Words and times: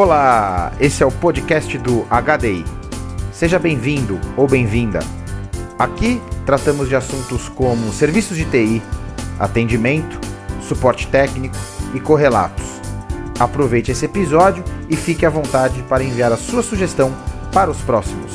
Olá, 0.00 0.72
esse 0.78 1.02
é 1.02 1.06
o 1.06 1.10
podcast 1.10 1.76
do 1.76 2.04
HDI. 2.04 2.64
Seja 3.32 3.58
bem-vindo 3.58 4.16
ou 4.36 4.46
bem-vinda. 4.46 5.00
Aqui 5.76 6.22
tratamos 6.46 6.88
de 6.88 6.94
assuntos 6.94 7.48
como 7.48 7.92
serviços 7.92 8.36
de 8.36 8.44
TI, 8.44 8.80
atendimento, 9.40 10.20
suporte 10.62 11.08
técnico 11.08 11.56
e 11.96 11.98
correlatos. 11.98 12.64
Aproveite 13.40 13.90
esse 13.90 14.04
episódio 14.04 14.62
e 14.88 14.94
fique 14.94 15.26
à 15.26 15.30
vontade 15.30 15.82
para 15.88 16.04
enviar 16.04 16.30
a 16.30 16.36
sua 16.36 16.62
sugestão 16.62 17.10
para 17.52 17.68
os 17.68 17.80
próximos. 17.82 18.30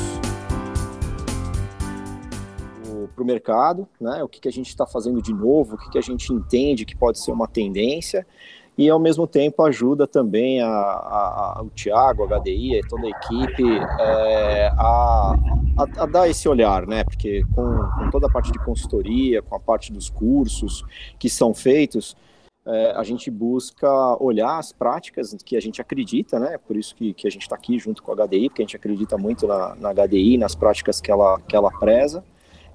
Para 3.14 3.22
o 3.22 3.26
mercado, 3.26 3.88
né? 3.98 4.22
o 4.22 4.28
que, 4.28 4.38
que 4.38 4.48
a 4.48 4.52
gente 4.52 4.68
está 4.68 4.86
fazendo 4.86 5.22
de 5.22 5.32
novo, 5.32 5.76
o 5.76 5.78
que, 5.78 5.92
que 5.92 5.98
a 5.98 6.02
gente 6.02 6.30
entende 6.30 6.84
que 6.84 6.94
pode 6.94 7.18
ser 7.18 7.32
uma 7.32 7.48
tendência 7.48 8.26
e 8.76 8.90
ao 8.90 8.98
mesmo 8.98 9.26
tempo 9.26 9.62
ajuda 9.62 10.06
também 10.06 10.60
a, 10.60 10.68
a, 10.68 11.54
a 11.58 11.62
o 11.62 11.70
Thiago, 11.70 12.24
a 12.24 12.40
HDI, 12.40 12.80
toda 12.88 13.06
a 13.06 13.10
equipe 13.10 13.64
é, 14.00 14.68
a, 14.76 15.34
a, 15.98 16.06
dar 16.06 16.28
esse 16.28 16.48
olhar, 16.48 16.86
né? 16.86 17.04
Porque 17.04 17.44
com, 17.54 17.64
com, 17.64 18.10
toda 18.10 18.26
a 18.26 18.30
parte 18.30 18.50
de 18.50 18.58
consultoria, 18.58 19.40
com 19.42 19.54
a 19.54 19.60
parte 19.60 19.92
dos 19.92 20.10
cursos 20.10 20.84
que 21.18 21.30
são 21.30 21.54
feitos, 21.54 22.16
é, 22.66 22.92
a 22.96 23.04
gente 23.04 23.30
busca 23.30 23.88
olhar 24.20 24.58
as 24.58 24.72
práticas 24.72 25.36
que 25.44 25.56
a 25.56 25.60
gente 25.60 25.80
acredita, 25.80 26.40
né? 26.40 26.58
Por 26.58 26.76
isso 26.76 26.96
que, 26.96 27.14
que 27.14 27.28
a 27.28 27.30
gente 27.30 27.42
está 27.42 27.54
aqui 27.54 27.78
junto 27.78 28.02
com 28.02 28.10
a 28.10 28.26
HDI, 28.26 28.48
porque 28.48 28.62
a 28.62 28.64
gente 28.64 28.76
acredita 28.76 29.16
muito 29.16 29.46
na, 29.46 29.76
na 29.76 29.92
HDI, 29.92 30.36
nas 30.36 30.54
práticas 30.56 31.00
que 31.00 31.12
ela, 31.12 31.40
que 31.46 31.54
ela 31.54 31.70
preza 31.70 32.24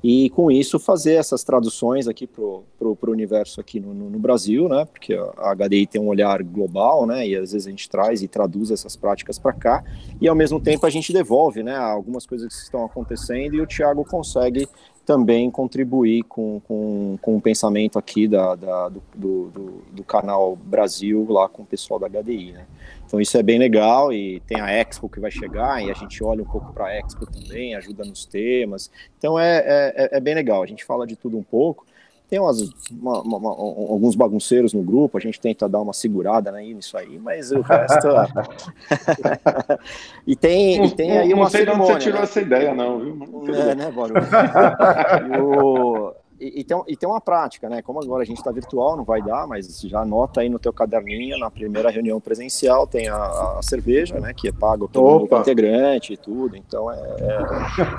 e 0.04 0.30
com 0.30 0.50
isso 0.50 0.80
fazer 0.80 1.14
essas 1.14 1.44
traduções 1.44 2.08
aqui 2.08 2.26
para 2.26 2.42
o 2.44 2.98
universo 3.08 3.60
aqui 3.60 3.80
no, 3.80 3.94
no, 3.94 4.10
no, 4.10 4.20
Brasil, 4.20 4.70
né, 4.70 4.86
porque 4.86 5.14
a 5.14 5.56
HDI 5.56 5.88
tem 5.88 6.02
um 6.02 6.08
olhar 6.08 6.42
global, 6.44 7.06
né, 7.06 7.28
e 7.28 7.36
às 7.36 7.52
vezes 7.52 7.68
a 7.68 7.70
gente 7.70 7.90
traz 7.90 8.22
e 8.22 8.28
traduz 8.28 8.72
essas 8.72 8.96
práticas 8.96 9.38
para 9.38 9.54
cá, 9.54 9.84
e 10.22 10.28
ao 10.28 10.36
mesmo 10.36 10.60
tempo 10.60 10.86
a 10.86 10.90
gente 10.90 11.12
devolve, 11.12 11.64
né, 11.64 11.76
algumas 11.76 12.26
coisas 12.26 12.48
que 12.48 12.64
estão 12.64 12.86
acontecendo 12.86 13.56
e 13.56 13.62
o 13.62 13.68
Thiago 13.68 14.06
consegue 14.06 14.68
também 15.06 15.50
contribuir 15.50 16.22
com, 16.24 16.62
com, 16.68 17.18
com 17.20 17.38
o 17.38 17.42
pensamento 17.42 17.98
aqui 17.98 18.28
da, 18.28 18.54
da 18.54 18.90
do, 18.90 19.02
do, 19.16 19.84
do, 19.92 20.04
canal 20.04 20.56
Brasil 20.56 21.26
lá 21.28 21.50
com 21.50 21.64
o 21.64 21.66
pessoal 21.66 22.00
da 22.00 22.08
HDI, 22.08 22.52
né. 22.52 22.68
Então 23.10 23.20
isso 23.20 23.36
é 23.40 23.42
bem 23.42 23.58
legal 23.58 24.14
e 24.14 24.40
tem 24.42 24.62
a 24.62 24.70
Expo 24.70 25.10
que 25.10 25.20
vai 25.20 25.32
chegar 25.32 25.84
e 25.84 25.90
a 25.90 25.96
gente 25.96 26.24
olha 26.24 26.44
um 26.44 26.46
pouco 26.46 26.72
para 26.72 26.86
a 26.86 26.96
Expo 26.96 27.26
também, 27.26 27.74
ajuda 27.74 28.06
nos 28.06 28.24
temas. 28.24 28.92
Então 29.18 29.40
é, 29.40 29.64
é, 29.66 30.18
é, 30.18 30.20
bem 30.20 30.36
legal, 30.36 30.62
a 30.62 30.68
gente 30.68 30.86
fala 30.86 31.08
de 31.08 31.16
tudo 31.16 31.36
um 31.36 31.42
pouco. 31.42 31.88
Tem 32.30 32.40
umas, 32.40 32.62
uma, 32.92 33.24
uma, 33.24 33.38
uma, 33.38 33.50
alguns 33.50 34.16
bagunceiros 34.16 34.74
no 34.74 34.84
grupo, 34.84 35.18
a 35.18 35.22
gente 35.22 35.42
tenta 35.42 35.68
dar 35.68 35.82
uma 35.82 35.94
segurada 35.94 36.52
né, 36.52 36.62
nisso 36.62 36.96
aí, 36.96 37.18
mas 37.18 37.52
o 37.52 37.62
resto. 37.62 38.10
e, 40.28 40.36
tem, 40.36 40.86
e 40.86 40.92
tem 40.92 41.18
aí 41.18 41.34
uma. 41.34 41.46
Não 41.46 41.50
sei 41.50 41.66
de 41.66 41.72
onde 41.72 41.88
você 41.88 41.98
tirou 41.98 42.20
né? 42.20 42.26
essa 42.26 42.42
ideia, 42.42 42.76
não, 42.76 43.00
viu? 43.00 43.56
É, 43.56 43.74
né, 43.74 43.90
o, 45.42 46.09
e, 46.40 46.62
e, 46.62 46.64
tem, 46.64 46.82
e 46.88 46.96
tem 46.96 47.10
uma 47.10 47.20
prática, 47.20 47.68
né? 47.68 47.82
Como 47.82 48.02
agora 48.02 48.24
a 48.24 48.26
gente 48.26 48.38
está 48.38 48.52
virtual, 48.52 48.96
não 48.96 49.04
vai 49.04 49.22
dar, 49.22 49.46
mas 49.46 49.82
já 49.82 50.00
anota 50.00 50.42
aí 50.42 50.50
no 50.50 50.58
teu 50.58 50.72
caderninho, 50.72 51.38
na 51.38 51.52
primeira 51.52 51.90
reunião 51.90 52.20
presencial, 52.22 52.88
tem 52.88 53.10
a, 53.10 53.16
a 53.16 53.60
cerveja, 53.62 54.20
né? 54.20 54.34
Que 54.34 54.48
é 54.48 54.52
pago 54.52 54.88
pelo 54.88 55.28
integrante 55.40 56.14
e 56.14 56.18
tudo. 56.18 56.56
Então 56.56 56.92
é, 56.92 56.98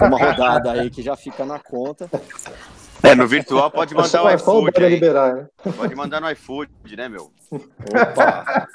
é 0.01 0.05
uma 0.07 0.19
rodada 0.19 0.73
aí 0.73 0.91
que 0.91 1.03
já 1.03 1.17
fica 1.17 1.45
na 1.45 1.59
conta. 1.59 2.09
É, 3.03 3.15
no 3.15 3.27
virtual 3.27 3.71
pode 3.71 3.95
mandar 3.95 4.25
no 4.25 4.31
iFood. 4.35 4.89
Liberar, 4.89 5.35
né? 5.35 5.47
Pode 5.77 5.95
mandar 5.95 6.21
no 6.21 6.31
iFood, 6.31 6.71
né, 6.97 7.09
meu? 7.09 7.31
Opa! 7.51 8.69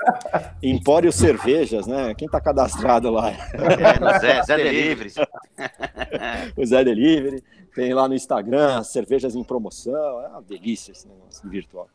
Empório 0.62 1.12
Cervejas, 1.12 1.86
né? 1.86 2.14
Quem 2.16 2.28
tá 2.28 2.42
cadastrado 2.42 3.12
lá? 3.12 3.30
É, 3.30 4.00
no 4.00 4.20
Zé, 4.20 4.44
Zé 4.44 4.58
Delivery. 4.58 5.14
o 6.58 6.66
Zé 6.66 6.84
Delivery. 6.84 7.44
Tem 7.76 7.94
lá 7.94 8.08
no 8.08 8.16
Instagram, 8.16 8.84
cervejas 8.84 9.36
em 9.36 9.44
promoção. 9.44 10.22
É 10.22 10.28
uma 10.30 10.42
delícia 10.42 10.94
esse 10.94 11.08
negócio 11.08 11.50
virtual. 11.50 11.88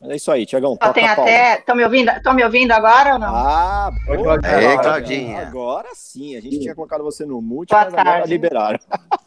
Mas 0.00 0.10
é 0.10 0.16
isso 0.16 0.30
aí, 0.30 0.46
Tiagão. 0.46 0.76
Tem 0.94 1.06
até. 1.06 1.58
Estão 1.58 1.76
me 1.76 1.84
ouvindo? 1.84 2.10
Estão 2.10 2.32
me 2.32 2.42
ouvindo 2.42 2.72
agora 2.72 3.14
ou 3.14 3.18
não? 3.18 3.34
Ah, 3.34 3.90
boa, 4.06 4.38
é, 4.44 4.78
Claudinha. 4.78 5.46
Agora 5.46 5.88
sim. 5.92 6.36
A 6.36 6.40
gente 6.40 6.60
tinha 6.60 6.74
colocado 6.74 7.04
você 7.04 7.26
no 7.26 7.42
mute, 7.42 7.70
Boa 7.70 7.84
mas 7.84 7.92
tarde. 7.92 8.10
agora 8.10 8.26
liberaram. 8.26 8.78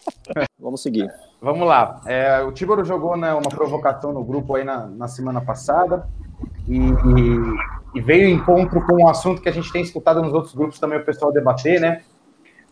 Vamos 0.57 0.81
seguir. 0.81 1.13
Vamos 1.39 1.67
lá. 1.67 2.01
É, 2.07 2.41
o 2.41 2.51
Tiboro 2.51 2.83
jogou 2.83 3.15
né, 3.17 3.33
uma 3.33 3.49
provocação 3.49 4.13
no 4.13 4.23
grupo 4.23 4.55
aí 4.55 4.63
na, 4.63 4.87
na 4.87 5.07
semana 5.07 5.41
passada 5.41 6.07
e, 6.67 6.77
e, 6.77 7.97
e 7.99 8.01
veio 8.01 8.29
em 8.29 8.35
encontro 8.35 8.83
com 8.85 9.03
um 9.03 9.09
assunto 9.09 9.41
que 9.41 9.49
a 9.49 9.51
gente 9.51 9.71
tem 9.71 9.81
escutado 9.81 10.21
nos 10.21 10.33
outros 10.33 10.55
grupos 10.55 10.79
também 10.79 10.97
o 10.97 11.05
pessoal 11.05 11.31
debater, 11.31 11.79
né? 11.81 12.01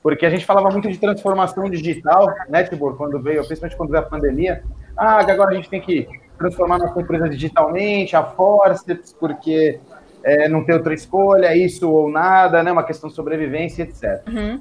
Porque 0.02 0.26
a 0.26 0.30
gente 0.30 0.46
falava 0.46 0.70
muito 0.70 0.90
de 0.90 0.98
transformação 0.98 1.70
digital, 1.70 2.28
né, 2.50 2.64
Tibor, 2.64 2.96
quando 2.96 3.22
veio, 3.22 3.46
principalmente 3.46 3.78
quando 3.78 3.92
veio 3.92 4.04
a 4.04 4.06
pandemia. 4.06 4.64
Ah, 4.98 5.20
agora 5.20 5.52
a 5.52 5.54
gente 5.54 5.70
tem 5.70 5.80
que 5.80 6.08
transformar 6.38 6.80
nossa 6.80 7.00
empresa 7.00 7.30
digitalmente, 7.30 8.16
a 8.16 8.24
Forceps, 8.24 9.14
porque 9.14 9.80
é, 10.24 10.50
não 10.50 10.64
tem 10.64 10.76
outra 10.76 10.94
escolha, 10.94 11.56
isso 11.56 11.90
ou 11.90 12.10
nada, 12.10 12.64
né, 12.64 12.72
uma 12.72 12.84
questão 12.84 13.10
de 13.10 13.16
sobrevivência, 13.16 13.84
etc. 13.84 14.22
Uhum. 14.28 14.60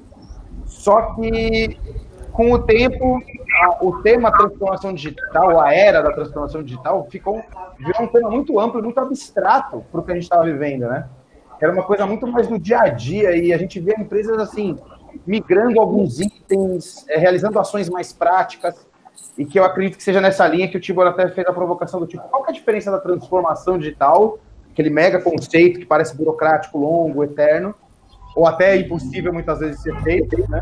Só 0.65 1.13
que, 1.13 1.77
com 2.31 2.51
o 2.51 2.59
tempo, 2.59 3.21
a, 3.63 3.83
o 3.83 4.01
tema 4.01 4.31
transformação 4.31 4.93
digital, 4.93 5.59
a 5.59 5.73
era 5.73 6.01
da 6.01 6.11
transformação 6.11 6.61
digital, 6.63 7.07
ficou 7.09 7.41
virou 7.79 8.03
um 8.03 8.07
tema 8.07 8.29
muito 8.29 8.59
amplo, 8.59 8.81
muito 8.81 8.99
abstrato 8.99 9.83
para 9.91 10.01
o 10.01 10.03
que 10.03 10.11
a 10.11 10.13
gente 10.13 10.23
estava 10.23 10.43
vivendo, 10.43 10.81
né? 10.81 11.09
Era 11.59 11.73
uma 11.73 11.83
coisa 11.83 12.05
muito 12.05 12.25
mais 12.27 12.47
do 12.47 12.57
dia 12.57 12.79
a 12.79 12.87
dia 12.89 13.35
e 13.35 13.53
a 13.53 13.57
gente 13.57 13.79
vê 13.79 13.93
empresas 13.97 14.37
assim 14.39 14.77
migrando 15.25 15.79
alguns 15.79 16.19
itens, 16.19 17.05
é, 17.09 17.17
realizando 17.17 17.59
ações 17.59 17.89
mais 17.89 18.11
práticas, 18.13 18.87
e 19.37 19.45
que 19.45 19.57
eu 19.59 19.63
acredito 19.63 19.97
que 19.97 20.03
seja 20.03 20.19
nessa 20.19 20.47
linha 20.47 20.67
que 20.67 20.77
o 20.77 20.79
Tibor 20.79 21.07
até 21.07 21.27
fez 21.29 21.47
a 21.47 21.53
provocação 21.53 21.99
do 21.99 22.07
tipo, 22.07 22.23
qual 22.29 22.45
é 22.45 22.49
a 22.49 22.53
diferença 22.53 22.91
da 22.91 22.99
transformação 22.99 23.77
digital, 23.77 24.39
aquele 24.71 24.89
mega 24.89 25.21
conceito 25.21 25.79
que 25.79 25.85
parece 25.85 26.15
burocrático, 26.15 26.77
longo, 26.77 27.23
eterno, 27.23 27.73
ou 28.35 28.47
até 28.47 28.77
impossível 28.77 29.33
muitas 29.33 29.59
vezes 29.59 29.81
ser 29.81 29.95
feito, 30.03 30.37
né? 30.49 30.61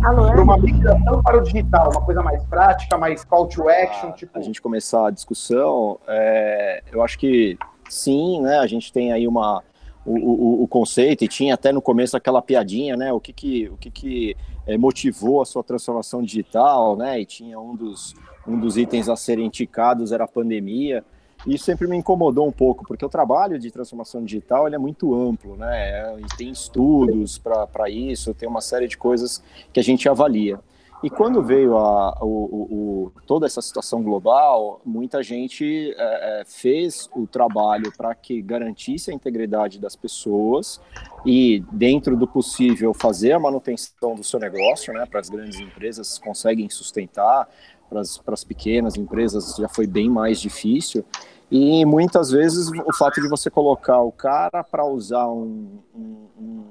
Para 0.00 0.42
uma 0.42 0.58
migração 0.58 1.22
para 1.22 1.38
o 1.38 1.42
digital, 1.42 1.90
uma 1.90 2.04
coisa 2.04 2.22
mais 2.22 2.44
prática, 2.44 2.98
mais 2.98 3.24
call 3.24 3.46
to 3.46 3.68
action, 3.68 4.12
tipo... 4.12 4.38
A 4.38 4.42
gente 4.42 4.60
começar 4.60 5.06
a 5.06 5.10
discussão, 5.10 5.98
é, 6.06 6.82
eu 6.92 7.02
acho 7.02 7.18
que 7.18 7.58
sim, 7.88 8.42
né? 8.42 8.58
A 8.58 8.66
gente 8.66 8.92
tem 8.92 9.12
aí 9.12 9.26
uma 9.26 9.62
o, 10.04 10.12
o, 10.12 10.62
o, 10.62 10.68
conceito, 10.68 11.24
e 11.24 11.28
tinha 11.28 11.54
até 11.54 11.72
no 11.72 11.82
começo 11.82 12.16
aquela 12.16 12.40
piadinha, 12.40 12.96
né? 12.96 13.12
O 13.12 13.20
que 13.20 13.32
que, 13.32 13.68
o 13.68 13.76
que, 13.76 13.90
que 13.90 14.36
é, 14.66 14.78
motivou 14.78 15.42
a 15.42 15.44
sua 15.44 15.62
transformação 15.62 16.22
digital, 16.22 16.96
né? 16.96 17.20
E 17.20 17.26
tinha 17.26 17.60
um 17.60 17.76
dos, 17.76 18.14
um 18.46 18.58
dos 18.58 18.76
itens 18.76 19.08
a 19.08 19.16
serem 19.16 19.46
indicados 19.46 20.12
era 20.12 20.24
a 20.24 20.28
pandemia. 20.28 21.04
E 21.46 21.54
isso 21.54 21.64
sempre 21.64 21.86
me 21.86 21.96
incomodou 21.96 22.46
um 22.46 22.52
pouco, 22.52 22.84
porque 22.86 23.04
o 23.04 23.08
trabalho 23.08 23.58
de 23.58 23.70
transformação 23.70 24.22
digital 24.22 24.66
ele 24.66 24.76
é 24.76 24.78
muito 24.78 25.14
amplo, 25.14 25.56
né? 25.56 26.18
E 26.18 26.36
tem 26.36 26.50
estudos 26.50 27.38
para 27.38 27.88
isso, 27.88 28.34
tem 28.34 28.48
uma 28.48 28.60
série 28.60 28.86
de 28.86 28.96
coisas 28.96 29.42
que 29.72 29.80
a 29.80 29.82
gente 29.82 30.08
avalia. 30.08 30.60
E 31.02 31.08
quando 31.08 31.42
veio 31.42 31.78
a, 31.78 32.18
o, 32.20 32.26
o, 32.26 33.12
toda 33.26 33.46
essa 33.46 33.62
situação 33.62 34.02
global, 34.02 34.82
muita 34.84 35.22
gente 35.22 35.94
é, 35.96 36.40
é 36.40 36.44
fez 36.44 37.08
o 37.16 37.26
trabalho 37.26 37.90
para 37.96 38.14
que 38.14 38.42
garantisse 38.42 39.10
a 39.10 39.14
integridade 39.14 39.78
das 39.78 39.96
pessoas 39.96 40.78
e, 41.24 41.64
dentro 41.72 42.16
do 42.18 42.28
possível, 42.28 42.92
fazer 42.92 43.32
a 43.32 43.40
manutenção 43.40 44.14
do 44.14 44.22
seu 44.22 44.38
negócio, 44.38 44.92
né? 44.92 45.06
Para 45.06 45.20
as 45.20 45.30
grandes 45.30 45.58
empresas 45.58 46.18
conseguem 46.18 46.68
sustentar, 46.68 47.48
para 47.88 48.34
as 48.34 48.44
pequenas 48.44 48.96
empresas 48.96 49.56
já 49.56 49.68
foi 49.68 49.86
bem 49.86 50.10
mais 50.10 50.38
difícil. 50.38 51.02
E 51.50 51.82
muitas 51.86 52.30
vezes 52.30 52.68
o 52.68 52.94
fato 52.94 53.22
de 53.22 53.28
você 53.28 53.48
colocar 53.48 54.00
o 54.02 54.12
cara 54.12 54.62
para 54.62 54.84
usar 54.84 55.26
um, 55.28 55.80
um, 55.94 56.26
um, 56.38 56.64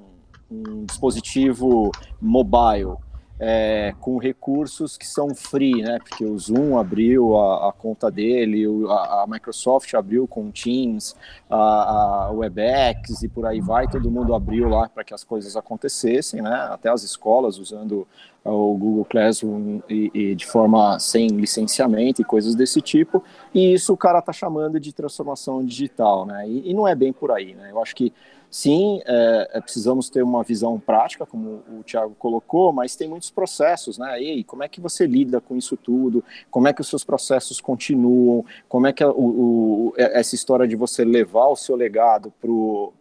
um 0.51 0.85
dispositivo 0.85 1.91
mobile 2.21 2.95
é, 3.39 3.95
com 4.01 4.17
recursos 4.17 4.97
que 4.97 5.07
são 5.07 5.33
free, 5.33 5.81
né? 5.81 5.97
Porque 5.99 6.25
o 6.25 6.37
Zoom 6.37 6.77
abriu 6.77 7.37
a, 7.37 7.69
a 7.69 7.71
conta 7.71 8.11
dele, 8.11 8.65
a, 8.89 9.23
a, 9.23 9.25
Microsoft 9.27 9.93
abriu 9.93 10.27
com 10.27 10.51
Teams, 10.51 11.15
a, 11.49 12.25
a, 12.25 12.31
WebEx 12.31 13.23
e 13.23 13.29
por 13.29 13.45
aí 13.45 13.61
vai, 13.61 13.87
todo 13.87 14.11
mundo 14.11 14.35
abriu 14.35 14.67
lá 14.67 14.89
para 14.89 15.05
que 15.05 15.13
as 15.13 15.23
coisas 15.23 15.55
acontecessem, 15.55 16.41
né? 16.41 16.53
Até 16.69 16.89
as 16.89 17.03
escolas 17.03 17.57
usando 17.57 18.05
o 18.43 18.77
Google 18.77 19.05
Classroom 19.05 19.81
e, 19.89 20.11
e, 20.13 20.35
de 20.35 20.45
forma 20.45 20.99
sem 20.99 21.27
licenciamento 21.27 22.21
e 22.21 22.25
coisas 22.25 22.55
desse 22.55 22.81
tipo. 22.81 23.23
E 23.53 23.73
isso 23.73 23.93
o 23.93 23.97
cara 23.97 24.21
tá 24.21 24.33
chamando 24.33 24.79
de 24.79 24.91
transformação 24.91 25.63
digital, 25.63 26.25
né? 26.25 26.47
E, 26.47 26.71
e 26.71 26.73
não 26.73 26.87
é 26.87 26.93
bem 26.93 27.13
por 27.13 27.31
aí, 27.31 27.53
né? 27.53 27.71
Eu 27.71 27.81
acho 27.81 27.95
que 27.95 28.11
sim, 28.49 29.01
é, 29.05 29.51
é, 29.53 29.61
precisamos 29.61 30.09
ter 30.09 30.23
uma 30.23 30.43
visão 30.43 30.79
prática, 30.79 31.25
como 31.25 31.63
o 31.79 31.83
Tiago 31.83 32.15
colocou, 32.17 32.71
mas 32.71 32.95
tem 32.95 33.07
muitos 33.07 33.29
processos, 33.29 33.97
né? 33.97 34.21
E 34.21 34.43
como 34.43 34.63
é 34.63 34.67
que 34.67 34.81
você 34.81 35.05
lida 35.05 35.39
com 35.39 35.55
isso 35.55 35.77
tudo? 35.77 36.23
Como 36.49 36.67
é 36.67 36.73
que 36.73 36.81
os 36.81 36.87
seus 36.87 37.03
processos 37.03 37.61
continuam? 37.61 38.45
Como 38.67 38.87
é 38.87 38.93
que 38.93 39.03
o, 39.03 39.11
o, 39.11 39.93
essa 39.97 40.35
história 40.35 40.67
de 40.67 40.75
você 40.75 41.03
levar 41.03 41.47
o 41.47 41.55
seu 41.55 41.75
legado 41.75 42.33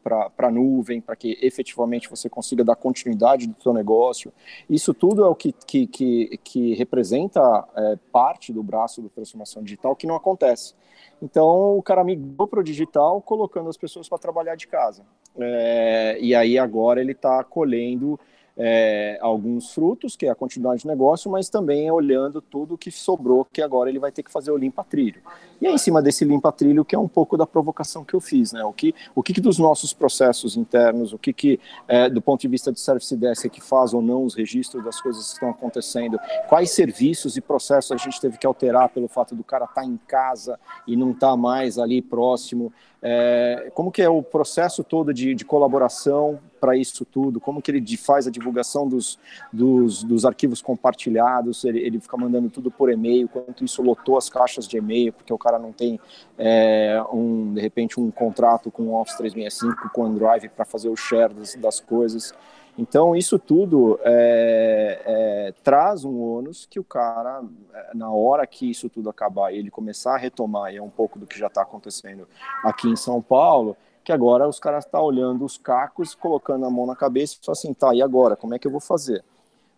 para 0.03 0.49
a 0.49 0.51
nuvem, 0.51 1.01
para 1.01 1.17
que 1.17 1.39
efetivamente 1.41 2.09
você 2.09 2.29
consiga 2.29 2.65
dar 2.65 2.77
continuidade 2.77 3.47
do 3.47 3.63
seu 3.63 3.73
negócio? 3.73 4.33
Isso 4.69 4.93
tudo 4.93 5.25
é 5.25 5.29
o 5.29 5.35
que, 5.35 5.53
que, 5.53 5.87
que, 5.87 6.41
que 6.45 6.75
representa 6.75 7.65
é, 7.77 7.99
parte 8.13 8.53
do 8.53 8.63
braço 8.63 9.03
da 9.03 9.09
transformação 9.09 9.63
digital 9.63 9.97
que 9.97 10.07
não 10.07 10.17
acontece. 10.17 10.75
Então 11.21 11.77
o 11.77 11.83
cara 11.83 12.05
migrou 12.05 12.47
para 12.47 12.61
o 12.61 12.65
digital, 12.65 13.21
colocando 13.21 13.69
as 13.69 13.77
pessoas 13.77 14.09
para 14.09 14.19
trabalhar 14.19 14.57
de 14.57 14.67
casa. 14.67 15.05
É, 15.39 16.19
e 16.21 16.35
aí 16.35 16.59
agora 16.59 17.01
ele 17.01 17.13
está 17.13 17.43
colhendo 17.45 18.19
é, 18.61 19.17
alguns 19.23 19.73
frutos, 19.73 20.17
que 20.17 20.27
é 20.27 20.31
a 20.31 20.35
continuidade 20.35 20.83
de 20.83 20.89
negócio, 20.89 21.31
mas 21.31 21.49
também 21.49 21.89
olhando 21.93 22.43
tudo 22.43 22.77
que 22.77 22.91
sobrou, 22.91 23.45
que 23.45 23.63
agora 23.63 23.89
ele 23.89 24.01
vai 24.01 24.11
ter 24.11 24.25
que 24.25 24.33
fazer 24.33 24.51
o 24.51 24.57
limpa-trilho. 24.57 25.23
E 25.61 25.67
é 25.67 25.71
em 25.71 25.79
cima 25.79 26.03
desse 26.03 26.25
limpa-trilho 26.25 26.85
que 26.85 26.97
é 26.97 26.99
um 26.99 27.07
pouco 27.07 27.37
da 27.37 27.47
provocação 27.47 28.05
que 28.05 28.15
eu 28.15 28.21
fiz, 28.21 28.53
né? 28.53 28.65
O 28.65 28.73
que, 28.73 28.93
o 29.15 29.23
que, 29.23 29.33
que 29.33 29.41
dos 29.41 29.59
nossos 29.59 29.93
processos 29.93 30.57
internos, 30.57 31.13
o 31.13 31.19
que, 31.19 31.33
que 31.33 31.61
é, 31.87 32.11
do 32.11 32.21
ponto 32.21 32.41
de 32.41 32.49
vista 32.49 32.73
de 32.73 32.81
Service 32.81 33.17
Desk 33.17 33.47
é 33.47 33.49
que 33.49 33.61
faz 33.61 33.95
ou 33.95 34.03
não 34.03 34.25
os 34.25 34.35
registros 34.35 34.85
das 34.85 35.01
coisas 35.01 35.29
que 35.29 35.35
estão 35.35 35.51
acontecendo, 35.51 36.19
quais 36.49 36.73
serviços 36.73 37.37
e 37.37 37.41
processos 37.41 37.93
a 37.93 37.97
gente 37.97 38.21
teve 38.21 38.39
que 38.39 38.47
alterar 38.47 38.89
pelo 38.89 39.07
fato 39.07 39.37
do 39.37 39.45
cara 39.45 39.67
estar 39.67 39.83
tá 39.83 39.87
em 39.87 39.99
casa 40.09 40.59
e 40.85 40.97
não 40.97 41.13
estar 41.13 41.31
tá 41.31 41.37
mais 41.37 41.79
ali 41.79 42.03
próximo, 42.03 42.73
é, 43.01 43.71
como 43.75 43.93
que 43.93 44.03
é 44.03 44.09
o 44.09 44.23
processo 44.23 44.83
todo 44.83 45.15
de, 45.15 45.35
de 45.35 45.45
colaboração 45.45 46.41
para 46.61 46.77
isso 46.77 47.05
tudo? 47.05 47.39
Como 47.39 47.63
que 47.63 47.71
ele 47.71 47.97
faz 47.97 48.27
a 48.27 48.31
divulgação 48.31 48.89
dos, 48.89 49.19
dos, 49.53 50.03
dos 50.03 50.25
arquivos 50.25 50.61
compartilhados? 50.61 51.65
Ele, 51.65 51.79
ele, 51.79 52.01
fica 52.01 52.17
mandando 52.17 52.51
tudo 52.51 52.71
por 52.71 52.91
e-mail, 52.91 53.29
quanto 53.29 53.65
isso 53.65 53.83
lotou 53.83 54.17
as 54.17 54.29
caixas 54.29 54.67
de 54.67 54.77
e-mail, 54.79 55.13
porque 55.13 55.33
o 55.33 55.39
cara 55.39 55.59
não 55.59 55.73
tem, 55.73 56.01
é, 56.37 57.01
um, 57.13 57.55
de 57.55 57.61
repente, 57.61 58.01
um 58.01 58.11
contrato 58.11 58.71
com 58.71 58.85
o 58.85 59.01
Office 59.01 59.17
365, 59.17 59.91
com 59.91 60.03
o 60.03 60.05
OneDrive 60.07 60.49
para 60.49 60.65
fazer 60.65 60.89
o 60.89 60.97
share 60.97 61.33
das, 61.33 61.55
das 61.55 61.81
coisas. 61.81 62.35
Então, 62.79 63.17
isso 63.17 63.41
tudo 63.41 63.99
é, 64.05 65.03
é, 65.05 65.55
traz 65.65 66.05
um 66.05 66.17
ônus 66.21 66.65
que 66.65 66.79
o 66.79 66.85
cara, 66.85 67.43
é, 67.75 67.91
na 67.93 68.09
hora 68.13 68.47
que 68.47 68.71
isso 68.71 68.89
tudo 68.89 69.11
acabar 69.11 69.53
e 69.53 69.59
ele 69.59 69.69
começar 69.69 70.15
a 70.15 70.17
retomar, 70.17 70.73
e 70.73 70.77
é 70.77 70.83
um 70.83 70.89
pouco 70.89 71.19
do 71.19 71.27
que 71.27 71.37
já 71.37 71.49
está 71.49 71.63
acontecendo 71.63 72.29
aqui 72.63 72.89
em 72.89 72.95
São 72.95 73.21
Paulo, 73.21 73.77
que 74.05 74.13
agora 74.13 74.49
os 74.49 74.61
caras 74.61 74.85
estão 74.85 75.01
tá 75.01 75.05
olhando 75.05 75.45
os 75.45 75.59
cacos, 75.59 76.15
colocando 76.15 76.65
a 76.65 76.71
mão 76.71 76.87
na 76.87 76.95
cabeça 76.95 77.35
e 77.35 77.45
falam 77.45 77.59
assim, 77.59 77.75
tá, 77.75 77.93
e 77.93 78.01
agora, 78.01 78.37
como 78.37 78.55
é 78.55 78.59
que 78.61 78.67
eu 78.69 78.71
vou 78.71 78.81
fazer? 78.81 79.25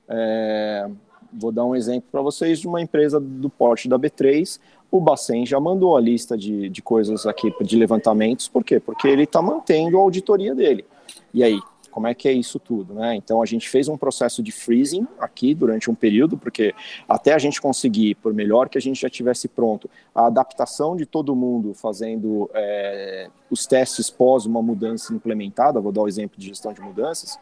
É, 0.06 0.86
vou 1.32 1.50
dar 1.50 1.64
um 1.64 1.74
exemplo 1.74 2.08
para 2.12 2.20
vocês 2.20 2.58
de 2.58 2.68
uma 2.68 2.82
empresa 2.82 3.18
do 3.18 3.48
porte 3.48 3.88
da 3.88 3.98
B3, 3.98 4.60
o 4.90 5.00
Bacen 5.00 5.46
já 5.46 5.58
mandou 5.58 5.96
a 5.96 6.00
lista 6.00 6.36
de, 6.36 6.68
de 6.68 6.82
coisas 6.82 7.24
aqui, 7.26 7.50
de 7.64 7.76
levantamentos, 7.76 8.46
por 8.46 8.62
quê? 8.62 8.78
Porque 8.78 9.08
ele 9.08 9.22
está 9.22 9.40
mantendo 9.40 9.96
a 9.96 10.00
auditoria 10.00 10.54
dele. 10.54 10.84
E 11.32 11.42
aí, 11.42 11.58
como 11.90 12.06
é 12.06 12.14
que 12.14 12.28
é 12.28 12.32
isso 12.32 12.58
tudo, 12.58 12.94
né? 12.94 13.14
Então 13.16 13.42
a 13.42 13.46
gente 13.46 13.68
fez 13.68 13.88
um 13.88 13.96
processo 13.96 14.42
de 14.42 14.52
freezing 14.52 15.06
aqui 15.18 15.54
durante 15.54 15.90
um 15.90 15.94
período, 15.94 16.36
porque 16.36 16.74
até 17.08 17.32
a 17.34 17.38
gente 17.38 17.60
conseguir, 17.60 18.14
por 18.16 18.32
melhor 18.32 18.68
que 18.68 18.78
a 18.78 18.80
gente 18.80 19.00
já 19.00 19.10
tivesse 19.10 19.48
pronto, 19.48 19.90
a 20.14 20.26
adaptação 20.26 20.96
de 20.96 21.06
todo 21.06 21.34
mundo 21.34 21.74
fazendo 21.74 22.50
é, 22.54 23.28
os 23.50 23.66
testes 23.66 24.08
pós 24.08 24.46
uma 24.46 24.62
mudança 24.62 25.12
implementada, 25.12 25.80
vou 25.80 25.92
dar 25.92 26.02
o 26.02 26.08
exemplo 26.08 26.38
de 26.38 26.46
gestão 26.46 26.72
de 26.72 26.80
mudanças, 26.80 27.38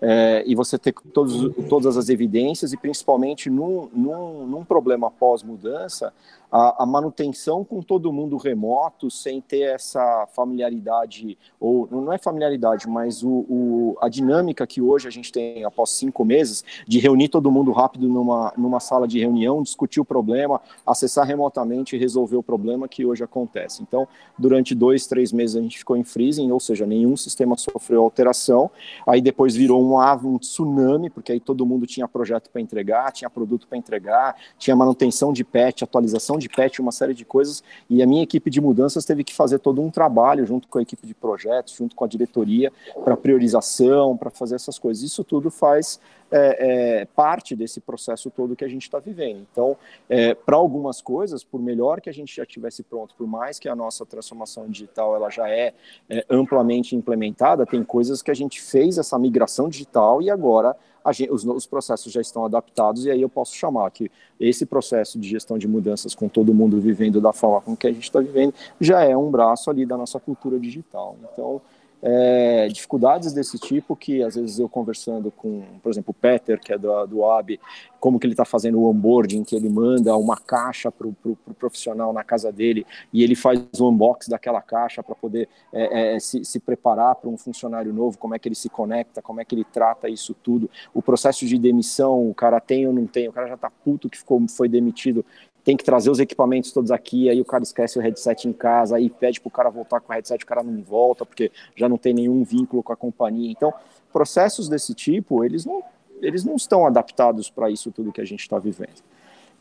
é, 0.00 0.42
e 0.46 0.54
você 0.54 0.76
ter 0.76 0.92
todos, 1.12 1.54
todas 1.68 1.96
as 1.96 2.08
evidências 2.08 2.72
e 2.72 2.76
principalmente 2.76 3.48
num, 3.48 3.88
num, 3.92 4.46
num 4.46 4.64
problema 4.64 5.10
pós-mudança, 5.10 6.12
a, 6.52 6.82
a, 6.82 6.86
manutenção 6.86 7.64
com 7.64 7.80
todo 7.80 8.12
mundo 8.12 8.36
remoto, 8.36 9.10
sem 9.10 9.40
ter 9.40 9.62
essa 9.74 10.28
familiaridade, 10.34 11.38
ou 11.58 11.88
não 11.90 12.12
é 12.12 12.18
familiaridade, 12.18 12.86
mas 12.86 13.22
o, 13.22 13.46
o, 13.48 13.96
a 14.02 14.08
dinâmica 14.10 14.66
que 14.66 14.82
hoje 14.82 15.08
a 15.08 15.10
gente 15.10 15.32
tem 15.32 15.64
após 15.64 15.90
cinco 15.90 16.26
meses, 16.26 16.62
de 16.86 16.98
reunir 16.98 17.30
todo 17.30 17.50
mundo 17.50 17.72
rápido 17.72 18.06
numa, 18.06 18.52
numa 18.54 18.80
sala 18.80 19.08
de 19.08 19.18
reunião, 19.18 19.62
discutir 19.62 20.00
o 20.00 20.04
problema, 20.04 20.60
acessar 20.86 21.26
remotamente 21.26 21.96
e 21.96 21.98
resolver 21.98 22.36
o 22.36 22.42
problema 22.42 22.86
que 22.86 23.06
hoje 23.06 23.24
acontece. 23.24 23.82
Então, 23.82 24.06
durante 24.36 24.74
dois, 24.74 25.06
três 25.06 25.32
meses 25.32 25.51
a 25.56 25.60
gente 25.60 25.78
ficou 25.78 25.96
em 25.96 26.04
freezing, 26.04 26.50
ou 26.50 26.60
seja, 26.60 26.86
nenhum 26.86 27.16
sistema 27.16 27.56
sofreu 27.56 28.02
alteração, 28.02 28.70
aí 29.06 29.20
depois 29.20 29.54
virou 29.54 29.82
um, 29.82 29.98
um 30.24 30.38
tsunami, 30.38 31.10
porque 31.10 31.32
aí 31.32 31.40
todo 31.40 31.64
mundo 31.66 31.86
tinha 31.86 32.06
projeto 32.08 32.50
para 32.50 32.60
entregar, 32.60 33.12
tinha 33.12 33.28
produto 33.30 33.66
para 33.66 33.78
entregar, 33.78 34.36
tinha 34.58 34.74
manutenção 34.76 35.32
de 35.32 35.44
patch, 35.44 35.82
atualização 35.82 36.38
de 36.38 36.48
patch, 36.48 36.78
uma 36.78 36.92
série 36.92 37.14
de 37.14 37.24
coisas, 37.24 37.62
e 37.88 38.02
a 38.02 38.06
minha 38.06 38.22
equipe 38.22 38.50
de 38.50 38.60
mudanças 38.60 39.04
teve 39.04 39.24
que 39.24 39.34
fazer 39.34 39.58
todo 39.58 39.80
um 39.80 39.90
trabalho 39.90 40.46
junto 40.46 40.68
com 40.68 40.78
a 40.78 40.82
equipe 40.82 41.06
de 41.06 41.14
projetos, 41.14 41.74
junto 41.74 41.94
com 41.94 42.04
a 42.04 42.08
diretoria, 42.08 42.72
para 43.04 43.16
priorização, 43.16 44.16
para 44.16 44.30
fazer 44.30 44.56
essas 44.56 44.78
coisas. 44.78 45.02
Isso 45.02 45.24
tudo 45.24 45.50
faz 45.50 46.00
é, 46.32 47.00
é, 47.00 47.04
parte 47.04 47.54
desse 47.54 47.80
processo 47.80 48.30
todo 48.30 48.56
que 48.56 48.64
a 48.64 48.68
gente 48.68 48.82
está 48.82 48.98
vivendo. 48.98 49.46
Então, 49.52 49.76
é, 50.08 50.34
para 50.34 50.56
algumas 50.56 51.00
coisas, 51.00 51.44
por 51.44 51.60
melhor 51.60 52.00
que 52.00 52.08
a 52.08 52.12
gente 52.12 52.34
já 52.34 52.46
tivesse 52.46 52.82
pronto, 52.82 53.14
por 53.16 53.26
mais 53.26 53.58
que 53.58 53.68
a 53.68 53.76
nossa 53.76 54.06
transformação 54.06 54.68
digital 54.68 55.14
ela 55.14 55.30
já 55.30 55.48
é, 55.48 55.74
é 56.08 56.24
amplamente 56.30 56.96
implementada, 56.96 57.66
tem 57.66 57.84
coisas 57.84 58.22
que 58.22 58.30
a 58.30 58.34
gente 58.34 58.60
fez 58.60 58.98
essa 58.98 59.18
migração 59.18 59.68
digital 59.68 60.22
e 60.22 60.30
agora 60.30 60.76
Gente, 61.10 61.32
os, 61.32 61.44
os, 61.44 61.66
processos 61.66 62.12
já 62.12 62.20
estão 62.20 62.44
adaptados 62.44 63.06
e 63.06 63.10
aí 63.10 63.20
eu 63.20 63.28
posso 63.28 63.56
chamar 63.56 63.90
que 63.90 64.08
esse 64.38 64.64
processo 64.64 65.18
de 65.18 65.28
gestão 65.28 65.58
de 65.58 65.66
mudanças 65.66 66.14
com 66.14 66.28
todo 66.28 66.54
mundo 66.54 66.80
vivendo 66.80 67.20
da 67.20 67.32
forma 67.32 67.60
com 67.60 67.74
que 67.74 67.88
a 67.88 67.92
gente 67.92 68.04
está 68.04 68.20
vivendo 68.20 68.54
já 68.80 69.02
é 69.02 69.16
um 69.16 69.30
braço 69.30 69.68
ali 69.68 69.84
da 69.84 69.96
nossa 69.96 70.20
cultura 70.20 70.60
digital. 70.60 71.16
Então, 71.32 71.60
é, 72.02 72.66
dificuldades 72.68 73.32
desse 73.32 73.58
tipo 73.58 73.94
que 73.94 74.22
às 74.22 74.34
vezes 74.34 74.58
eu 74.58 74.68
conversando 74.68 75.30
com, 75.30 75.62
por 75.80 75.90
exemplo, 75.90 76.10
o 76.10 76.14
Peter, 76.14 76.60
que 76.60 76.72
é 76.72 76.78
do, 76.78 77.06
do 77.06 77.24
AB, 77.24 77.60
como 78.00 78.18
que 78.18 78.26
ele 78.26 78.32
está 78.32 78.44
fazendo 78.44 78.80
o 78.80 78.90
onboarding, 78.90 79.44
que 79.44 79.54
ele 79.54 79.68
manda 79.68 80.16
uma 80.16 80.36
caixa 80.36 80.90
para 80.90 81.06
o 81.06 81.12
pro, 81.12 81.36
pro 81.36 81.54
profissional 81.54 82.12
na 82.12 82.24
casa 82.24 82.50
dele 82.50 82.84
e 83.12 83.22
ele 83.22 83.36
faz 83.36 83.60
o 83.78 83.88
unbox 83.88 84.26
daquela 84.26 84.60
caixa 84.60 85.02
para 85.02 85.14
poder 85.14 85.48
é, 85.72 86.16
é, 86.16 86.20
se, 86.20 86.44
se 86.44 86.58
preparar 86.58 87.14
para 87.14 87.30
um 87.30 87.36
funcionário 87.36 87.92
novo, 87.92 88.18
como 88.18 88.34
é 88.34 88.38
que 88.38 88.48
ele 88.48 88.56
se 88.56 88.68
conecta, 88.68 89.22
como 89.22 89.40
é 89.40 89.44
que 89.44 89.54
ele 89.54 89.64
trata 89.64 90.08
isso 90.08 90.34
tudo, 90.34 90.68
o 90.92 91.00
processo 91.00 91.46
de 91.46 91.56
demissão, 91.56 92.28
o 92.28 92.34
cara 92.34 92.60
tem 92.60 92.86
ou 92.86 92.92
não 92.92 93.06
tem, 93.06 93.28
o 93.28 93.32
cara 93.32 93.46
já 93.46 93.54
está 93.54 93.70
puto 93.70 94.10
que 94.10 94.18
ficou, 94.18 94.44
foi 94.48 94.68
demitido, 94.68 95.24
tem 95.64 95.76
que 95.76 95.84
trazer 95.84 96.10
os 96.10 96.18
equipamentos 96.18 96.72
todos 96.72 96.90
aqui, 96.90 97.28
aí 97.30 97.40
o 97.40 97.44
cara 97.44 97.62
esquece 97.62 97.98
o 97.98 98.02
headset 98.02 98.48
em 98.48 98.52
casa, 98.52 98.96
aí 98.96 99.08
pede 99.08 99.40
para 99.40 99.48
o 99.48 99.50
cara 99.50 99.70
voltar 99.70 100.00
com 100.00 100.12
o 100.12 100.14
headset, 100.14 100.42
o 100.42 100.46
cara 100.46 100.62
não 100.62 100.82
volta, 100.82 101.24
porque 101.24 101.52
já 101.76 101.88
não 101.88 101.96
tem 101.96 102.12
nenhum 102.12 102.42
vínculo 102.42 102.82
com 102.82 102.92
a 102.92 102.96
companhia. 102.96 103.50
Então, 103.50 103.72
processos 104.12 104.68
desse 104.68 104.94
tipo, 104.94 105.44
eles 105.44 105.64
não, 105.64 105.82
eles 106.20 106.44
não 106.44 106.56
estão 106.56 106.86
adaptados 106.86 107.48
para 107.48 107.70
isso 107.70 107.92
tudo 107.92 108.12
que 108.12 108.20
a 108.20 108.24
gente 108.24 108.40
está 108.40 108.58
vivendo. 108.58 109.02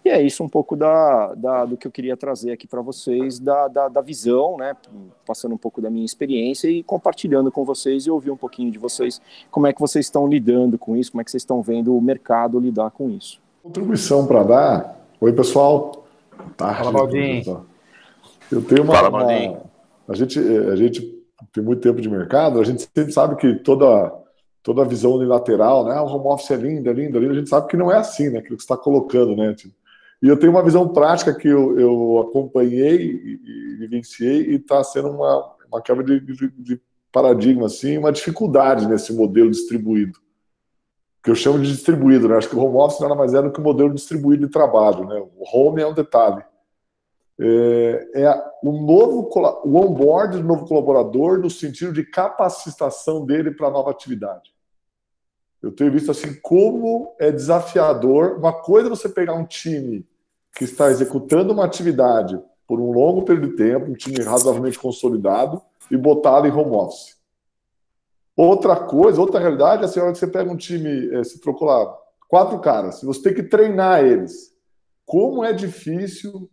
E 0.04 0.10
é 0.10 0.20
isso 0.20 0.44
um 0.44 0.50
pouco 0.50 0.75
da, 0.75 1.36
da, 1.36 1.66
do 1.66 1.78
que 1.78 1.86
eu 1.86 1.92
queria 1.92 2.18
trazer 2.18 2.52
aqui 2.52 2.66
para 2.66 2.82
vocês, 2.82 3.38
da, 3.38 3.68
da, 3.68 3.88
da, 3.88 4.02
visão, 4.02 4.58
né, 4.58 4.75
passando 5.28 5.54
um 5.54 5.58
pouco 5.60 5.80
da 5.80 5.92
minha 5.92 6.04
experiência 6.04 6.68
e 6.68 6.82
compartilhando 6.82 7.52
com 7.52 7.64
vocês 7.64 8.08
e 8.08 8.10
ouvir 8.10 8.32
um 8.32 8.38
pouquinho 8.38 8.72
de 8.72 8.80
vocês, 8.80 9.22
como 9.52 9.68
é 9.68 9.74
que 9.74 9.80
vocês 9.80 10.08
estão 10.08 10.25
lidando 10.25 10.75
com 10.80 10.98
isso, 10.98 11.12
como 11.12 11.22
é 11.22 11.24
que 11.24 11.30
vocês 11.30 11.44
estão 11.44 11.62
vendo 11.62 11.96
o 11.96 12.02
mercado 12.02 12.60
lidar 12.60 12.90
com 12.90 13.12
isso. 13.12 13.40
Contribuição 13.62 14.25
para 14.25 14.42
dar, 14.42 15.02
Oi, 15.24 15.32
pessoal. 15.34 16.00
Tá, 16.58 16.76
Fala, 16.76 16.92
Baldinho. 16.92 17.66
Eu 18.52 18.62
tenho 18.62 18.84
uma, 18.84 18.96
Fala, 18.96 19.10
uma, 19.10 19.64
a 20.08 20.16
gente 20.16 20.40
a 20.40 20.76
gente 20.76 21.02
tem 21.54 21.64
muito 21.64 21.82
tempo 21.82 22.02
de 22.02 22.10
mercado, 22.10 22.60
a 22.60 22.64
gente 22.64 22.82
sempre 22.82 23.12
sabe 23.12 23.36
que 23.36 23.56
toda 23.56 24.12
toda 24.64 24.84
a 24.84 24.86
visão 24.86 25.14
unilateral, 25.14 25.86
né? 25.86 25.96
Ah, 25.96 26.04
o 26.04 26.08
home 26.08 26.28
office 26.28 26.52
é 26.52 26.56
lindo, 26.56 26.88
é 26.90 26.94
lindo, 26.94 27.18
é 27.18 27.22
lindo. 27.22 27.34
A 27.34 27.38
gente 27.38 27.50
sabe 27.50 27.68
que 27.68 27.78
não 27.78 27.92
é 27.92 27.98
assim, 27.98 28.30
né? 28.30 28.40
Aquilo 28.40 28.58
que 28.58 28.64
você 28.64 28.74
está 28.74 28.78
colocando, 28.78 29.36
né? 29.36 29.56
E 30.22 30.28
eu 30.28 30.38
tenho 30.38 30.52
uma 30.52 30.64
visão 30.64 30.88
prática 30.88 31.34
que 31.34 31.48
eu, 31.48 31.80
eu 31.80 32.28
acompanhei 32.30 32.96
e, 33.02 33.76
vivenciei 33.80 34.52
e 34.52 34.56
está 34.56 34.84
sendo 34.84 35.10
uma, 35.10 35.56
uma 35.68 35.82
quebra 35.82 36.04
de, 36.04 36.20
de, 36.20 36.48
de 36.52 36.82
paradigma, 37.12 37.66
assim, 37.66 37.98
uma 37.98 38.12
dificuldade 38.12 38.88
nesse 38.88 39.12
modelo 39.14 39.50
distribuído 39.50 40.20
que 41.24 41.30
eu 41.30 41.36
chamo 41.36 41.60
de 41.60 41.72
distribuído, 41.72 42.28
né? 42.28 42.38
Acho 42.38 42.50
que 42.50 42.56
o 42.56 42.60
home 42.60 42.78
office 42.78 43.00
nada 43.00 43.16
mais 43.16 43.34
é 43.34 43.42
do 43.42 43.51
que 43.51 43.60
o 43.60 43.63
modelo 43.63 43.94
distribuído 43.94 44.48
de 44.48 44.51
trabalho, 44.51 45.06
né? 45.06 45.20
O 45.20 45.44
home 45.46 45.82
é 45.82 45.88
um 45.88 45.94
detalhe. 45.94 46.44
É, 47.40 48.08
é 48.16 48.44
o 48.63 48.72
novo 48.72 49.30
o 49.63 49.78
onboard 49.78 50.38
do 50.38 50.44
novo 50.44 50.68
colaborador 50.68 51.40
no 51.40 51.50
sentido 51.50 51.92
de 51.92 52.04
capacitação 52.04 53.25
dele 53.25 53.51
para 53.51 53.68
a 53.68 53.72
nova 53.72 53.92
atividade. 53.92 54.54
Eu 55.62 55.72
tenho 55.72 55.92
visto 55.92 56.10
assim 56.10 56.34
como 56.42 57.16
é 57.20 57.32
desafiador. 57.32 58.38
Uma 58.38 58.54
coisa 58.54 58.88
é 58.88 58.90
você 58.90 59.08
pegar 59.08 59.34
um 59.34 59.46
time 59.46 60.06
que 60.56 60.63
está 60.63 60.90
executando 60.90 61.54
uma 61.54 61.66
atividade 61.66 62.40
por 62.68 62.80
um 62.80 62.92
longo 62.92 63.24
período 63.24 63.50
de 63.50 63.56
tempo, 63.56 63.92
um 63.92 63.96
time 63.96 64.24
razoavelmente 64.24 64.80
consolidado, 64.80 65.62
e 65.90 65.98
botá-lo 65.98 66.48
em 66.48 66.51
home 66.51 66.75
office. 66.75 67.21
Outra 68.36 68.76
coisa, 68.76 69.20
outra 69.20 69.40
realidade, 69.40 69.84
é 69.84 69.86
assim, 69.86 70.00
a 70.00 70.04
hora 70.04 70.12
que 70.14 70.20
você 70.20 70.28
pega 70.28 70.52
um 70.52 70.58
time, 70.58 71.24
se 71.24 71.40
trocou 71.40 71.68
lá 71.68 71.98
quatro 72.28 72.60
caras, 72.60 73.02
você 73.02 73.22
tem 73.22 73.34
que 73.34 73.44
treinar 73.44 74.04
eles. 74.04 74.54
Como 75.06 75.44
é 75.44 75.52
difícil, 75.52 76.50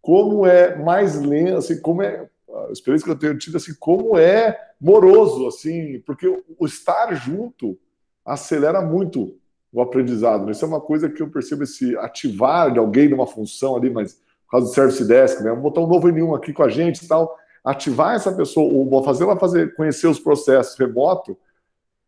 como 0.00 0.44
é 0.44 0.76
mais 0.76 1.20
lento, 1.20 1.58
assim, 1.58 1.80
como 1.80 2.02
é 2.02 2.28
a 2.68 2.72
experiência 2.72 3.04
que 3.04 3.10
eu 3.12 3.18
tenho 3.18 3.38
tido, 3.38 3.56
assim, 3.56 3.72
como 3.78 4.18
é 4.18 4.58
moroso, 4.80 5.46
assim, 5.46 6.00
porque 6.04 6.26
o 6.26 6.66
estar 6.66 7.14
junto 7.14 7.78
acelera 8.24 8.82
muito 8.82 9.36
o 9.72 9.80
aprendizado. 9.80 10.44
Né? 10.44 10.52
Isso 10.52 10.64
é 10.64 10.68
uma 10.68 10.80
coisa 10.80 11.08
que 11.08 11.22
eu 11.22 11.30
percebo 11.30 11.62
esse 11.62 11.96
ativar 11.98 12.72
de 12.72 12.78
alguém 12.78 13.08
numa 13.08 13.26
função 13.26 13.76
ali, 13.76 13.88
mas 13.88 14.14
por 14.44 14.50
causa 14.50 14.66
do 14.66 14.74
service 14.74 15.04
desk, 15.04 15.40
né? 15.42 15.50
Vamos 15.50 15.62
botar 15.62 15.80
um 15.80 15.86
novo 15.86 16.08
N1 16.08 16.36
aqui 16.36 16.52
com 16.52 16.62
a 16.62 16.68
gente 16.68 17.04
e 17.04 17.08
tal. 17.08 17.34
Ativar 17.64 18.14
essa 18.14 18.32
pessoa, 18.32 18.72
ou 18.72 19.04
fazer 19.04 19.24
ela 19.24 19.36
fazer, 19.36 19.74
conhecer 19.74 20.08
os 20.08 20.18
processos 20.18 20.76
remoto, 20.76 21.36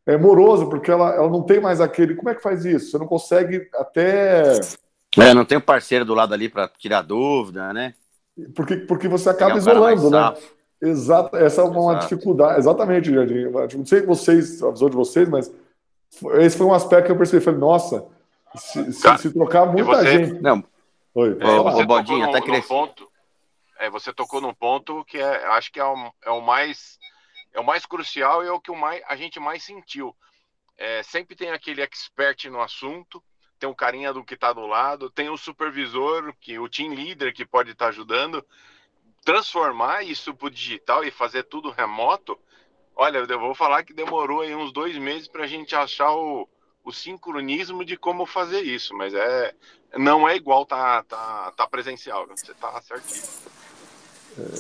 é 0.07 0.17
moroso, 0.17 0.69
porque 0.69 0.91
ela, 0.91 1.15
ela 1.15 1.29
não 1.29 1.43
tem 1.43 1.61
mais 1.61 1.81
aquele. 1.81 2.15
Como 2.15 2.29
é 2.29 2.35
que 2.35 2.43
faz 2.43 2.65
isso? 2.65 2.91
Você 2.91 2.99
não 2.99 3.07
consegue 3.07 3.69
até. 3.75 4.61
É, 5.17 5.33
não 5.33 5.45
tem 5.45 5.59
um 5.59 5.63
parceiro 5.63 6.05
do 6.05 6.15
lado 6.15 6.35
ali 6.35 6.49
para 6.49 6.69
tirar 6.69 7.03
dúvida, 7.03 7.73
né? 7.73 7.95
Porque, 8.55 8.77
porque 8.77 9.09
você 9.09 9.31
acaba 9.31 9.57
isolando, 9.57 10.11
né? 10.11 10.35
Exato, 10.83 11.37
essa 11.37 11.63
é 11.63 11.65
uma 11.65 11.93
Exato. 11.93 12.09
dificuldade. 12.09 12.59
Exatamente, 12.59 13.15
Jardim. 13.15 13.45
Não 13.77 13.87
sei 13.87 14.03
vocês, 14.03 14.63
a 14.63 14.71
visão 14.71 14.91
de 14.91 14.97
vocês, 14.97 15.29
mas 15.29 15.51
esse 16.41 16.59
foi 16.59 16.67
um 16.67 16.75
aspecto 16.75 17.07
que 17.07 17.13
eu 17.13 17.17
percebi. 17.17 17.43
Falei, 17.43 17.61
nossa, 17.61 18.05
se, 18.57 18.93
se, 18.93 19.19
se 19.19 19.31
trocar 19.31 19.67
muita 19.67 19.85
você, 19.85 20.07
gente. 20.07 20.43
Não. 20.43 20.63
Oi, 21.15 21.37
é, 21.41 21.59
você 21.63 21.87
Bodinho, 21.87 22.29
até 22.29 22.41
no, 22.41 22.63
ponto. 22.63 23.09
É, 23.85 23.91
você 23.91 24.13
tocou 24.13 24.41
num 24.41 24.55
ponto 24.55 25.05
que 25.05 25.19
é, 25.19 25.45
acho 25.47 25.71
que 25.71 25.79
é 25.79 25.85
o, 25.85 26.13
é 26.23 26.31
o 26.31 26.41
mais 26.41 26.99
é 27.53 27.61
o 27.61 27.65
mais 27.65 27.87
crucial 27.87 28.43
e 28.43 28.49
é 28.49 28.51
o 28.51 28.61
que 28.61 28.71
o 28.71 28.77
mais, 28.77 29.03
a 29.07 29.15
gente 29.15 29.39
mais 29.39 29.63
sentiu. 29.63 30.17
É, 30.77 31.03
sempre 31.03 31.37
tem 31.37 31.51
aquele 31.51 31.83
expert 31.83 32.47
no 32.47 32.61
assunto, 32.61 33.23
tem 33.59 33.69
o 33.69 33.75
carinha 33.75 34.13
do 34.13 34.25
que 34.25 34.35
está 34.35 34.53
do 34.53 34.67
lado, 34.67 35.09
tem 35.09 35.29
o 35.31 35.37
supervisor, 35.37 36.35
que 36.41 36.59
o 36.59 36.69
team 36.69 36.95
leader 36.95 37.33
que 37.33 37.47
pode 37.47 37.71
estar 37.71 37.87
tá 37.87 37.89
ajudando. 37.91 38.45
Transformar 39.25 40.03
isso 40.03 40.35
para 40.35 40.49
o 40.49 40.51
digital 40.51 41.05
e 41.05 41.11
fazer 41.11 41.45
tudo 41.45 41.71
remoto 41.71 42.39
Olha, 42.97 43.19
eu 43.19 43.41
vou 43.41 43.55
falar 43.55 43.83
que 43.83 43.93
demorou 43.93 44.43
aí 44.43 44.55
uns 44.55 44.73
dois 44.73 44.97
meses 44.97 45.27
para 45.27 45.45
a 45.45 45.47
gente 45.47 45.75
achar 45.75 46.13
o, 46.13 46.49
o 46.85 46.93
sincronismo 46.93 47.85
de 47.85 47.97
como 47.97 48.25
fazer 48.25 48.61
isso, 48.61 48.95
mas 48.95 49.13
é 49.13 49.55
não 49.97 50.29
é 50.29 50.37
igual 50.37 50.65
tá, 50.65 51.03
tá, 51.05 51.53
tá 51.53 51.67
presencial, 51.67 52.27
você 52.27 52.55
tá 52.55 52.81
certinho. 52.83 53.23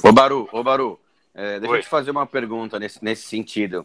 Ô 0.02 0.12
Baru, 0.12 0.48
ô 0.52 0.62
Baru, 0.62 1.00
é, 1.34 1.58
deixa 1.58 1.72
Oi. 1.72 1.78
eu 1.78 1.82
te 1.82 1.88
fazer 1.88 2.10
uma 2.10 2.26
pergunta 2.26 2.78
nesse, 2.78 3.02
nesse 3.04 3.22
sentido. 3.22 3.84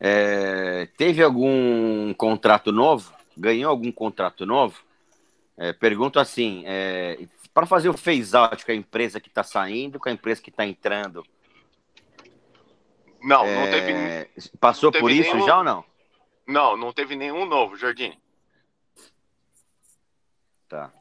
É, 0.00 0.88
teve 0.96 1.22
algum 1.22 2.12
contrato 2.14 2.72
novo? 2.72 3.12
Ganhou 3.36 3.70
algum 3.70 3.92
contrato 3.92 4.44
novo? 4.46 4.80
É, 5.56 5.72
pergunto 5.72 6.20
assim, 6.20 6.62
é, 6.66 7.18
para 7.52 7.66
fazer 7.66 7.88
o 7.88 7.96
phase 7.96 8.36
out 8.36 8.64
com 8.64 8.72
a 8.72 8.74
empresa 8.74 9.20
que 9.20 9.28
está 9.28 9.42
saindo, 9.42 9.98
com 9.98 10.08
a 10.08 10.12
empresa 10.12 10.40
que 10.40 10.50
está 10.50 10.66
entrando, 10.66 11.24
não, 13.22 13.44
é... 13.44 13.54
não 13.54 13.70
teve. 13.70 14.50
Passou 14.58 14.88
não 14.88 14.92
teve 14.92 15.02
por 15.02 15.10
isso 15.10 15.34
nenhum... 15.34 15.46
já 15.46 15.58
ou 15.58 15.64
não? 15.64 15.84
Não, 16.46 16.76
não 16.76 16.92
teve 16.92 17.14
nenhum 17.16 17.44
novo, 17.44 17.76
Jardim. 17.76 18.16
Tá. 20.68 20.92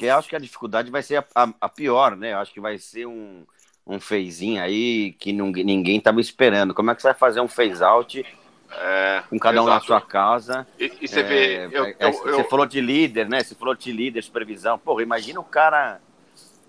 Porque 0.00 0.08
acho 0.08 0.30
que 0.30 0.36
a 0.36 0.38
dificuldade 0.38 0.90
vai 0.90 1.02
ser 1.02 1.16
a, 1.16 1.24
a, 1.34 1.52
a 1.60 1.68
pior, 1.68 2.16
né? 2.16 2.32
Eu 2.32 2.38
acho 2.38 2.54
que 2.54 2.60
vai 2.60 2.78
ser 2.78 3.04
um, 3.04 3.44
um 3.86 4.00
feizinho 4.00 4.62
aí 4.62 5.12
que 5.18 5.30
não, 5.30 5.50
ninguém 5.50 5.98
estava 5.98 6.22
esperando. 6.22 6.72
Como 6.72 6.90
é 6.90 6.94
que 6.94 7.02
você 7.02 7.08
vai 7.08 7.14
fazer 7.14 7.42
um 7.42 7.48
phase 7.48 7.84
out 7.84 8.24
é, 8.70 9.22
com 9.28 9.38
cada 9.38 9.56
exato. 9.56 9.68
um 9.68 9.74
na 9.74 9.80
sua 9.80 10.00
casa? 10.00 10.66
E, 10.78 10.90
e 11.02 11.06
você 11.06 11.20
é, 11.20 11.22
vê. 11.22 11.68
Eu, 11.70 11.84
é, 11.84 11.96
eu, 12.00 12.12
você 12.12 12.40
eu... 12.40 12.44
falou 12.48 12.64
de 12.64 12.80
líder, 12.80 13.28
né? 13.28 13.42
Você 13.42 13.54
falou 13.54 13.74
de 13.74 13.92
líder, 13.92 14.22
supervisão. 14.22 14.78
Porra, 14.78 15.02
imagina 15.02 15.38
o 15.38 15.44
cara 15.44 16.00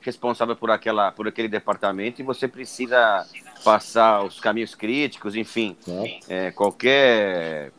responsável 0.01 0.57
por, 0.57 0.69
aquela, 0.69 1.13
por 1.13 1.25
aquele 1.25 1.47
departamento 1.47 2.19
e 2.19 2.25
você 2.25 2.49
precisa 2.49 3.25
passar 3.63 4.25
os 4.25 4.41
caminhos 4.41 4.75
críticos, 4.75 5.37
enfim, 5.37 5.77
é, 6.27 6.51
qualquer 6.51 7.71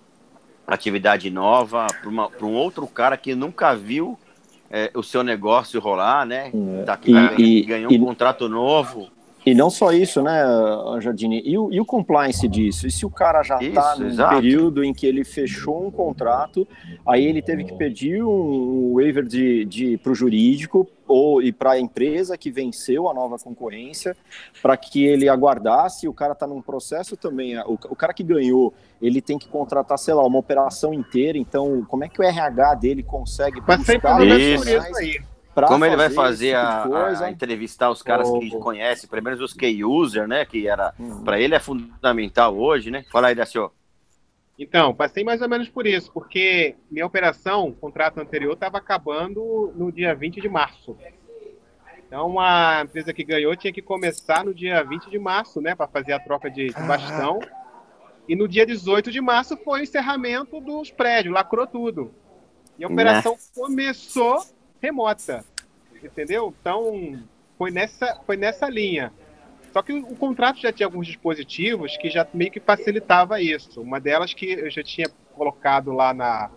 atividade 0.67 1.29
nova 1.29 1.89
para 2.01 2.47
um 2.47 2.55
outro 2.55 2.87
cara 2.87 3.19
que 3.19 3.35
nunca 3.35 3.75
viu 3.75 4.19
é, 4.73 4.91
o 4.95 5.03
seu 5.03 5.23
negócio 5.23 5.79
rolar, 5.79 6.25
né? 6.25 6.51
É. 6.81 6.83
Tá 6.85 6.95
aqui, 6.95 7.13
e, 7.39 7.63
ganhou 7.63 7.93
e, 7.93 7.99
um 7.99 8.05
contrato 8.07 8.49
novo. 8.49 9.11
E 9.45 9.55
não 9.55 9.69
só 9.69 9.91
isso, 9.93 10.23
né, 10.23 10.41
Jardine? 11.01 11.43
E 11.45 11.59
o, 11.59 11.73
e 11.73 11.81
o 11.81 11.85
compliance 11.85 12.47
disso? 12.47 12.87
E 12.87 12.91
se 12.93 13.05
o 13.05 13.11
cara 13.11 13.43
já 13.43 13.59
está 13.61 13.97
no 13.97 14.07
exato. 14.07 14.37
período 14.37 14.85
em 14.85 14.95
que 14.95 15.05
ele 15.05 15.25
fechou 15.25 15.85
um 15.85 15.91
contrato, 15.91 16.67
aí 17.07 17.25
ele 17.25 17.43
teve 17.43 17.65
que 17.65 17.75
pedir 17.75 18.23
um 18.23 18.95
waiver 18.95 19.25
de, 19.25 19.65
de, 19.65 19.99
para 19.99 20.13
o 20.13 20.15
jurídico 20.15 20.89
ou, 21.09 21.43
e 21.43 21.53
para 21.53 21.73
a 21.73 21.81
empresa 21.81 22.39
que 22.39 22.51
venceu 22.53 23.09
a 23.09 23.15
nova 23.15 23.37
concorrência, 23.37 24.17
para 24.63 24.77
que 24.77 25.05
ele 25.05 25.29
aguardasse, 25.29 26.07
o 26.07 26.15
cara 26.15 26.33
está 26.33 26.47
num 26.47 26.63
processo 26.63 27.17
também, 27.17 27.59
o, 27.61 27.73
o 27.73 27.97
cara 27.97 28.15
que 28.15 28.23
ganhou, 28.23 28.73
ele 29.01 29.21
tem 29.21 29.39
que 29.39 29.49
contratar, 29.49 29.99
sei 29.99 30.15
lá, 30.15 30.25
uma 30.25 30.39
operação 30.39 30.95
inteira, 30.95 31.37
então 31.37 31.85
como 31.89 32.05
é 32.05 32.09
que 32.09 32.21
o 32.21 32.25
RH 32.25 32.77
dele 32.77 33.03
consegue 33.03 33.61
buscar 33.61 34.25
isso. 34.25 34.69
isso 34.69 34.97
aí? 34.97 35.32
Como 35.55 35.85
ele 35.85 35.97
vai 35.97 36.09
fazer 36.09 36.57
tipo 36.57 36.95
a, 36.95 37.27
a, 37.27 37.31
entrevistar 37.31 37.91
os 37.91 38.03
caras 38.03 38.29
oh. 38.29 38.39
que 38.39 38.51
conhece, 38.51 39.07
pelo 39.07 39.23
menos 39.23 39.41
os 39.41 39.53
key 39.53 39.85
user, 39.85 40.27
né? 40.27 40.45
Que 40.47 40.67
era 40.67 40.95
hum. 40.99 41.23
para 41.23 41.39
ele 41.39 41.55
é 41.55 41.61
fundamental 41.61 42.57
hoje, 42.57 42.91
né? 42.91 43.05
Fala 43.11 43.29
aí, 43.29 43.35
Dacio. 43.35 43.71
Então, 44.59 44.95
passei 44.95 45.25
mais 45.25 45.43
ou 45.43 45.49
menos 45.49 45.69
por 45.69 45.87
isso, 45.87 46.11
porque 46.13 46.77
minha 46.91 47.07
operação, 47.07 47.69
o 47.69 47.75
contrato 47.75 48.19
anterior, 48.21 48.53
estava 48.53 48.79
acabando 48.79 49.73
no 49.75 49.91
dia 49.91 50.15
20 50.15 50.41
de 50.41 50.49
março. 50.49 50.97
Então, 52.07 52.39
a 52.39 52.83
empresa 52.85 53.13
que 53.13 53.25
ganhou 53.25 53.57
tinha 53.57 53.73
que 53.73 53.81
começar 53.83 54.45
no 54.45 54.55
dia 54.55 54.83
20 54.85 55.11
de 55.11 55.19
março, 55.19 55.61
né, 55.61 55.75
para 55.75 55.89
fazer 55.89 56.13
a 56.13 56.21
troca 56.21 56.51
de, 56.51 56.67
de 56.67 56.83
bastão. 56.83 57.41
E 58.29 58.37
no 58.37 58.47
dia 58.47 58.65
18 58.65 59.11
de 59.11 59.21
março 59.21 59.57
foi 59.57 59.81
o 59.81 59.83
encerramento 59.83 60.61
dos 60.61 60.91
prédios, 60.91 61.35
lacrou 61.35 61.67
tudo. 61.67 62.15
E 62.79 62.85
a 62.85 62.89
operação 62.89 63.33
né? 63.33 63.39
começou 63.55 64.45
remota, 64.83 65.45
entendeu? 66.03 66.53
Então, 66.61 67.23
foi 67.57 67.71
nessa, 67.71 68.21
foi 68.27 68.37
nessa 68.37 68.69
linha. 68.69 69.13
Só 69.73 69.81
que 69.81 69.93
o, 69.93 70.17
contrato 70.17 70.61
já 70.61 70.73
tinha 70.73 70.87
alguns 70.87 71.07
dispositivos 71.07 71.97
que 71.97 72.11
já 72.11 72.27
meio 72.35 72.51
que 72.51 72.61
facilitava 72.61 73.41
isso. 73.41 73.81
Uma 73.81 73.99
delas 73.99 74.35
que 74.35 74.53
eu 74.53 74.71
já 74.71 74.83
tinha 74.83 75.09
colocado 75.35 75.93
lá 75.93 76.13
na, 76.13 76.51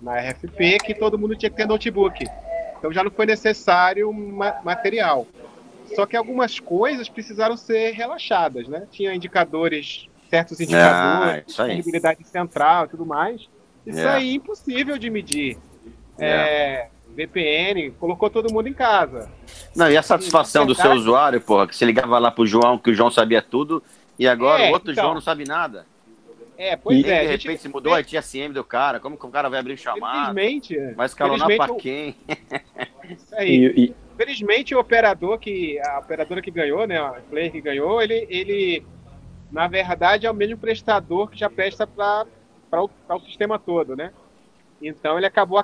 na 0.00 0.18
RFP 0.18 0.78
que 0.82 0.94
todo 0.94 1.18
mundo 1.18 1.36
tinha 1.36 1.50
que 1.50 1.56
ter 1.56 1.66
notebook. 1.66 2.24
Então 2.78 2.92
já 2.92 3.04
não 3.04 3.10
foi 3.10 3.26
necessário 3.26 4.10
ma 4.12 4.60
material. 4.64 5.26
Só 5.94 6.06
que 6.06 6.16
algumas 6.16 6.58
coisas 6.58 7.08
precisaram 7.08 7.56
ser 7.56 7.90
relaxadas, 7.92 8.66
né? 8.66 8.86
Tinha 8.90 9.14
indicadores, 9.14 10.08
certos 10.30 10.58
indicadores, 10.58 11.44
ah, 11.58 11.66
disponibilidade 11.66 12.24
central 12.26 12.86
e 12.86 12.88
tudo 12.88 13.04
mais. 13.04 13.42
Isso 13.86 13.98
yeah. 13.98 14.14
aí 14.14 14.30
é 14.30 14.32
impossível 14.32 14.96
de 14.96 15.10
medir. 15.10 15.58
Yeah. 16.18 16.48
É, 16.48 16.88
VPN, 17.14 17.90
colocou 17.92 18.28
todo 18.28 18.52
mundo 18.52 18.68
em 18.68 18.74
casa. 18.74 19.30
Não, 19.74 19.90
e 19.90 19.96
a 19.96 20.02
satisfação 20.02 20.66
do 20.66 20.74
seu 20.74 20.92
usuário, 20.92 21.40
porra, 21.40 21.66
que 21.66 21.76
você 21.76 21.84
ligava 21.84 22.18
lá 22.18 22.30
pro 22.30 22.46
João, 22.46 22.78
que 22.78 22.90
o 22.90 22.94
João 22.94 23.10
sabia 23.10 23.40
tudo, 23.40 23.82
e 24.18 24.26
agora 24.26 24.64
é, 24.64 24.70
o 24.70 24.72
outro 24.72 24.92
então, 24.92 25.04
João 25.04 25.14
não 25.14 25.20
sabe 25.20 25.44
nada. 25.46 25.86
É, 26.56 26.76
pois 26.76 26.98
e, 26.98 27.10
é. 27.10 27.22
De 27.22 27.30
repente 27.32 27.62
se 27.62 27.68
mudou 27.68 27.92
a 27.92 28.00
ITSM 28.00 28.52
do 28.52 28.62
cara, 28.62 29.00
como 29.00 29.16
que 29.16 29.26
o 29.26 29.30
cara 29.30 29.48
vai 29.48 29.58
abrir 29.58 29.76
chamada? 29.76 30.32
Felizmente. 30.32 30.78
Vai 30.94 31.06
escalonar 31.06 31.48
pra 31.56 31.72
o... 31.72 31.76
quem? 31.76 32.14
Isso 33.10 33.34
aí. 33.34 33.50
E, 33.50 33.84
e... 33.84 33.94
Felizmente 34.16 34.74
o 34.74 34.78
operador 34.78 35.38
que, 35.38 35.80
a 35.80 35.98
operadora 35.98 36.40
que 36.40 36.50
ganhou, 36.50 36.86
né, 36.86 36.98
a 36.98 37.20
player 37.28 37.50
que 37.50 37.60
ganhou, 37.60 38.00
ele, 38.00 38.26
ele 38.30 38.86
na 39.50 39.66
verdade 39.66 40.26
é 40.26 40.30
o 40.30 40.34
mesmo 40.34 40.56
prestador 40.56 41.28
que 41.28 41.36
já 41.36 41.50
presta 41.50 41.84
para 41.84 42.26
o, 42.72 42.88
o 43.08 43.20
sistema 43.20 43.58
todo, 43.58 43.96
né? 43.96 44.12
Então 44.86 45.16
ele 45.16 45.26
acabou 45.26 45.62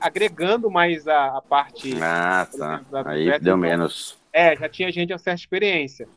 agregando 0.00 0.70
mais 0.70 1.06
a, 1.06 1.36
a 1.36 1.42
parte. 1.42 1.94
Ah, 2.02 2.46
tá. 2.56 2.80
Aí 3.06 3.26
deu 3.26 3.36
então, 3.36 3.56
menos. 3.56 4.18
É, 4.32 4.56
já 4.56 4.68
tinha 4.68 4.90
gente 4.90 5.12
com 5.12 5.18
certa 5.18 5.40
experiência. 5.40 6.08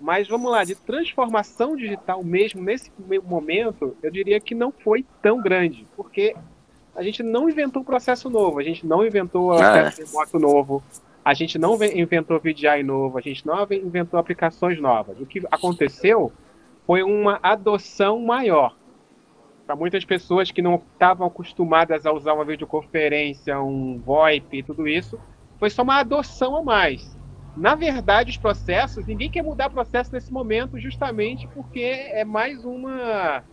Mas 0.00 0.26
vamos 0.26 0.50
lá, 0.50 0.64
de 0.64 0.74
transformação 0.74 1.76
digital 1.76 2.24
mesmo, 2.24 2.62
nesse 2.62 2.90
momento, 3.22 3.94
eu 4.02 4.10
diria 4.10 4.40
que 4.40 4.54
não 4.54 4.72
foi 4.72 5.04
tão 5.20 5.42
grande, 5.42 5.86
porque 5.94 6.34
a 6.96 7.02
gente 7.02 7.22
não 7.22 7.50
inventou 7.50 7.84
processo 7.84 8.30
novo, 8.30 8.58
a 8.58 8.62
gente 8.62 8.86
não 8.86 9.04
inventou 9.06 9.52
ah, 9.52 9.90
é. 9.90 10.38
novo, 10.38 10.82
a 11.22 11.34
gente 11.34 11.58
não 11.58 11.74
inventou 11.74 12.40
VDI 12.40 12.82
novo, 12.82 13.18
a 13.18 13.20
gente 13.20 13.46
não 13.46 13.62
inventou 13.70 14.18
aplicações 14.18 14.80
novas. 14.80 15.20
O 15.20 15.26
que 15.26 15.42
aconteceu 15.50 16.32
foi 16.86 17.02
uma 17.02 17.38
adoção 17.42 18.18
maior 18.20 18.74
para 19.70 19.76
muitas 19.76 20.04
pessoas 20.04 20.50
que 20.50 20.60
não 20.60 20.82
estavam 20.92 21.24
acostumadas 21.24 22.04
a 22.04 22.12
usar 22.12 22.34
uma 22.34 22.44
videoconferência, 22.44 23.62
um 23.62 24.00
VoIP 24.00 24.58
e 24.58 24.62
tudo 24.64 24.88
isso, 24.88 25.16
foi 25.60 25.70
só 25.70 25.82
uma 25.82 26.00
adoção 26.00 26.56
a 26.56 26.62
mais. 26.64 27.16
Na 27.56 27.76
verdade, 27.76 28.32
os 28.32 28.36
processos, 28.36 29.06
ninguém 29.06 29.30
quer 29.30 29.44
mudar 29.44 29.70
processo 29.70 30.12
nesse 30.12 30.32
momento 30.32 30.76
justamente 30.76 31.46
porque 31.54 31.78
é 31.78 32.24
mais 32.24 32.64
uma 32.64 33.44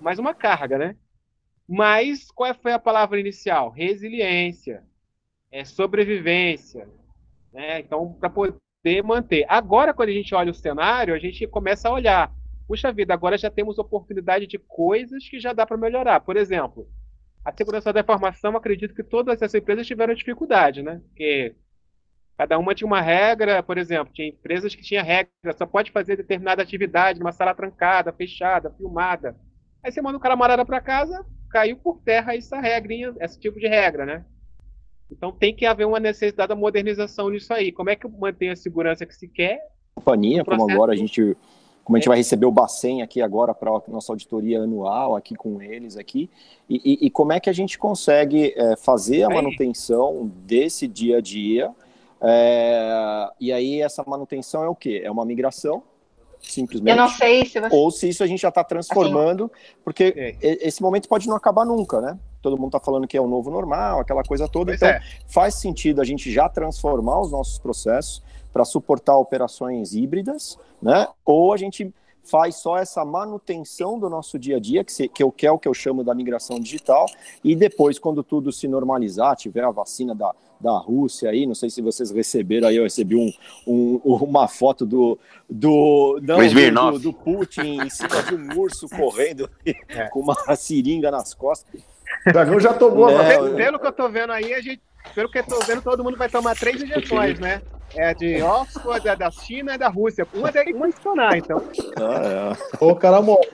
mais 0.00 0.18
uma 0.18 0.34
carga, 0.34 0.78
né? 0.78 0.96
Mas 1.68 2.28
qual 2.32 2.52
foi 2.52 2.72
a 2.72 2.78
palavra 2.78 3.20
inicial? 3.20 3.70
Resiliência, 3.70 4.82
é 5.52 5.64
sobrevivência, 5.64 6.88
né? 7.52 7.78
Então, 7.78 8.14
para 8.14 8.30
poder 8.30 9.04
manter. 9.04 9.46
Agora, 9.48 9.94
quando 9.94 10.08
a 10.08 10.12
gente 10.12 10.34
olha 10.34 10.50
o 10.50 10.54
cenário, 10.54 11.14
a 11.14 11.20
gente 11.20 11.46
começa 11.46 11.88
a 11.88 11.92
olhar. 11.92 12.35
Puxa 12.66 12.92
vida, 12.92 13.14
agora 13.14 13.38
já 13.38 13.50
temos 13.50 13.78
oportunidade 13.78 14.46
de 14.46 14.58
coisas 14.58 15.28
que 15.28 15.38
já 15.38 15.52
dá 15.52 15.64
para 15.64 15.76
melhorar. 15.76 16.20
Por 16.20 16.36
exemplo, 16.36 16.88
a 17.44 17.52
segurança 17.52 17.92
da 17.92 18.00
informação, 18.00 18.56
acredito 18.56 18.94
que 18.94 19.04
todas 19.04 19.36
essas 19.36 19.54
empresas 19.54 19.86
tiveram 19.86 20.14
dificuldade, 20.14 20.82
né? 20.82 21.00
Porque 21.06 21.54
cada 22.36 22.58
uma 22.58 22.74
tinha 22.74 22.86
uma 22.86 23.00
regra, 23.00 23.62
por 23.62 23.78
exemplo, 23.78 24.12
tinha 24.12 24.28
empresas 24.28 24.74
que 24.74 24.82
tinham 24.82 25.04
regra, 25.04 25.30
só 25.56 25.64
pode 25.64 25.92
fazer 25.92 26.16
determinada 26.16 26.60
atividade 26.60 27.20
numa 27.20 27.30
sala 27.30 27.54
trancada, 27.54 28.12
fechada, 28.12 28.72
filmada. 28.72 29.36
Aí 29.84 29.92
você 29.92 30.02
manda 30.02 30.18
o 30.18 30.20
camarada 30.20 30.64
para 30.64 30.80
casa, 30.80 31.24
caiu 31.48 31.76
por 31.76 32.00
terra 32.02 32.34
essa 32.34 32.60
regrinha, 32.60 33.14
esse 33.20 33.38
tipo 33.38 33.60
de 33.60 33.68
regra, 33.68 34.04
né? 34.04 34.24
Então 35.08 35.30
tem 35.30 35.54
que 35.54 35.64
haver 35.64 35.86
uma 35.86 36.00
necessidade 36.00 36.48
da 36.48 36.56
modernização 36.56 37.30
nisso 37.30 37.54
aí. 37.54 37.70
Como 37.70 37.90
é 37.90 37.94
que 37.94 38.08
mantém 38.08 38.50
a 38.50 38.56
segurança 38.56 39.06
que 39.06 39.14
se 39.14 39.28
quer? 39.28 39.60
Companhia, 39.94 40.44
como 40.44 40.68
agora 40.68 40.92
a 40.92 40.96
gente 40.96 41.36
como 41.86 41.96
a 41.96 42.00
gente 42.00 42.08
vai 42.08 42.18
receber 42.18 42.46
o 42.46 42.50
Bacen 42.50 43.00
aqui 43.00 43.22
agora 43.22 43.54
para 43.54 43.70
a 43.70 43.82
nossa 43.86 44.12
auditoria 44.12 44.60
anual 44.60 45.14
aqui 45.14 45.36
com 45.36 45.62
eles 45.62 45.96
aqui, 45.96 46.28
e, 46.68 46.82
e, 46.84 47.06
e 47.06 47.10
como 47.10 47.32
é 47.32 47.38
que 47.38 47.48
a 47.48 47.52
gente 47.52 47.78
consegue 47.78 48.52
é, 48.56 48.74
fazer 48.74 49.22
a 49.22 49.30
manutenção 49.30 50.28
desse 50.44 50.88
dia 50.88 51.18
a 51.18 51.20
dia, 51.20 51.70
é, 52.20 53.28
e 53.38 53.52
aí 53.52 53.80
essa 53.80 54.02
manutenção 54.04 54.64
é 54.64 54.68
o 54.68 54.74
quê? 54.74 55.00
É 55.04 55.08
uma 55.08 55.24
migração, 55.24 55.80
simplesmente. 56.40 56.90
Eu 56.90 57.00
não 57.00 57.08
sei 57.08 57.46
se 57.46 57.60
você... 57.60 57.76
Ou 57.76 57.88
se 57.92 58.08
isso 58.08 58.24
a 58.24 58.26
gente 58.26 58.42
já 58.42 58.48
está 58.48 58.64
transformando, 58.64 59.44
assim, 59.44 59.76
porque 59.84 60.12
é. 60.16 60.66
esse 60.66 60.82
momento 60.82 61.08
pode 61.08 61.28
não 61.28 61.36
acabar 61.36 61.64
nunca, 61.64 62.00
né? 62.00 62.18
Todo 62.42 62.56
mundo 62.56 62.76
está 62.76 62.80
falando 62.80 63.06
que 63.06 63.16
é 63.16 63.20
o 63.20 63.28
novo 63.28 63.48
normal, 63.48 64.00
aquela 64.00 64.24
coisa 64.24 64.48
toda, 64.48 64.72
pois 64.72 64.82
então 64.82 64.88
é. 64.88 65.00
faz 65.28 65.54
sentido 65.54 66.00
a 66.00 66.04
gente 66.04 66.32
já 66.32 66.48
transformar 66.48 67.20
os 67.20 67.30
nossos 67.30 67.60
processos, 67.60 68.24
para 68.56 68.64
suportar 68.64 69.18
operações 69.18 69.94
híbridas, 69.94 70.58
né? 70.80 71.06
Ou 71.26 71.52
a 71.52 71.58
gente 71.58 71.92
faz 72.24 72.56
só 72.56 72.78
essa 72.78 73.04
manutenção 73.04 73.98
do 74.00 74.08
nosso 74.08 74.38
dia 74.38 74.56
a 74.56 74.58
dia, 74.58 74.82
que, 74.82 74.90
se, 74.90 75.08
que, 75.08 75.22
eu, 75.22 75.30
que 75.30 75.46
é 75.46 75.52
o 75.52 75.58
que 75.58 75.68
eu 75.68 75.74
chamo 75.74 76.02
da 76.02 76.14
migração 76.14 76.58
digital, 76.58 77.04
e 77.44 77.54
depois, 77.54 77.98
quando 77.98 78.22
tudo 78.22 78.50
se 78.50 78.66
normalizar, 78.66 79.36
tiver 79.36 79.62
a 79.62 79.70
vacina 79.70 80.14
da, 80.14 80.34
da 80.58 80.74
Rússia 80.78 81.28
aí, 81.28 81.44
não 81.46 81.54
sei 81.54 81.68
se 81.68 81.82
vocês 81.82 82.10
receberam 82.10 82.68
aí, 82.68 82.76
eu 82.76 82.84
recebi 82.84 83.14
um, 83.14 83.30
um 83.66 84.00
uma 84.22 84.48
foto 84.48 84.86
do 84.86 85.18
do, 85.50 86.18
não, 86.22 86.38
do, 86.38 86.92
do, 86.92 86.98
do, 86.98 87.12
Putin 87.12 87.82
em 87.82 87.90
cima 87.90 88.22
de 88.22 88.34
um 88.36 88.58
urso 88.58 88.88
correndo 88.88 89.50
é. 89.66 90.08
com 90.08 90.20
uma 90.20 90.34
seringa 90.56 91.10
nas 91.10 91.34
costas. 91.34 91.78
O 92.26 92.32
Dragão 92.32 92.58
já 92.58 92.72
tomou. 92.72 93.10
É, 93.10 93.54
pelo 93.54 93.78
que 93.78 93.86
eu 93.86 93.92
tô 93.92 94.08
vendo 94.08 94.32
aí, 94.32 94.54
a 94.54 94.62
gente, 94.62 94.80
pelo 95.14 95.30
que 95.30 95.40
eu 95.40 95.44
tô 95.44 95.58
vendo, 95.60 95.82
todo 95.82 96.02
mundo 96.02 96.16
vai 96.16 96.30
tomar 96.30 96.56
três 96.56 96.82
injeções, 96.82 97.38
né? 97.38 97.60
É 97.94 98.14
de 98.14 98.42
Oxford, 98.42 99.08
é 99.08 99.16
da 99.16 99.30
China, 99.30 99.74
é 99.74 99.78
da 99.78 99.88
Rússia. 99.88 100.26
Uma 100.34 100.52
tem 100.52 100.74
uma 100.74 100.90
funcionar, 100.90 101.36
então. 101.36 101.62
Ah, 101.96 102.56
é. 102.80 102.84
o 102.84 102.94
cara 102.96 103.22
morre. 103.22 103.48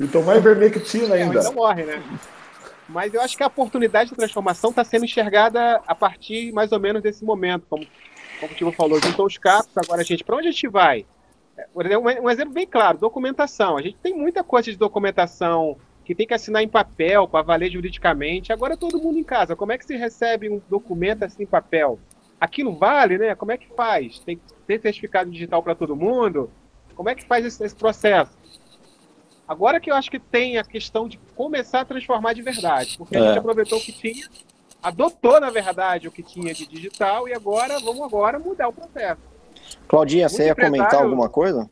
Então 0.00 0.22
mais 0.22 0.42
vermectina 0.42 1.16
é, 1.16 1.22
ainda. 1.22 1.40
então 1.40 1.52
morre, 1.52 1.84
né? 1.84 2.02
Mas 2.88 3.12
eu 3.12 3.20
acho 3.20 3.36
que 3.36 3.42
a 3.42 3.46
oportunidade 3.46 4.10
de 4.10 4.16
transformação 4.16 4.70
está 4.70 4.82
sendo 4.82 5.04
enxergada 5.04 5.80
a 5.86 5.94
partir 5.94 6.52
mais 6.52 6.72
ou 6.72 6.80
menos 6.80 7.02
desse 7.02 7.24
momento. 7.24 7.66
Como, 7.68 7.86
como 8.40 8.52
o 8.52 8.54
Tivo 8.54 8.72
falou, 8.72 9.00
juntou 9.00 9.26
os 9.26 9.36
capos, 9.36 9.76
agora 9.76 10.00
a 10.00 10.04
gente, 10.04 10.24
para 10.24 10.36
onde 10.36 10.48
a 10.48 10.52
gente 10.52 10.68
vai? 10.68 11.04
É, 11.56 11.66
um 11.98 12.30
exemplo 12.30 12.54
bem 12.54 12.66
claro, 12.66 12.96
documentação. 12.96 13.76
A 13.76 13.82
gente 13.82 13.96
tem 14.02 14.14
muita 14.14 14.42
coisa 14.42 14.70
de 14.70 14.78
documentação 14.78 15.76
que 16.04 16.14
tem 16.14 16.26
que 16.26 16.32
assinar 16.32 16.62
em 16.62 16.68
papel 16.68 17.28
para 17.28 17.42
valer 17.42 17.70
juridicamente. 17.70 18.50
Agora 18.50 18.78
todo 18.78 18.98
mundo 18.98 19.18
em 19.18 19.24
casa. 19.24 19.54
Como 19.54 19.72
é 19.72 19.76
que 19.76 19.84
se 19.84 19.94
recebe 19.94 20.48
um 20.48 20.58
documento 20.70 21.24
assim 21.24 21.42
em 21.42 21.46
papel? 21.46 21.98
Aquilo 22.40 22.74
vale, 22.74 23.18
né? 23.18 23.34
Como 23.34 23.52
é 23.52 23.56
que 23.56 23.68
faz? 23.74 24.18
Tem 24.20 24.36
que 24.36 24.42
ter 24.66 24.80
certificado 24.80 25.30
digital 25.30 25.62
para 25.62 25.74
todo 25.74 25.96
mundo? 25.96 26.50
Como 26.94 27.08
é 27.08 27.14
que 27.14 27.24
faz 27.24 27.44
esse, 27.44 27.64
esse, 27.64 27.74
processo? 27.74 28.36
Agora 29.46 29.80
que 29.80 29.90
eu 29.90 29.94
acho 29.94 30.10
que 30.10 30.18
tem 30.18 30.58
a 30.58 30.64
questão 30.64 31.08
de 31.08 31.18
começar 31.34 31.80
a 31.80 31.84
transformar 31.84 32.34
de 32.34 32.42
verdade, 32.42 32.98
porque 32.98 33.16
é. 33.16 33.20
a 33.20 33.28
gente 33.28 33.38
aproveitou 33.38 33.78
o 33.78 33.80
que 33.80 33.92
tinha, 33.92 34.28
adotou, 34.82 35.40
na 35.40 35.50
verdade, 35.50 36.06
o 36.06 36.12
que 36.12 36.22
tinha 36.22 36.52
de 36.52 36.66
digital 36.66 37.28
e 37.28 37.32
agora 37.32 37.78
vamos 37.80 38.02
agora 38.02 38.38
mudar 38.38 38.68
o 38.68 38.72
processo. 38.72 39.20
Claudinha, 39.86 40.24
Muito 40.24 40.36
você 40.36 40.44
ia 40.44 40.52
empresário... 40.52 40.78
comentar 40.78 41.02
alguma 41.02 41.28
coisa? 41.28 41.70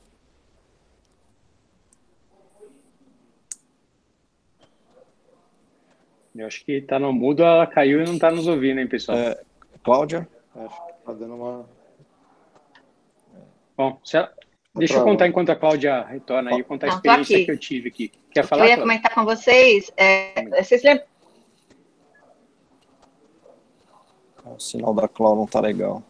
Eu 6.34 6.46
acho 6.46 6.64
que 6.64 6.72
está 6.72 6.98
no 6.98 7.12
mudo, 7.12 7.42
ela 7.42 7.66
caiu 7.66 8.02
e 8.02 8.04
não 8.04 8.14
está 8.14 8.30
nos 8.30 8.46
ouvindo, 8.46 8.78
hein, 8.78 8.86
pessoal? 8.86 9.16
É, 9.16 9.40
Cláudia? 9.82 10.28
Acho 10.64 10.86
que 10.86 10.92
tá 11.04 11.12
dando 11.12 11.34
uma. 11.34 11.68
Bom, 13.76 14.00
ela... 14.12 14.32
deixa 14.74 14.94
eu 14.94 15.04
contar 15.04 15.26
enquanto 15.26 15.50
a 15.50 15.56
Cláudia 15.56 16.02
retorna 16.04 16.54
aí, 16.54 16.62
contar 16.62 16.86
a 16.86 16.90
experiência 16.90 17.44
que 17.44 17.50
eu 17.50 17.58
tive 17.58 17.88
aqui. 17.88 18.12
Quer 18.30 18.44
falar? 18.44 18.64
Eu 18.64 18.70
ia 18.70 18.78
comentar 18.78 19.14
com 19.14 19.24
vocês. 19.24 19.92
É, 19.96 20.62
vocês 20.62 20.82
lembram? 20.82 21.06
O 24.44 24.58
sinal 24.58 24.94
da 24.94 25.08
Cláudia 25.08 25.40
não 25.40 25.46
tá 25.46 25.60
legal. 25.60 26.02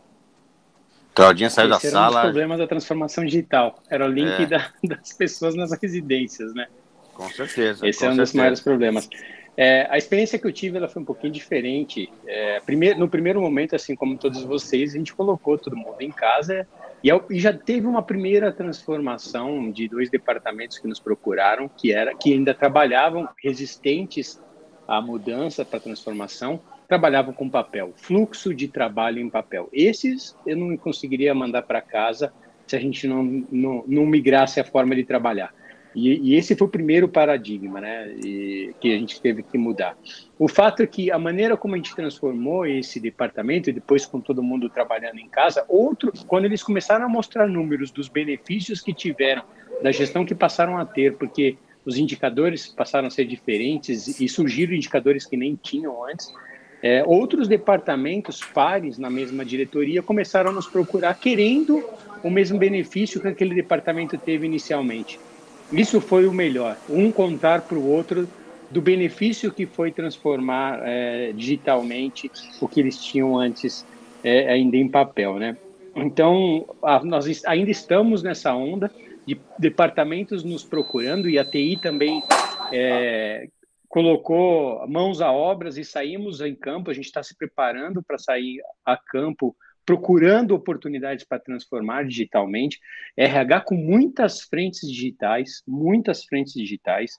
Claudinha 1.16 1.48
saiu 1.48 1.72
Esse 1.72 1.90
da 1.90 1.98
era 1.98 2.11
sala. 2.11 2.20
Um 2.20 2.22
problemas 2.24 2.59
da 2.59 2.66
transformação 2.66 3.24
digital. 3.24 3.82
Era 3.88 4.04
o 4.04 4.09
link 4.09 4.42
é. 4.42 4.46
da, 4.46 4.70
das 4.85 5.14
pessoas 5.14 5.54
nas 5.54 5.72
residências, 5.72 6.52
né? 6.54 6.68
Com 7.14 7.28
certeza. 7.30 7.88
Esse 7.88 8.00
com 8.00 8.06
é 8.06 8.09
um 8.09 8.11
certeza. 8.11 8.16
dos 8.16 8.32
maiores 8.35 8.61
problemas. 8.61 9.09
É, 9.57 9.87
a 9.90 9.97
experiência 9.97 10.38
que 10.38 10.47
eu 10.47 10.53
tive 10.53 10.77
ela 10.77 10.88
foi 10.88 11.01
um 11.01 11.05
pouquinho 11.05 11.33
diferente. 11.33 12.12
É, 12.27 12.61
primeiro, 12.61 12.99
no 12.99 13.09
primeiro 13.09 13.40
momento, 13.40 13.75
assim 13.75 13.97
como 13.97 14.19
todos 14.19 14.42
vocês, 14.45 14.95
a 14.95 14.99
gente 14.99 15.14
colocou 15.14 15.57
todo 15.57 15.77
mundo 15.77 16.01
em 16.01 16.11
casa 16.11 16.69
e, 17.03 17.09
e, 17.31 17.40
já 17.40 17.53
teve 17.53 17.87
uma 17.87 18.03
primeira 18.03 18.53
transformação 18.53 19.71
de 19.71 19.88
dois 19.88 20.11
departamentos 20.11 20.79
que 20.79 20.87
nos 20.87 21.01
procuraram, 21.01 21.69
que 21.69 21.92
era 21.92 22.14
que 22.14 22.33
ainda 22.33 22.53
trabalhavam 22.53 23.29
resistentes 23.42 24.40
à 24.87 25.01
mudança 25.01 25.64
para 25.64 25.81
transformação, 25.81 26.61
trabalhavam 26.87 27.33
com 27.33 27.49
papel, 27.49 27.92
fluxo 27.97 28.55
de 28.55 28.69
trabalho 28.69 29.21
em 29.21 29.31
papel. 29.31 29.69
Esses 29.73 30.37
eu 30.47 30.57
não 30.57 30.77
conseguiria 30.77 31.35
mandar 31.35 31.62
para 31.62 31.81
casa 31.81 32.33
se 32.66 32.77
a 32.77 32.81
gente 32.81 33.07
não, 33.07 33.23
não, 33.51 33.85
não 33.87 34.07
migrasse 34.07 34.61
a 34.61 34.64
forma 34.64 34.95
de 34.95 35.05
trabalhar. 35.05 35.53
E, 35.96 36.32
e, 36.32 36.35
esse 36.35 36.54
foi 36.54 36.66
o 36.66 36.70
primeiro 36.70 37.09
paradigma 37.09 37.80
né, 37.80 38.14
e, 38.22 38.74
que 38.78 38.94
a 38.94 38.98
gente 38.98 39.18
teve 39.18 39.42
que 39.42 39.56
mudar. 39.56 39.96
O 40.38 40.46
fato 40.46 40.82
é 40.82 40.87
que 40.87 41.11
a 41.11 41.18
maneira 41.18 41.56
como 41.56 41.74
a 41.74 41.78
gente 41.78 41.96
transformou 41.96 42.66
esse 42.66 43.00
departamento, 43.00 43.70
e 43.70 43.72
depois 43.72 44.04
com 44.04 44.20
todo 44.20 44.42
mundo 44.42 44.68
trabalhando 44.68 45.18
em 45.18 45.26
casa, 45.26 45.64
outro, 45.66 46.12
quando 46.26 46.44
eles 46.44 46.62
começaram 46.62 47.06
a 47.06 47.09
mostrar 47.09 47.48
números 47.48 47.90
dos 47.90 48.09
benefícios 48.09 48.82
que 48.82 48.92
tiveram, 48.92 49.42
da 49.82 49.90
gestão 49.90 50.26
que 50.26 50.35
passaram 50.35 50.76
a 50.76 50.85
ter, 50.85 51.14
porque 51.14 51.56
os 51.82 51.96
indicadores 51.96 52.66
passaram 52.66 53.06
a 53.06 53.11
ser 53.11 53.24
diferentes 53.24 54.20
e 54.20 54.28
surgiram 54.28 54.74
indicadores 54.74 55.24
que 55.24 55.37
nem 55.37 55.56
tinham 55.56 56.04
antes, 56.04 56.30
é, 56.82 57.02
outros 57.06 57.48
departamentos 57.48 58.40
pares 58.40 58.98
na 58.98 59.09
mesma 59.09 59.46
diretoria 59.46 60.02
começaram 60.02 60.50
a 60.50 60.52
nos 60.52 60.66
procurar 60.66 61.14
querendo 61.14 61.82
o 62.22 62.28
mesmo 62.28 62.59
benefício 62.59 63.18
que 63.18 63.28
aquele 63.28 63.54
departamento 63.54 64.18
teve 64.18 64.44
inicialmente. 64.44 65.18
Isso 65.72 66.00
foi 66.00 66.26
o 66.26 66.33
melhor, 66.33 66.76
um 66.88 67.11
contar 67.11 67.62
para 67.62 67.76
o 67.76 67.88
outro 67.88 68.29
do 68.70 68.81
benefício 68.81 69.52
que 69.52 69.66
foi 69.66 69.92
transformar 69.92 70.81
é, 70.83 71.33
digitalmente 71.33 72.31
o 72.61 72.68
que 72.68 72.81
eles 72.81 73.02
tinham 73.02 73.38
antes 73.38 73.87
é, 74.22 74.48
ainda 74.50 74.76
em 74.76 74.88
papel, 74.88 75.38
né? 75.38 75.57
Então, 75.94 76.66
a, 76.83 77.02
nós 77.05 77.44
ainda 77.46 77.70
estamos 77.70 78.22
nessa 78.22 78.55
onda 78.55 78.90
de 79.26 79.40
departamentos 79.59 80.44
nos 80.44 80.62
procurando 80.62 81.29
e 81.29 81.38
a 81.38 81.44
TI 81.44 81.79
também 81.81 82.22
é, 82.72 83.48
colocou 83.88 84.87
mãos 84.87 85.20
a 85.20 85.33
obras 85.33 85.79
e 85.79 85.85
saímos 85.85 86.40
em 86.40 86.55
campo. 86.55 86.90
A 86.90 86.94
gente 86.94 87.07
está 87.07 87.22
se 87.22 87.37
preparando 87.37 88.02
para 88.02 88.18
sair 88.18 88.61
a 88.85 88.96
campo 88.96 89.57
procurando 89.87 90.53
oportunidades 90.53 91.25
para 91.25 91.38
transformar 91.38 92.05
digitalmente, 92.05 92.81
RH 93.16 93.61
com 93.61 93.77
muitas 93.77 94.42
frentes 94.42 94.81
digitais, 94.81 95.62
muitas 95.66 96.25
frentes 96.25 96.53
digitais. 96.53 97.12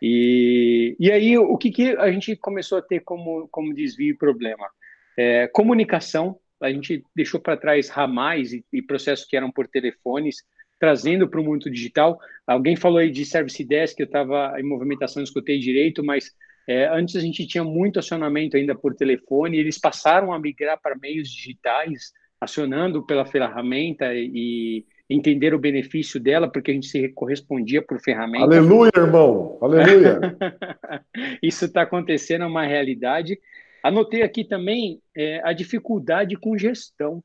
E, 0.00 0.94
e 1.00 1.10
aí, 1.10 1.38
o 1.38 1.56
que, 1.56 1.70
que 1.70 1.96
a 1.96 2.12
gente 2.12 2.36
começou 2.36 2.76
a 2.76 2.82
ter 2.82 3.00
como, 3.00 3.48
como 3.48 3.74
desvio 3.74 4.10
e 4.10 4.16
problema? 4.16 4.68
É, 5.16 5.46
comunicação, 5.48 6.38
a 6.60 6.70
gente 6.70 7.02
deixou 7.16 7.40
para 7.40 7.56
trás 7.56 7.88
ramais 7.88 8.52
e, 8.52 8.64
e, 8.72 8.82
processos 8.82 9.24
que 9.24 9.36
eram 9.36 9.50
por 9.50 9.66
telefones, 9.66 10.36
trazendo 10.78 11.26
para 11.28 11.40
o 11.40 11.44
mundo 11.44 11.70
digital. 11.70 12.18
Alguém 12.46 12.76
falou 12.76 12.98
aí 12.98 13.10
de 13.10 13.24
Service 13.24 13.64
Desk, 13.64 13.98
eu 13.98 14.06
estava 14.06 14.60
em 14.60 14.64
movimentação, 14.64 15.22
escutei 15.22 15.58
direito, 15.58 16.04
mas 16.04 16.30
é, 16.68 16.86
antes 16.88 17.16
a 17.16 17.20
gente 17.20 17.46
tinha 17.46 17.64
muito 17.64 17.98
acionamento 17.98 18.56
ainda 18.56 18.74
por 18.74 18.94
telefone, 18.94 19.58
eles 19.58 19.78
passaram 19.78 20.32
a 20.32 20.38
migrar 20.38 20.80
para 20.80 20.96
meios 20.96 21.28
digitais, 21.28 22.12
acionando 22.40 23.04
pela 23.04 23.24
ferramenta 23.24 24.12
e, 24.14 24.84
entender 25.10 25.52
o 25.52 25.58
benefício 25.58 26.18
dela, 26.18 26.50
porque 26.50 26.70
a 26.70 26.74
gente 26.74 26.86
se 26.86 27.08
correspondia 27.10 27.82
por 27.82 28.00
ferramenta. 28.00 28.44
Aleluia, 28.44 28.90
irmão! 28.96 29.58
Aleluia! 29.60 30.18
Isso 31.42 31.66
está 31.66 31.82
acontecendo, 31.82 32.44
é 32.44 32.46
uma 32.46 32.64
realidade. 32.64 33.38
Anotei 33.82 34.22
aqui 34.22 34.44
também 34.44 35.00
é, 35.14 35.40
a 35.44 35.52
dificuldade 35.52 36.36
com 36.36 36.56
gestão. 36.56 37.22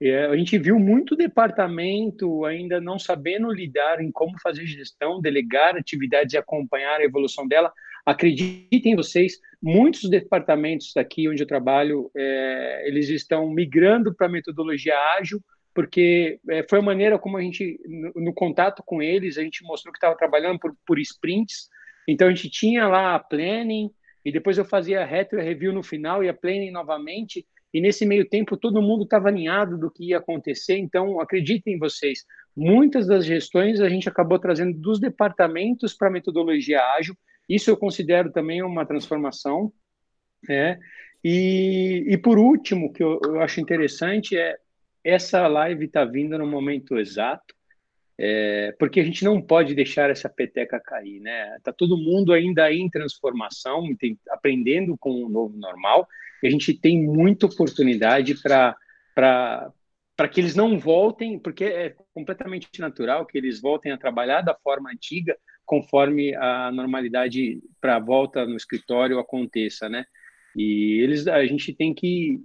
É, 0.00 0.26
a 0.26 0.36
gente 0.36 0.58
viu 0.58 0.78
muito 0.78 1.16
departamento 1.16 2.44
ainda 2.44 2.80
não 2.80 2.98
sabendo 2.98 3.50
lidar 3.50 4.00
em 4.00 4.10
como 4.10 4.38
fazer 4.40 4.66
gestão, 4.66 5.20
delegar 5.20 5.76
atividades 5.76 6.34
e 6.34 6.38
acompanhar 6.38 7.00
a 7.00 7.04
evolução 7.04 7.46
dela. 7.46 7.72
Acreditem 8.06 8.94
vocês, 8.94 9.40
muitos 9.60 10.08
departamentos 10.08 10.92
daqui 10.94 11.28
onde 11.28 11.42
eu 11.42 11.46
trabalho, 11.46 12.08
é, 12.16 12.84
eles 12.86 13.08
estão 13.08 13.50
migrando 13.50 14.14
para 14.14 14.28
a 14.28 14.30
metodologia 14.30 14.94
ágil, 15.18 15.40
porque 15.74 16.38
é, 16.48 16.64
foi 16.70 16.78
a 16.78 16.82
maneira 16.82 17.18
como 17.18 17.36
a 17.36 17.42
gente, 17.42 17.80
no, 17.84 18.24
no, 18.26 18.32
contato 18.32 18.80
com 18.86 19.02
eles, 19.02 19.36
a 19.36 19.42
gente 19.42 19.64
mostrou 19.64 19.92
que 19.92 19.98
estava 19.98 20.16
trabalhando 20.16 20.58
por, 20.60 20.72
por 20.86 21.00
sprints. 21.00 21.68
Então 22.06 22.28
a 22.28 22.30
gente 22.30 22.48
tinha 22.48 22.86
lá 22.86 23.16
a 23.16 23.18
planning, 23.18 23.90
e 24.24 24.30
depois 24.30 24.56
eu 24.56 24.64
fazia 24.64 25.02
a 25.02 25.04
retro 25.04 25.40
review 25.40 25.72
no 25.72 25.82
final 25.82 26.22
e 26.22 26.28
a 26.28 26.34
planning 26.34 26.70
novamente, 26.70 27.44
e 27.74 27.80
nesse 27.80 28.06
meio 28.06 28.26
tempo 28.28 28.56
todo 28.56 28.80
mundo 28.80 29.02
estava 29.02 29.28
alinhado 29.28 29.76
do 29.76 29.90
que 29.90 30.10
ia 30.10 30.18
acontecer, 30.18 30.78
então 30.78 31.20
acreditem 31.20 31.76
vocês, 31.76 32.24
muitas 32.56 33.06
das 33.06 33.26
gestões 33.26 33.80
a 33.80 33.88
gente 33.88 34.08
acabou 34.08 34.38
trazendo 34.38 34.78
dos 34.78 35.00
departamentos 35.00 35.92
para 35.92 36.08
a 36.08 36.10
metodologia 36.12 36.80
ágil, 36.96 37.16
isso 37.48 37.70
eu 37.70 37.76
considero 37.76 38.30
também 38.30 38.62
uma 38.62 38.86
transformação, 38.86 39.72
né? 40.48 40.78
E, 41.22 42.04
e 42.08 42.18
por 42.18 42.38
último, 42.38 42.92
que 42.92 43.02
eu, 43.02 43.20
eu 43.24 43.40
acho 43.40 43.60
interessante 43.60 44.36
é 44.36 44.56
essa 45.02 45.46
live 45.46 45.86
está 45.86 46.04
vindo 46.04 46.36
no 46.36 46.46
momento 46.46 46.98
exato, 46.98 47.54
é, 48.18 48.74
porque 48.78 48.98
a 48.98 49.04
gente 49.04 49.24
não 49.24 49.40
pode 49.40 49.74
deixar 49.74 50.10
essa 50.10 50.28
peteca 50.28 50.80
cair, 50.80 51.20
né? 51.20 51.58
Tá 51.62 51.72
todo 51.72 51.96
mundo 51.96 52.32
ainda 52.32 52.72
em 52.72 52.88
transformação, 52.88 53.84
tem, 53.96 54.18
aprendendo 54.30 54.96
com 54.98 55.10
o 55.10 55.28
novo 55.28 55.56
normal, 55.56 56.08
e 56.42 56.46
a 56.46 56.50
gente 56.50 56.74
tem 56.74 57.02
muita 57.02 57.46
oportunidade 57.46 58.40
para 58.42 58.76
para 59.14 60.28
que 60.28 60.40
eles 60.40 60.54
não 60.54 60.78
voltem, 60.78 61.38
porque 61.38 61.64
é 61.64 61.94
completamente 62.14 62.68
natural 62.80 63.26
que 63.26 63.36
eles 63.36 63.60
voltem 63.60 63.92
a 63.92 63.98
trabalhar 63.98 64.40
da 64.40 64.54
forma 64.54 64.90
antiga, 64.90 65.36
conforme 65.66 66.34
a 66.36 66.70
normalidade 66.70 67.60
para 67.80 67.96
a 67.96 68.00
volta 68.00 68.46
no 68.46 68.56
escritório 68.56 69.18
aconteça, 69.18 69.88
né? 69.88 70.06
E 70.56 71.00
eles, 71.02 71.26
a 71.26 71.44
gente 71.44 71.74
tem 71.74 71.92
que 71.92 72.40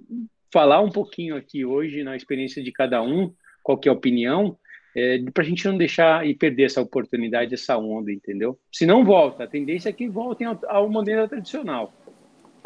falar 0.51 0.81
um 0.81 0.89
pouquinho 0.89 1.37
aqui 1.37 1.63
hoje 1.63 2.03
na 2.03 2.15
experiência 2.15 2.61
de 2.61 2.71
cada 2.71 3.01
um, 3.01 3.33
qual 3.63 3.77
que 3.77 3.87
é 3.87 3.91
a 3.91 3.95
opinião, 3.95 4.57
é, 4.95 5.19
para 5.33 5.43
a 5.43 5.47
gente 5.47 5.65
não 5.65 5.77
deixar 5.77 6.27
e 6.27 6.35
perder 6.35 6.63
essa 6.63 6.81
oportunidade, 6.81 7.53
essa 7.53 7.77
onda, 7.77 8.11
entendeu? 8.11 8.59
Se 8.71 8.85
não 8.85 9.05
volta, 9.05 9.45
a 9.45 9.47
tendência 9.47 9.89
é 9.89 9.93
que 9.93 10.09
voltem 10.09 10.47
ao, 10.47 10.59
ao 10.67 10.89
modelo 10.89 11.27
tradicional. 11.29 11.93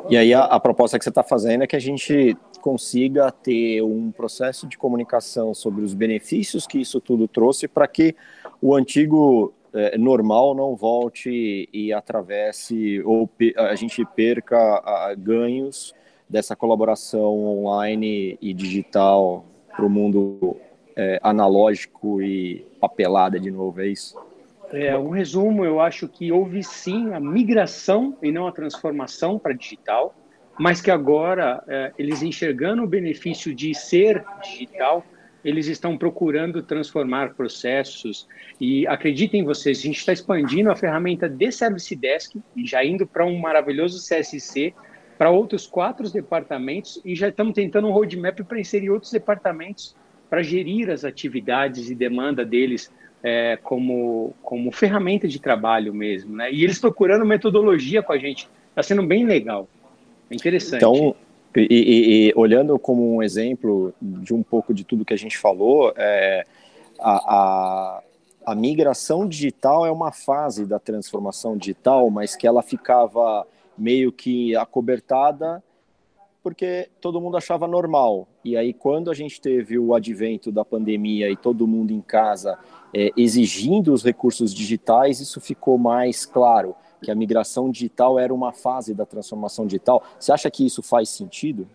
E 0.09 0.17
aí 0.17 0.33
a, 0.33 0.43
a 0.43 0.59
proposta 0.59 0.97
que 0.97 1.03
você 1.03 1.09
está 1.09 1.23
fazendo 1.23 1.63
é 1.63 1.67
que 1.67 1.75
a 1.75 1.79
gente 1.79 2.35
consiga 2.61 3.31
ter 3.31 3.81
um 3.81 4.11
processo 4.11 4.67
de 4.67 4.77
comunicação 4.77 5.53
sobre 5.53 5.83
os 5.83 5.93
benefícios 5.93 6.65
que 6.65 6.79
isso 6.79 6.99
tudo 6.99 7.27
trouxe 7.27 7.67
para 7.67 7.87
que 7.87 8.15
o 8.61 8.75
antigo 8.75 9.53
é, 9.75 9.97
normal 9.97 10.55
não 10.55 10.75
volte 10.75 11.69
e 11.71 11.91
atravesse 11.91 13.01
ou 13.03 13.29
a 13.57 13.75
gente 13.75 14.03
perca 14.05 14.57
a, 14.57 15.13
ganhos 15.13 15.93
dessa 16.29 16.55
colaboração 16.55 17.45
online 17.45 18.37
e 18.41 18.53
digital 18.53 19.45
para 19.75 19.85
o 19.85 19.89
mundo 19.89 20.57
é, 20.95 21.19
analógico 21.21 22.21
e 22.21 22.65
papelada 22.79 23.37
de 23.39 23.51
novo, 23.51 23.81
é 23.81 23.87
isso? 23.87 24.17
É, 24.71 24.97
um 24.97 25.09
resumo, 25.09 25.63
eu 25.63 25.79
acho 25.79 26.07
que 26.07 26.31
houve 26.31 26.63
sim 26.63 27.13
a 27.13 27.19
migração 27.19 28.17
e 28.23 28.31
não 28.31 28.47
a 28.47 28.51
transformação 28.51 29.37
para 29.37 29.53
digital, 29.53 30.15
mas 30.57 30.81
que 30.81 30.89
agora 30.89 31.63
é, 31.67 31.91
eles 31.99 32.23
enxergando 32.23 32.83
o 32.83 32.87
benefício 32.87 33.53
de 33.53 33.75
ser 33.75 34.23
digital, 34.41 35.03
eles 35.45 35.67
estão 35.67 35.95
procurando 35.95 36.63
transformar 36.63 37.35
processos 37.35 38.27
e 38.59 38.87
acreditem 38.87 39.43
vocês, 39.43 39.77
a 39.77 39.81
gente 39.83 39.99
está 39.99 40.11
expandindo 40.11 40.71
a 40.71 40.75
ferramenta 40.75 41.29
de 41.29 41.51
Service 41.51 41.95
Desk 41.95 42.35
e 42.55 42.65
já 42.65 42.83
indo 42.83 43.05
para 43.05 43.23
um 43.23 43.37
maravilhoso 43.37 43.99
CSC 43.99 44.73
para 45.19 45.29
outros 45.29 45.67
quatro 45.67 46.09
departamentos 46.09 46.99
e 47.05 47.15
já 47.15 47.29
estamos 47.29 47.53
tentando 47.53 47.87
um 47.87 47.91
roadmap 47.91 48.39
para 48.39 48.59
inserir 48.59 48.89
outros 48.89 49.11
departamentos 49.11 49.95
para 50.31 50.41
gerir 50.41 50.89
as 50.89 51.05
atividades 51.05 51.91
e 51.91 51.95
demanda 51.95 52.43
deles 52.43 52.91
é, 53.21 53.57
como, 53.61 54.33
como 54.41 54.71
ferramenta 54.71 55.27
de 55.27 55.39
trabalho 55.39 55.93
mesmo, 55.93 56.35
né? 56.35 56.51
E 56.51 56.63
eles 56.63 56.79
procurando 56.79 57.23
metodologia 57.23 58.01
com 58.01 58.13
a 58.13 58.17
gente, 58.17 58.49
está 58.69 58.81
sendo 58.81 59.03
bem 59.03 59.25
legal, 59.25 59.69
é 60.29 60.35
interessante. 60.35 60.77
Então, 60.77 61.15
e, 61.59 61.67
e, 61.69 62.27
e, 62.29 62.33
olhando 62.35 62.77
como 62.77 63.15
um 63.15 63.23
exemplo 63.23 63.93
de 64.01 64.33
um 64.33 64.43
pouco 64.43 64.73
de 64.73 64.83
tudo 64.83 65.05
que 65.05 65.13
a 65.13 65.17
gente 65.17 65.37
falou, 65.37 65.93
é, 65.95 66.43
a, 66.99 67.11
a, 67.35 68.03
a 68.45 68.55
migração 68.55 69.27
digital 69.27 69.85
é 69.85 69.91
uma 69.91 70.11
fase 70.11 70.65
da 70.65 70.79
transformação 70.79 71.57
digital, 71.57 72.09
mas 72.09 72.35
que 72.35 72.47
ela 72.47 72.61
ficava 72.61 73.45
meio 73.77 74.11
que 74.11 74.55
acobertada 74.55 75.63
porque 76.45 76.89
todo 77.01 77.19
mundo 77.19 77.37
achava 77.37 77.67
normal. 77.67 78.27
E 78.43 78.55
aí, 78.55 78.71
quando 78.71 79.09
a 79.09 79.15
gente 79.15 79.41
teve 79.41 79.79
o 79.79 79.95
advento 79.95 80.51
da 80.51 80.63
pandemia 80.63 81.27
e 81.31 81.35
todo 81.35 81.65
mundo 81.65 81.91
em 81.91 82.01
casa 82.01 82.55
é, 82.93 83.09
exigindo 83.17 83.91
os 83.91 84.03
recursos 84.03 84.53
digitais, 84.53 85.19
isso 85.19 85.41
ficou 85.41 85.75
mais 85.79 86.23
claro, 86.23 86.75
que 87.03 87.11
a 87.11 87.15
migração 87.15 87.69
digital 87.69 88.19
era 88.19 88.33
uma 88.33 88.51
fase 88.51 88.93
da 88.93 89.05
transformação 89.05 89.65
digital. 89.65 90.03
Você 90.19 90.31
acha 90.31 90.49
que 90.49 90.65
isso 90.65 90.81
faz 90.81 91.09
sentido? 91.09 91.67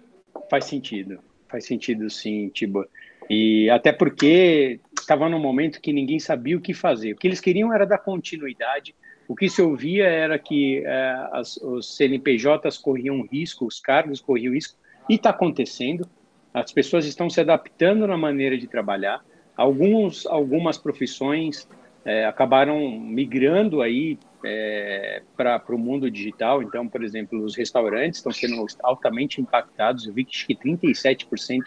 Faz 0.50 0.64
sentido, 0.64 1.18
faz 1.48 1.66
sentido 1.66 2.08
sim, 2.10 2.48
Tibo. 2.48 2.86
E 3.28 3.70
até 3.70 3.92
porque 3.92 4.80
estava 4.98 5.28
num 5.28 5.38
momento 5.38 5.80
que 5.80 5.92
ninguém 5.92 6.18
sabia 6.18 6.56
o 6.56 6.60
que 6.60 6.74
fazer. 6.74 7.12
O 7.12 7.16
que 7.16 7.28
eles 7.28 7.40
queriam 7.40 7.72
era 7.72 7.86
dar 7.86 7.98
continuidade 7.98 8.94
o 9.30 9.36
que 9.36 9.48
se 9.48 9.62
ouvia 9.62 10.08
era 10.08 10.40
que 10.40 10.82
é, 10.84 11.28
as, 11.30 11.56
os 11.58 11.96
CNPJs 11.96 12.76
corriam 12.78 13.24
risco, 13.30 13.64
os 13.64 13.78
cargos 13.78 14.20
corriam 14.20 14.52
risco, 14.52 14.76
e 15.08 15.14
está 15.14 15.30
acontecendo. 15.30 16.04
As 16.52 16.72
pessoas 16.72 17.06
estão 17.06 17.30
se 17.30 17.40
adaptando 17.40 18.08
na 18.08 18.16
maneira 18.16 18.58
de 18.58 18.66
trabalhar. 18.66 19.24
Alguns, 19.56 20.26
algumas 20.26 20.78
profissões 20.78 21.68
é, 22.04 22.24
acabaram 22.24 22.98
migrando 22.98 23.82
aí 23.82 24.18
é, 24.44 25.22
para 25.36 25.62
o 25.68 25.78
mundo 25.78 26.10
digital. 26.10 26.62
Então, 26.62 26.88
por 26.88 27.02
exemplo, 27.02 27.42
os 27.42 27.56
restaurantes 27.56 28.18
estão 28.18 28.32
sendo 28.32 28.64
altamente 28.82 29.40
impactados. 29.40 30.06
Eu 30.06 30.12
vi 30.12 30.24
que 30.24 30.54
37% 30.54 31.62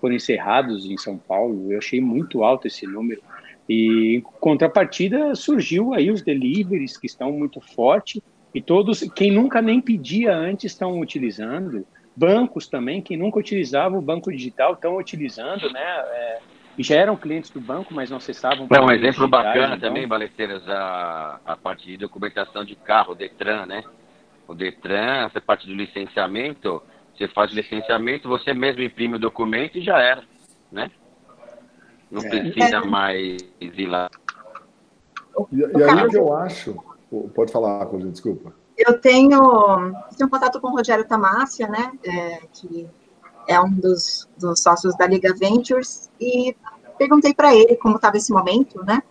foram 0.00 0.14
encerrados 0.14 0.86
em 0.86 0.96
São 0.96 1.16
Paulo. 1.16 1.72
Eu 1.72 1.78
achei 1.78 2.00
muito 2.00 2.42
alto 2.42 2.66
esse 2.66 2.86
número. 2.86 3.22
E 3.68 4.16
em 4.16 4.20
contrapartida 4.20 5.34
surgiu 5.34 5.92
aí 5.92 6.10
os 6.10 6.22
deliveries 6.22 6.96
que 6.96 7.06
estão 7.06 7.30
muito 7.30 7.60
forte 7.60 8.22
e 8.54 8.62
todos, 8.62 9.00
quem 9.14 9.30
nunca 9.30 9.60
nem 9.60 9.80
pedia 9.80 10.34
antes 10.34 10.72
estão 10.72 10.98
utilizando. 11.00 11.86
Bancos 12.16 12.66
também, 12.66 13.00
quem 13.00 13.16
nunca 13.16 13.38
utilizava 13.38 13.96
o 13.96 14.02
banco 14.02 14.32
digital 14.32 14.72
estão 14.72 14.96
utilizando, 14.96 15.70
né? 15.70 15.80
É, 15.80 16.38
já 16.82 16.96
eram 16.96 17.16
clientes 17.16 17.50
do 17.50 17.60
banco, 17.60 17.92
mas 17.92 18.10
não 18.10 18.18
acessavam. 18.18 18.68
É 18.70 18.80
um 18.80 18.90
exemplo 18.90 19.26
bacana 19.26 19.76
então... 19.76 19.88
também, 19.88 20.06
Baleteiras, 20.06 20.66
a, 20.68 21.40
a 21.44 21.56
parte 21.56 21.86
de 21.86 21.96
documentação 21.96 22.64
de 22.64 22.76
carro, 22.76 23.12
o 23.12 23.14
Detran, 23.14 23.66
né? 23.66 23.82
O 24.46 24.54
Detran, 24.54 25.26
essa 25.26 25.40
parte 25.40 25.66
do 25.66 25.74
licenciamento, 25.74 26.82
você 27.16 27.26
faz 27.28 27.50
o 27.50 27.54
licenciamento, 27.54 28.28
você 28.28 28.54
mesmo 28.54 28.82
imprime 28.82 29.16
o 29.16 29.18
documento 29.18 29.78
e 29.78 29.82
já 29.82 29.98
era, 30.00 30.22
né? 30.70 30.90
Não 32.10 32.22
é. 32.22 32.28
precisa 32.28 32.76
é. 32.76 32.84
mais 32.84 33.38
ir 33.60 33.86
lá. 33.86 34.08
E, 35.52 35.58
e 35.58 35.82
aí 35.82 36.08
que 36.08 36.16
eu 36.16 36.32
acho. 36.34 36.76
Pode 37.34 37.50
falar, 37.50 37.86
desculpa. 38.10 38.52
Eu 38.76 39.00
tenho, 39.00 39.40
tenho 40.16 40.30
contato 40.30 40.60
com 40.60 40.68
o 40.68 40.76
Rogério 40.76 41.04
Tamácia, 41.04 41.66
né? 41.66 41.92
É, 42.04 42.40
que 42.52 42.88
é 43.48 43.60
um 43.60 43.70
dos, 43.70 44.28
dos, 44.36 44.62
sócios 44.62 44.96
da 44.96 45.06
Liga 45.06 45.34
Ventures, 45.34 46.08
e 46.20 46.54
perguntei 46.96 47.34
para 47.34 47.54
ele 47.54 47.74
como 47.76 47.96
estava 47.96 48.16
esse 48.16 48.32
momento, 48.32 48.84
né? 48.84 49.02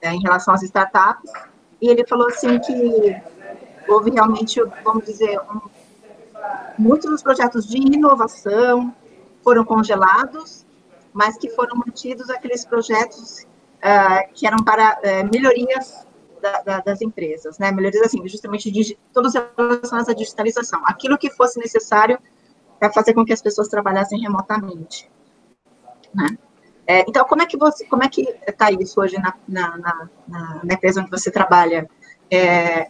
É, 0.00 0.12
em 0.12 0.20
relação 0.20 0.54
às 0.54 0.62
startups. 0.62 1.30
E 1.80 1.88
ele 1.88 2.06
falou 2.06 2.28
assim 2.28 2.58
que 2.58 3.16
houve 3.88 4.10
realmente, 4.10 4.62
vamos 4.84 5.04
dizer, 5.04 5.40
um, 5.40 5.60
muitos 6.78 7.10
dos 7.10 7.22
projetos 7.22 7.66
de 7.66 7.78
inovação 7.78 8.94
foram 9.42 9.64
congelados 9.64 10.64
mas 11.12 11.36
que 11.36 11.48
foram 11.50 11.76
mantidos 11.76 12.30
aqueles 12.30 12.64
projetos 12.64 13.42
uh, 13.78 14.32
que 14.34 14.46
eram 14.46 14.58
para 14.58 14.98
uh, 14.98 15.30
melhorias 15.32 16.06
da, 16.40 16.62
da, 16.62 16.80
das 16.80 17.02
empresas, 17.02 17.58
né? 17.58 17.70
Melhorias 17.70 18.06
assim, 18.06 18.26
justamente 18.26 18.70
de, 18.70 18.98
todos 19.12 19.34
relacionados 19.34 20.08
à 20.08 20.14
digitalização, 20.14 20.80
aquilo 20.84 21.18
que 21.18 21.30
fosse 21.30 21.58
necessário 21.58 22.18
para 22.80 22.90
fazer 22.90 23.12
com 23.12 23.24
que 23.24 23.32
as 23.32 23.42
pessoas 23.42 23.68
trabalhassem 23.68 24.18
remotamente, 24.18 25.08
né? 26.14 26.26
É, 26.86 27.04
então, 27.06 27.24
como 27.24 27.42
é 27.42 27.46
que 27.46 27.56
você, 27.56 27.84
como 27.86 28.02
é 28.02 28.08
que 28.08 28.22
está 28.48 28.72
isso 28.72 29.00
hoje 29.00 29.16
na, 29.16 29.32
na, 29.46 29.78
na, 29.78 30.60
na, 30.64 30.74
empresa 30.74 31.00
onde 31.00 31.10
você 31.10 31.30
trabalha? 31.30 31.88
É, 32.28 32.88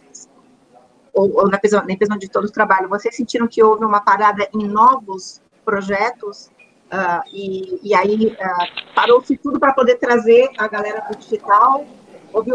ou, 1.13 1.31
ou 1.35 1.49
na, 1.49 1.57
empresa, 1.57 1.83
na 1.83 1.91
empresa 1.91 2.15
onde 2.15 2.27
todos 2.27 2.49
trabalham, 2.49 2.89
vocês 2.89 3.15
sentiram 3.15 3.47
que 3.47 3.61
houve 3.61 3.85
uma 3.85 4.01
parada 4.01 4.49
em 4.55 4.67
novos 4.67 5.39
projetos 5.63 6.47
uh, 6.87 7.21
e, 7.31 7.89
e, 7.89 7.93
aí 7.93 8.27
uh, 8.27 8.95
parou-se 8.95 9.37
tudo 9.37 9.59
para 9.59 9.73
poder 9.73 9.97
trazer 9.97 10.49
a 10.57 10.67
galera 10.67 11.01
para 11.01 11.13
o 11.13 11.19
digital? 11.19 11.85
Houve, 12.33 12.51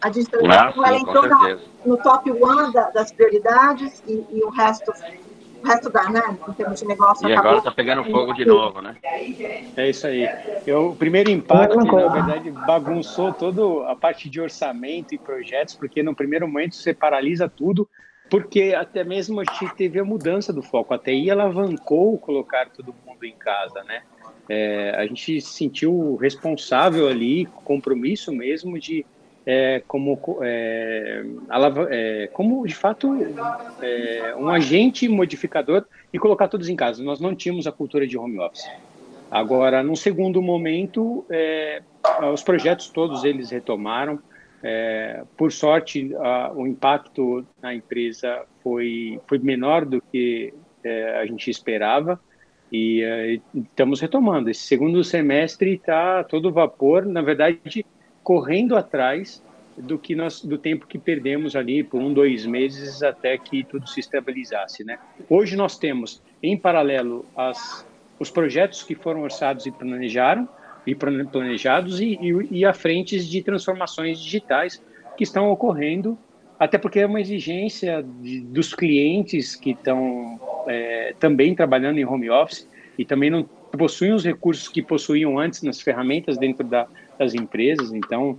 a 0.00 0.08
digitalização 0.08 0.82
ah, 0.82 0.88
ela 0.88 0.96
entrou 0.96 1.24
no 1.84 1.96
top 1.98 2.30
one 2.30 2.72
da, 2.72 2.90
das 2.90 3.12
prioridades 3.12 4.02
e, 4.06 4.24
e, 4.30 4.44
o 4.44 4.50
resto 4.50 4.92
o 5.62 5.66
resto 5.66 5.90
da, 5.90 6.08
né, 6.08 6.22
em 6.48 6.52
termos 6.52 6.80
de 6.80 6.86
negócio. 6.86 7.28
E 7.28 7.32
agora 7.32 7.58
está 7.58 7.70
pegando 7.70 8.04
fogo 8.04 8.32
de 8.32 8.44
novo, 8.44 8.80
né? 8.80 8.96
É 9.76 9.88
isso 9.88 10.06
aí. 10.06 10.28
Eu, 10.66 10.90
o 10.90 10.96
primeiro 10.96 11.30
impacto, 11.30 11.76
na 11.76 12.08
verdade, 12.08 12.50
bagunçou 12.50 13.32
toda 13.32 13.90
a 13.90 13.94
parte 13.94 14.28
de 14.28 14.40
orçamento 14.40 15.14
e 15.14 15.18
projetos, 15.18 15.74
porque 15.74 16.02
no 16.02 16.14
primeiro 16.14 16.46
momento 16.46 16.76
você 16.76 16.94
paralisa 16.94 17.48
tudo, 17.48 17.88
porque 18.30 18.74
até 18.76 19.02
mesmo 19.04 19.40
a 19.40 19.44
gente 19.44 19.74
teve 19.74 19.98
a 19.98 20.04
mudança 20.04 20.52
do 20.52 20.62
foco. 20.62 20.94
A 20.94 20.98
TI 20.98 21.30
alavancou 21.30 22.16
colocar 22.18 22.70
todo 22.70 22.94
mundo 23.06 23.24
em 23.24 23.34
casa, 23.34 23.82
né? 23.84 24.02
É, 24.48 24.94
a 24.96 25.06
gente 25.06 25.40
se 25.40 25.52
sentiu 25.52 26.16
responsável 26.16 27.08
ali, 27.08 27.46
compromisso 27.64 28.32
mesmo 28.32 28.78
de 28.78 29.04
é, 29.50 29.82
como, 29.88 30.16
é, 30.42 31.24
é, 31.90 32.28
como 32.32 32.64
de 32.64 32.74
fato 32.74 33.08
é, 33.82 34.32
um 34.36 34.48
agente 34.48 35.08
modificador 35.08 35.84
e 36.12 36.20
colocar 36.20 36.46
todos 36.46 36.68
em 36.68 36.76
casa. 36.76 37.02
Nós 37.02 37.18
não 37.18 37.34
tínhamos 37.34 37.66
a 37.66 37.72
cultura 37.72 38.06
de 38.06 38.16
home 38.16 38.38
office. 38.38 38.70
Agora, 39.28 39.82
num 39.82 39.96
segundo 39.96 40.40
momento, 40.40 41.26
é, 41.28 41.82
os 42.32 42.44
projetos 42.44 42.90
todos 42.90 43.24
eles 43.24 43.50
retomaram. 43.50 44.20
É, 44.62 45.24
por 45.36 45.50
sorte, 45.50 46.14
a, 46.20 46.52
o 46.54 46.64
impacto 46.64 47.44
na 47.60 47.74
empresa 47.74 48.44
foi, 48.62 49.18
foi 49.26 49.38
menor 49.38 49.84
do 49.84 50.00
que 50.00 50.54
a 51.18 51.26
gente 51.26 51.50
esperava 51.50 52.20
e 52.72 53.40
estamos 53.52 54.00
retomando. 54.00 54.48
Esse 54.48 54.62
segundo 54.62 55.02
semestre 55.02 55.74
está 55.74 56.22
todo 56.22 56.52
vapor. 56.52 57.04
Na 57.04 57.20
verdade, 57.20 57.84
correndo 58.30 58.76
atrás 58.76 59.42
do 59.76 59.98
que 59.98 60.14
nós 60.14 60.40
do 60.44 60.56
tempo 60.56 60.86
que 60.86 61.00
perdemos 61.00 61.56
ali 61.56 61.82
por 61.82 62.00
um 62.00 62.14
dois 62.14 62.46
meses 62.46 63.02
até 63.02 63.36
que 63.36 63.64
tudo 63.64 63.88
se 63.88 63.98
estabilizasse 63.98 64.84
né? 64.84 65.00
Hoje 65.28 65.56
nós 65.56 65.76
temos 65.76 66.22
em 66.40 66.56
paralelo 66.56 67.26
as 67.36 67.84
os 68.20 68.30
projetos 68.30 68.84
que 68.84 68.94
foram 68.94 69.22
orçados 69.22 69.66
e 69.66 69.72
planejaram 69.72 70.48
e 70.86 70.94
planejados 70.94 72.00
e, 72.00 72.16
e, 72.22 72.58
e 72.58 72.64
a 72.64 72.72
frentes 72.72 73.26
de 73.26 73.42
transformações 73.42 74.20
digitais 74.20 74.80
que 75.16 75.24
estão 75.24 75.50
ocorrendo 75.50 76.16
até 76.56 76.78
porque 76.78 77.00
é 77.00 77.06
uma 77.06 77.20
exigência 77.20 78.00
de, 78.20 78.42
dos 78.42 78.72
clientes 78.72 79.56
que 79.56 79.70
estão 79.72 80.38
é, 80.68 81.16
também 81.18 81.52
trabalhando 81.52 81.98
em 81.98 82.04
home 82.04 82.30
office 82.30 82.68
e 82.96 83.04
também 83.04 83.28
não 83.28 83.42
possuem 83.42 84.12
os 84.12 84.24
recursos 84.24 84.68
que 84.68 84.82
possuíam 84.82 85.36
antes 85.36 85.62
nas 85.62 85.80
ferramentas 85.80 86.38
dentro 86.38 86.62
da, 86.64 86.86
das 87.20 87.34
empresas. 87.34 87.92
Então, 87.92 88.38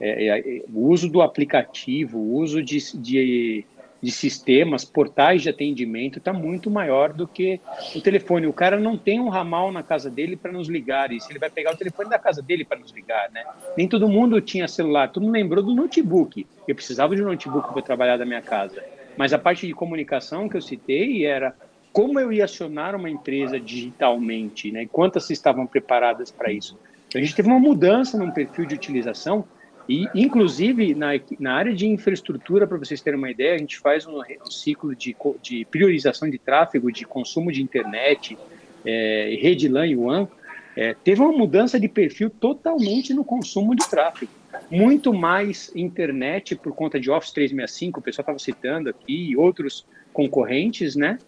é, 0.00 0.26
é, 0.26 0.38
é, 0.38 0.64
o 0.72 0.88
uso 0.88 1.08
do 1.08 1.20
aplicativo, 1.20 2.18
o 2.18 2.36
uso 2.38 2.62
de, 2.62 2.78
de, 2.96 3.64
de 4.00 4.10
sistemas, 4.10 4.86
portais 4.86 5.42
de 5.42 5.50
atendimento 5.50 6.18
está 6.18 6.32
muito 6.32 6.70
maior 6.70 7.12
do 7.12 7.28
que 7.28 7.60
o 7.94 8.00
telefone. 8.00 8.46
O 8.46 8.52
cara 8.52 8.80
não 8.80 8.96
tem 8.96 9.20
um 9.20 9.28
ramal 9.28 9.70
na 9.70 9.82
casa 9.82 10.08
dele 10.08 10.34
para 10.34 10.50
nos 10.50 10.66
ligar, 10.66 11.12
e 11.12 11.20
se 11.20 11.30
ele 11.30 11.38
vai 11.38 11.50
pegar 11.50 11.74
o 11.74 11.76
telefone 11.76 12.08
da 12.08 12.18
casa 12.18 12.40
dele 12.40 12.64
para 12.64 12.78
nos 12.78 12.90
ligar, 12.90 13.30
né? 13.30 13.44
Nem 13.76 13.86
todo 13.86 14.08
mundo 14.08 14.40
tinha 14.40 14.66
celular, 14.66 15.12
todo 15.12 15.22
mundo 15.22 15.34
lembrou 15.34 15.62
do 15.62 15.74
notebook. 15.74 16.46
Eu 16.66 16.74
precisava 16.74 17.14
de 17.14 17.22
um 17.22 17.26
notebook 17.26 17.70
para 17.70 17.82
trabalhar 17.82 18.16
da 18.16 18.24
minha 18.24 18.42
casa. 18.42 18.82
Mas 19.14 19.34
a 19.34 19.38
parte 19.38 19.66
de 19.66 19.74
comunicação 19.74 20.48
que 20.48 20.56
eu 20.56 20.62
citei 20.62 21.26
era 21.26 21.54
como 21.92 22.18
eu 22.18 22.32
ia 22.32 22.46
acionar 22.46 22.96
uma 22.96 23.10
empresa 23.10 23.60
digitalmente, 23.60 24.72
né? 24.72 24.88
Quantas 24.90 25.28
estavam 25.28 25.66
preparadas 25.66 26.30
para 26.30 26.50
isso? 26.50 26.78
A 27.14 27.20
gente 27.20 27.34
teve 27.34 27.48
uma 27.48 27.58
mudança 27.58 28.16
no 28.16 28.32
perfil 28.32 28.66
de 28.66 28.74
utilização 28.74 29.44
e, 29.88 30.06
inclusive, 30.14 30.94
na, 30.94 31.10
na 31.38 31.54
área 31.54 31.74
de 31.74 31.86
infraestrutura, 31.86 32.66
para 32.66 32.78
vocês 32.78 33.00
terem 33.00 33.18
uma 33.18 33.30
ideia, 33.30 33.54
a 33.54 33.58
gente 33.58 33.78
faz 33.78 34.06
um, 34.06 34.20
um 34.20 34.50
ciclo 34.50 34.94
de, 34.94 35.16
de, 35.42 35.64
priorização 35.64 36.30
de 36.30 36.38
tráfego, 36.38 36.90
de 36.92 37.04
consumo 37.04 37.50
de 37.50 37.62
internet, 37.62 38.38
é, 38.84 39.36
rede 39.40 39.68
LAN 39.68 39.86
e 39.86 39.96
WAN, 39.96 40.28
é, 40.76 40.94
teve 40.94 41.20
uma 41.20 41.32
mudança 41.32 41.78
de 41.78 41.88
perfil 41.88 42.30
totalmente 42.30 43.12
no 43.12 43.24
consumo 43.24 43.74
de 43.74 43.88
tráfego. 43.88 44.32
Muito 44.70 45.12
mais 45.12 45.70
internet 45.74 46.54
por 46.56 46.74
conta 46.74 46.98
de 46.98 47.10
Office 47.10 47.32
365, 47.32 48.00
o 48.00 48.02
pessoal 48.02 48.22
estava 48.22 48.38
citando 48.38 48.88
aqui, 48.88 49.30
e 49.30 49.36
outros 49.36 49.84
concorrentes, 50.12 50.94
né? 50.94 51.18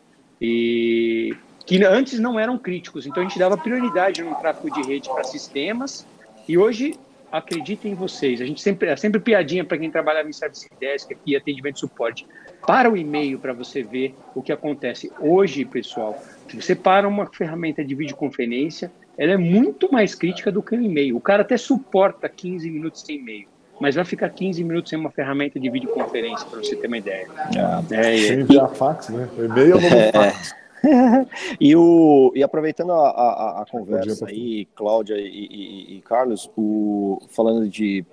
E 0.40 1.34
que 1.66 1.82
antes 1.84 2.18
não 2.18 2.38
eram 2.38 2.58
críticos. 2.58 3.06
Então 3.06 3.22
a 3.22 3.26
gente 3.26 3.38
dava 3.38 3.56
prioridade 3.56 4.22
no 4.22 4.34
tráfego 4.34 4.70
de 4.70 4.86
rede 4.86 5.08
para 5.08 5.24
sistemas 5.24 6.06
e 6.48 6.58
hoje 6.58 6.94
acreditem 7.32 7.92
em 7.92 7.94
vocês. 7.94 8.40
A 8.40 8.44
gente 8.44 8.60
sempre 8.60 8.88
é 8.88 8.96
sempre 8.96 9.18
piadinha 9.20 9.64
para 9.64 9.78
quem 9.78 9.90
trabalha 9.90 10.26
em 10.26 10.32
service 10.32 10.68
desk 10.78 11.12
aqui, 11.12 11.34
atendimento 11.34 11.76
e 11.76 11.80
suporte. 11.80 12.26
Para 12.66 12.90
o 12.90 12.96
e-mail 12.96 13.38
para 13.38 13.52
você 13.52 13.82
ver 13.82 14.14
o 14.34 14.42
que 14.42 14.52
acontece 14.52 15.10
hoje, 15.18 15.64
pessoal. 15.64 16.16
Se 16.48 16.60
você 16.60 16.74
para 16.74 17.08
uma 17.08 17.26
ferramenta 17.26 17.84
de 17.84 17.94
videoconferência, 17.94 18.92
ela 19.18 19.32
é 19.32 19.36
muito 19.36 19.92
mais 19.92 20.14
crítica 20.14 20.52
do 20.52 20.62
que 20.62 20.76
o 20.76 20.80
e-mail. 20.80 21.16
O 21.16 21.20
cara 21.20 21.42
até 21.42 21.56
suporta 21.56 22.28
15 22.28 22.70
minutos 22.70 23.02
sem 23.02 23.16
e-mail 23.16 23.48
mas 23.80 23.96
vai 23.96 24.04
ficar 24.04 24.28
15 24.30 24.62
minutos 24.62 24.90
sem 24.90 24.98
uma 24.98 25.10
ferramenta 25.10 25.58
de 25.58 25.68
videoconferência, 25.68 26.46
para 26.46 26.60
você 26.60 26.76
ter 26.76 26.86
uma 26.86 26.98
ideia. 26.98 27.26
É, 27.90 28.14
é, 28.14 28.18
sem 28.18 28.40
enviar 28.40 28.68
fax, 28.68 29.08
né? 29.08 29.28
O 29.36 29.44
e-mail 29.44 29.80
não 29.80 29.88
é, 29.98 30.12
fax. 30.12 30.54
e, 31.60 31.74
o, 31.76 32.32
e 32.34 32.42
aproveitando 32.42 32.92
a, 32.92 33.08
a, 33.10 33.62
a 33.62 33.66
conversa 33.70 34.26
aí, 34.26 34.66
Cláudia 34.74 35.16
e, 35.16 35.26
e, 35.26 35.96
e, 35.96 36.00
Carlos, 36.02 36.50
o, 36.56 37.18
falando 37.28 37.68
de 37.68 38.04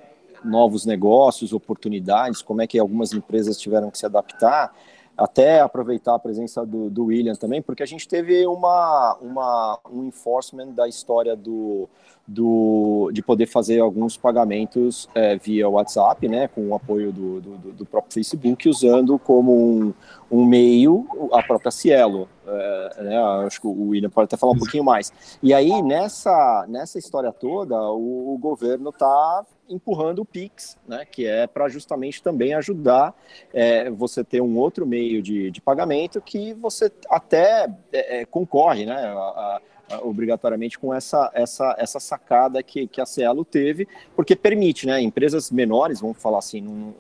novos 0.44 0.86
negócios, 0.86 1.54
oportunidades, 1.54 2.42
como 2.42 2.62
é 2.62 2.68
que 2.68 2.80
algumas 2.80 3.14
empresas 3.14 3.58
tiveram 3.58 3.92
que 3.92 3.98
se 3.98 4.06
adaptar, 4.06 4.74
até 5.22 5.62
aproveitar 5.62 6.16
a 6.16 6.20
presença 6.20 6.66
do, 6.66 6.90
do 6.90 7.06
William 7.06 7.36
também, 7.36 7.62
porque 7.62 7.84
a 7.84 7.86
gente 7.86 8.08
teve 8.08 8.46
uma, 8.48 9.16
uma, 9.22 9.80
um 9.92 10.04
enforcement 10.06 10.70
da 10.72 10.88
história 10.88 11.36
do, 11.36 11.88
do, 12.28 13.12
de 13.14 13.22
poder 13.22 13.46
fazer 13.46 13.80
alguns 13.80 14.18
pagamentos 14.18 15.08
é, 15.14 15.38
via 15.38 15.70
WhatsApp, 15.70 16.28
né, 16.28 16.48
com 16.48 16.70
o 16.70 16.76
apoio 16.76 17.12
do, 17.12 17.40
do, 17.40 17.58
do 17.74 17.86
próprio 17.86 18.14
Facebook, 18.14 18.68
usando 18.68 19.20
como 19.20 19.54
um, 19.54 19.94
um 20.32 20.44
meio 20.44 21.06
a 21.32 21.44
própria 21.44 21.70
Cielo. 21.70 22.28
É, 22.48 23.04
né, 23.04 23.18
acho 23.46 23.62
que 23.62 23.68
o 23.68 23.90
William 23.90 24.10
pode 24.10 24.26
até 24.26 24.38
falar 24.38 24.54
um 24.54 24.58
pouquinho 24.58 24.84
mais. 24.84 25.14
E 25.44 25.54
aí, 25.54 25.84
nessa, 25.84 26.66
nessa 26.68 26.98
história 26.98 27.32
toda, 27.32 27.80
o, 27.92 28.34
o 28.34 28.38
governo 28.40 28.90
está 28.90 29.46
empurrando 29.70 30.20
o 30.20 30.26
Pix, 30.26 30.78
né, 30.88 31.06
que 31.06 31.26
é 31.26 31.48
para 31.48 31.70
justamente 31.70 32.22
também 32.22 32.54
ajudar 32.54 33.16
é, 33.54 33.90
você 33.90 34.24
ter 34.24 34.42
um 34.42 34.58
outro 34.58 34.86
meio 34.86 35.22
de, 35.22 35.50
de 35.50 35.62
pagamento 35.62 36.22
que 36.22 36.54
você 36.54 36.92
até 37.10 37.70
é, 37.92 38.22
é 38.22 38.26
concorre, 38.26 38.86
né, 38.86 38.96
a, 38.96 39.62
obrigatoriamente 40.00 40.80
com 40.80 40.94
essa, 40.94 41.30
essa, 41.34 41.76
essa 41.78 42.00
sacada 42.00 42.62
que, 42.64 42.88
que 42.88 43.02
a 43.02 43.06
Cielo 43.06 43.44
teve, 43.44 43.88
porque 44.16 44.36
permite, 44.36 44.86
né, 44.88 45.02
empresas 45.02 45.52
menores, 45.52 46.00
vamos 46.00 46.22
falar 46.22 46.40
assim, 46.40 46.62
num, 46.62 46.94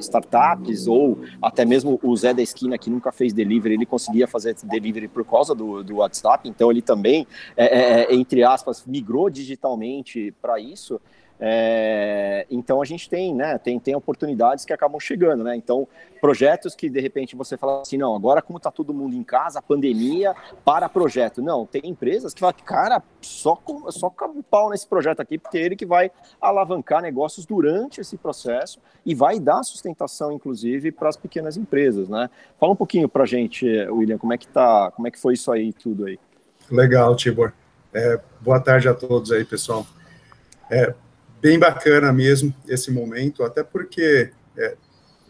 startups 0.00 0.86
ou 0.86 1.20
até 1.40 1.64
mesmo 1.64 2.00
o 2.02 2.16
Zé 2.16 2.34
da 2.34 2.42
Esquina 2.42 2.78
que 2.78 2.90
nunca 2.90 3.12
fez 3.12 3.32
delivery, 3.32 3.74
ele 3.74 3.86
conseguia 3.86 4.26
fazer 4.26 4.56
delivery 4.64 5.08
por 5.08 5.24
causa 5.24 5.54
do, 5.54 5.82
do 5.82 5.96
WhatsApp, 5.96 6.48
então 6.48 6.70
ele 6.70 6.82
também, 6.82 7.26
é, 7.56 7.66
é, 7.66 8.04
é 8.04 8.14
entre 8.14 8.42
aspas, 8.42 8.84
migrou 8.86 9.30
digitalmente 9.30 10.32
para 10.42 10.58
isso, 10.58 11.00
é, 11.46 12.46
então 12.50 12.80
a 12.80 12.86
gente 12.86 13.06
tem, 13.06 13.34
né, 13.34 13.58
tem, 13.58 13.78
tem 13.78 13.94
oportunidades 13.94 14.64
que 14.64 14.72
acabam 14.72 14.98
chegando, 14.98 15.44
né? 15.44 15.54
Então, 15.54 15.86
projetos 16.18 16.74
que 16.74 16.88
de 16.88 16.98
repente 17.00 17.36
você 17.36 17.58
fala 17.58 17.82
assim, 17.82 17.98
não, 17.98 18.16
agora 18.16 18.40
como 18.40 18.56
está 18.56 18.70
todo 18.70 18.94
mundo 18.94 19.14
em 19.14 19.22
casa, 19.22 19.60
pandemia, 19.60 20.34
para 20.64 20.88
projeto. 20.88 21.42
Não, 21.42 21.66
tem 21.66 21.82
empresas 21.84 22.32
que 22.32 22.40
falam, 22.40 22.56
cara, 22.64 23.02
só 23.20 23.54
com, 23.56 23.92
só 23.92 24.08
com 24.08 24.40
pau 24.40 24.70
nesse 24.70 24.86
projeto 24.86 25.20
aqui, 25.20 25.36
porque 25.36 25.58
é 25.58 25.60
ele 25.60 25.76
que 25.76 25.84
vai 25.84 26.10
alavancar 26.40 27.02
negócios 27.02 27.44
durante 27.44 28.00
esse 28.00 28.16
processo 28.16 28.80
e 29.04 29.14
vai 29.14 29.38
dar 29.38 29.62
sustentação, 29.64 30.32
inclusive, 30.32 30.90
para 30.92 31.10
as 31.10 31.16
pequenas 31.18 31.58
empresas, 31.58 32.08
né? 32.08 32.30
Fala 32.58 32.72
um 32.72 32.76
pouquinho 32.76 33.06
para 33.06 33.24
a 33.24 33.26
gente, 33.26 33.66
William, 33.90 34.16
como 34.16 34.32
é 34.32 34.38
que 34.38 34.48
tá, 34.48 34.90
como 34.92 35.06
é 35.06 35.10
que 35.10 35.20
foi 35.20 35.34
isso 35.34 35.52
aí, 35.52 35.74
tudo 35.74 36.06
aí. 36.06 36.18
Legal, 36.70 37.14
Tibor. 37.14 37.52
É, 37.92 38.18
boa 38.40 38.60
tarde 38.60 38.88
a 38.88 38.94
todos 38.94 39.30
aí, 39.30 39.44
pessoal. 39.44 39.86
É, 40.70 40.94
bem 41.44 41.58
bacana 41.58 42.10
mesmo 42.10 42.54
esse 42.66 42.90
momento, 42.90 43.44
até 43.44 43.62
porque 43.62 44.30
é, 44.56 44.76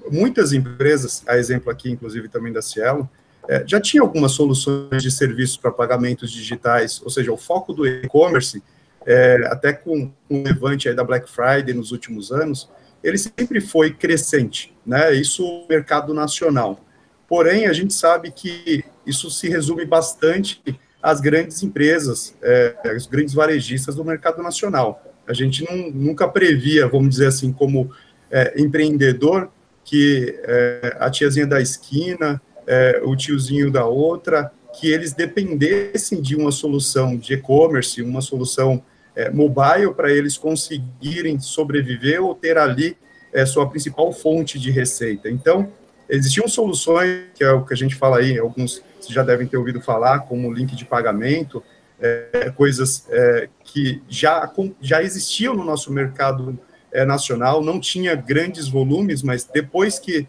muitas 0.09 0.53
empresas, 0.53 1.25
a 1.27 1.37
exemplo 1.37 1.69
aqui, 1.73 1.91
inclusive 1.91 2.29
também 2.29 2.53
da 2.53 2.63
Cielo, 2.63 3.11
é, 3.49 3.65
já 3.67 3.81
tinha 3.81 4.01
algumas 4.01 4.31
soluções 4.31 5.03
de 5.03 5.11
serviços 5.11 5.57
para 5.57 5.73
pagamentos 5.73 6.31
digitais, 6.31 7.03
ou 7.03 7.11
seja, 7.11 7.33
o 7.33 7.37
foco 7.37 7.73
do 7.73 7.85
e-commerce 7.85 8.63
é, 9.05 9.41
até 9.47 9.73
com, 9.73 10.13
o 10.31 10.43
levante 10.45 10.91
da 10.95 11.03
Black 11.03 11.29
Friday 11.29 11.75
nos 11.75 11.91
últimos 11.91 12.31
anos, 12.31 12.71
ele 13.03 13.19
sempre 13.19 13.61
foi 13.61 13.93
crescente, 13.93 14.73
né? 14.87 15.13
Isso 15.13 15.67
mercado 15.69 16.15
nacional. 16.15 16.81
Porém, 17.29 17.67
a 17.67 17.73
gente 17.73 17.93
sabe 17.93 18.31
que 18.31 18.85
isso 19.05 19.29
se 19.33 19.49
resume 19.49 19.85
bastante 19.85 20.63
às 21.03 21.21
grandes 21.21 21.61
empresas, 21.65 22.37
é, 22.41 22.95
os 22.97 23.09
grandes 23.09 23.35
varejistas 23.35 23.97
do 23.97 24.05
mercado 24.05 24.41
nacional. 24.45 25.14
A 25.27 25.33
gente 25.33 25.65
não, 25.65 25.91
nunca 25.91 26.29
previa, 26.29 26.87
vamos 26.87 27.11
dizer 27.11 27.29
assim, 27.29 27.53
como 27.53 27.91
é, 28.31 28.55
empreendedor, 28.61 29.49
que 29.85 30.39
é, 30.43 30.97
a 30.99 31.11
tiazinha 31.11 31.47
da 31.47 31.61
esquina, 31.61 32.41
é, 32.67 33.01
o 33.05 33.15
tiozinho 33.15 33.71
da 33.71 33.87
outra, 33.87 34.51
que 34.79 34.91
eles 34.91 35.13
dependessem 35.13 36.21
de 36.21 36.35
uma 36.35 36.51
solução 36.51 37.17
de 37.17 37.35
e-commerce, 37.35 38.03
uma 38.03 38.21
solução 38.21 38.83
é, 39.15 39.31
mobile 39.31 39.95
para 39.95 40.11
eles 40.11 40.37
conseguirem 40.37 41.39
sobreviver 41.39 42.23
ou 42.23 42.35
ter 42.35 42.59
ali 42.59 42.97
é, 43.33 43.47
sua 43.47 43.69
principal 43.69 44.13
fonte 44.13 44.59
de 44.59 44.71
receita. 44.71 45.31
Então, 45.31 45.71
existiam 46.09 46.49
soluções, 46.49 47.27
que 47.35 47.45
é 47.45 47.53
o 47.53 47.65
que 47.65 47.73
a 47.75 47.77
gente 47.77 47.95
fala 47.95 48.19
aí, 48.19 48.39
alguns 48.39 48.83
já 49.09 49.23
devem 49.23 49.47
ter 49.47 49.57
ouvido 49.57 49.81
falar, 49.81 50.21
como 50.21 50.53
link 50.53 50.75
de 50.75 50.85
pagamento, 50.85 51.63
é, 52.01 52.51
coisas 52.57 53.07
é, 53.11 53.49
que 53.63 54.03
já, 54.09 54.51
já 54.81 55.03
existiam 55.03 55.55
no 55.55 55.65
nosso 55.65 55.93
mercado 55.93 56.59
é, 56.93 57.05
nacional, 57.05 57.63
não 57.63 57.81
tinha 57.81 58.15
grandes 58.15 58.69
volumes, 58.69 59.23
mas 59.23 59.45
depois 59.45 59.99
que 59.99 60.29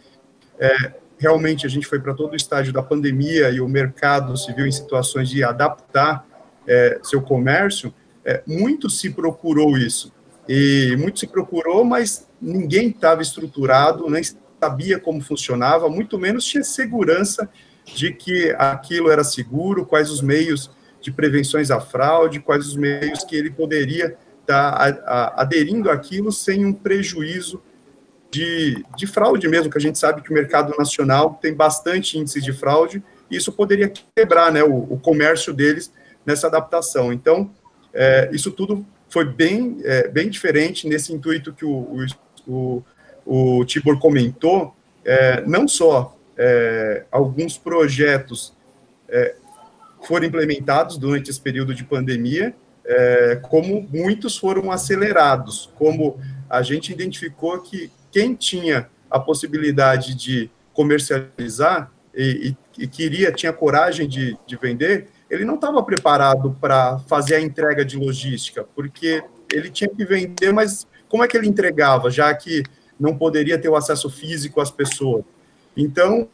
é, 0.60 0.94
realmente 1.18 1.66
a 1.66 1.70
gente 1.70 1.88
foi 1.88 2.00
para 2.00 2.14
todo 2.14 2.34
o 2.34 2.36
estágio 2.36 2.74
da 2.74 2.82
pandemia 2.82 3.50
e 3.50 3.62
o 3.62 3.68
mercado 3.68 4.36
se 4.38 4.54
viu 4.54 4.66
em 4.66 4.72
situações 4.72 5.30
de 5.30 5.44
adaptar 5.44 6.26
é, 6.68 7.00
seu 7.04 7.22
comércio, 7.22 7.94
é, 8.24 8.42
muito 8.48 8.90
se 8.90 9.12
procurou 9.12 9.78
isso. 9.78 10.12
E 10.48 10.96
muito 10.98 11.20
se 11.20 11.28
procurou, 11.28 11.84
mas 11.84 12.28
ninguém 12.42 12.90
estava 12.90 13.22
estruturado, 13.22 14.10
nem 14.10 14.24
sabia 14.60 15.00
como 15.00 15.22
funcionava, 15.22 15.90
muito 15.90 16.18
menos 16.18 16.46
tinha 16.46 16.64
segurança 16.64 17.50
de 17.86 18.12
que 18.12 18.56
aquilo 18.58 19.10
era 19.10 19.24
seguro, 19.24 19.86
quais 19.86 20.10
os 20.10 20.22
meios 20.22 20.72
de 21.06 21.12
prevenções 21.12 21.70
à 21.70 21.80
fraude, 21.80 22.40
quais 22.40 22.66
os 22.66 22.76
meios 22.76 23.24
que 23.24 23.36
ele 23.36 23.52
poderia 23.52 24.18
estar 24.42 24.92
tá 24.92 25.34
aderindo 25.38 25.92
àquilo 25.92 26.32
sem 26.32 26.66
um 26.66 26.74
prejuízo 26.74 27.62
de, 28.32 28.84
de 28.98 29.06
fraude 29.06 29.48
mesmo, 29.48 29.70
que 29.70 29.78
a 29.78 29.82
gente 29.82 30.00
sabe 30.00 30.24
que 30.24 30.32
o 30.32 30.34
mercado 30.34 30.74
nacional 30.80 31.38
tem 31.40 31.54
bastante 31.54 32.18
índice 32.18 32.42
de 32.42 32.52
fraude, 32.52 33.04
e 33.30 33.38
isso 33.38 33.52
poderia 33.52 33.92
quebrar 34.16 34.52
né, 34.52 34.64
o, 34.64 34.94
o 34.94 35.00
comércio 35.00 35.54
deles 35.54 35.94
nessa 36.26 36.48
adaptação. 36.48 37.14
Então, 37.14 37.52
é, 37.94 38.28
isso 38.34 38.50
tudo 38.50 38.84
foi 39.08 39.26
bem, 39.26 39.78
é, 39.84 40.08
bem 40.08 40.28
diferente 40.28 40.90
nesse 40.90 41.14
intuito 41.14 41.54
que 41.54 41.66
o, 41.66 41.70
o, 42.48 42.84
o, 43.28 43.60
o 43.60 43.66
Tibor 43.66 44.00
comentou, 44.00 44.76
é, 45.06 45.44
não 45.46 45.68
só 45.68 46.18
é, 46.36 47.06
alguns 47.12 47.60
projetos 47.60 48.56
é, 49.08 49.36
foram 50.08 50.26
implementados 50.26 50.98
durante 50.98 51.30
esse 51.30 51.42
período 51.42 51.74
de 51.74 51.84
pandemia, 51.84 52.56
é, 52.86 53.40
como 53.42 53.88
muitos 53.92 54.38
foram 54.38 54.72
acelerados, 54.72 55.72
como 55.76 56.20
a 56.50 56.62
gente 56.62 56.92
identificou 56.92 57.60
que 57.60 57.92
quem 58.12 58.36
tinha 58.36 58.88
a 59.10 59.20
possibilidade 59.20 60.16
de 60.16 60.50
comercializar 60.74 61.92
e, 62.14 62.56
e, 62.78 62.84
e 62.84 62.88
queria, 62.88 63.32
tinha 63.32 63.52
coragem 63.52 64.08
de, 64.08 64.38
de 64.46 64.56
vender, 64.56 65.08
ele 65.30 65.44
não 65.46 65.56
estava 65.56 65.82
preparado 65.82 66.56
para 66.62 67.00
fazer 67.00 67.36
a 67.36 67.42
entrega 67.42 67.84
de 67.84 67.98
logística, 67.98 68.64
porque 68.76 69.24
ele 69.52 69.70
tinha 69.70 69.90
que 69.90 70.06
vender, 70.06 70.54
mas 70.54 70.88
como 71.08 71.24
é 71.24 71.28
que 71.28 71.36
ele 71.36 71.48
entregava, 71.48 72.12
já 72.12 72.34
que 72.34 72.64
não 73.00 73.18
poderia 73.18 73.58
ter 73.58 73.70
o 73.70 73.76
acesso 73.76 74.10
físico 74.10 74.62
às 74.62 74.72
pessoas? 74.72 75.24
Então, 75.76 76.30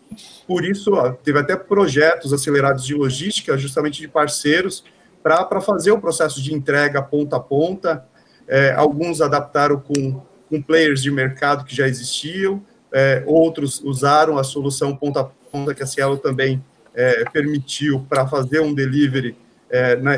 por 0.47 0.63
isso, 0.63 0.93
ó, 0.93 1.11
teve 1.11 1.39
até 1.39 1.55
projetos 1.55 2.31
acelerados 2.31 2.85
de 2.85 2.93
logística, 2.93 3.57
justamente 3.57 3.99
de 3.99 4.07
parceiros, 4.07 4.83
para 5.23 5.61
fazer 5.61 5.91
o 5.91 5.99
processo 5.99 6.41
de 6.41 6.53
entrega 6.53 7.01
ponta 7.01 7.37
a 7.37 7.39
ponta. 7.39 8.05
É, 8.47 8.71
alguns 8.73 9.21
adaptaram 9.21 9.79
com, 9.79 10.21
com 10.49 10.61
players 10.61 11.01
de 11.01 11.09
mercado 11.09 11.63
que 11.65 11.75
já 11.75 11.87
existiam, 11.87 12.61
é, 12.91 13.23
outros 13.25 13.81
usaram 13.81 14.37
a 14.37 14.43
solução 14.43 14.95
ponta 14.95 15.21
a 15.21 15.23
ponta 15.23 15.73
que 15.73 15.81
a 15.81 15.87
Cielo 15.87 16.17
também 16.17 16.63
é, 16.93 17.23
permitiu 17.31 18.05
para 18.09 18.27
fazer 18.27 18.59
um 18.59 18.73
delivery 18.73 19.37
é, 19.69 19.95
na, 19.95 20.15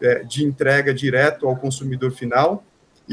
é, 0.00 0.24
de 0.24 0.44
entrega 0.44 0.92
direto 0.92 1.46
ao 1.46 1.56
consumidor 1.56 2.10
final. 2.12 2.62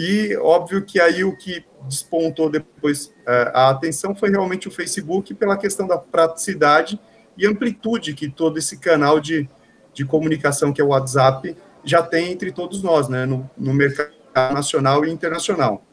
E 0.02 0.34
óbvio 0.38 0.82
que 0.82 0.98
aí 0.98 1.26
o 1.26 1.36
que 1.36 1.66
despontou 1.86 2.50
depois 2.50 3.14
é, 3.28 3.52
a 3.54 3.70
atenção 3.70 4.16
foi 4.16 4.30
realmente 4.30 4.66
o 4.66 4.72
Facebook 4.72 5.34
pela 5.34 5.58
questão 5.58 5.86
da 5.86 5.98
praticidade 5.98 6.98
e 7.38 7.46
amplitude 7.46 8.14
que 8.14 8.30
todo 8.30 8.58
esse 8.58 8.78
canal 8.78 9.20
de, 9.20 9.50
de 9.94 10.06
comunicação 10.06 10.72
que 10.72 10.80
é 10.80 10.84
o 10.86 10.88
WhatsApp 10.88 11.54
já 11.84 12.02
tem 12.02 12.32
entre 12.32 12.50
todos 12.50 12.82
nós, 12.82 13.10
né, 13.10 13.26
no, 13.26 13.50
no 13.58 13.74
mercado 13.74 14.14
nacional 14.54 15.04
e 15.04 15.12
internacional. 15.12 15.84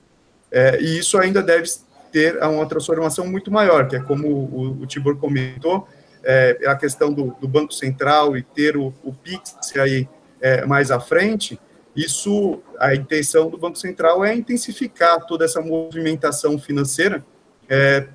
É, 0.53 0.81
e 0.81 0.99
isso 0.99 1.19
ainda 1.19 1.43
deve 1.43 1.69
ter 2.13 2.41
uma 2.45 2.67
transformação 2.67 3.27
muito 3.27 3.51
maior, 3.51 3.89
que 3.89 3.97
é 3.97 4.01
como 4.01 4.29
o, 4.29 4.83
o 4.83 4.87
Tibor 4.87 5.17
comentou, 5.17 5.89
é, 6.23 6.59
a 6.65 6.77
questão 6.77 7.13
do, 7.13 7.37
do, 7.41 7.49
Banco 7.49 7.75
Central 7.75 8.37
e 8.37 8.43
ter 8.43 8.77
o, 8.77 8.95
o 9.03 9.13
PIX 9.13 9.57
aí 9.81 10.09
é, 10.41 10.65
mais 10.65 10.93
à 10.93 11.01
frente, 11.01 11.59
isso, 11.97 12.61
a 12.79 12.95
intenção 12.95 13.49
do 13.49 13.57
Banco 13.57 13.79
Central 13.79 14.25
é 14.25 14.35
intensificar 14.35 15.25
toda 15.27 15.45
essa 15.45 15.61
movimentação 15.63 16.59
financeira, 16.59 17.25
é, 17.69 18.07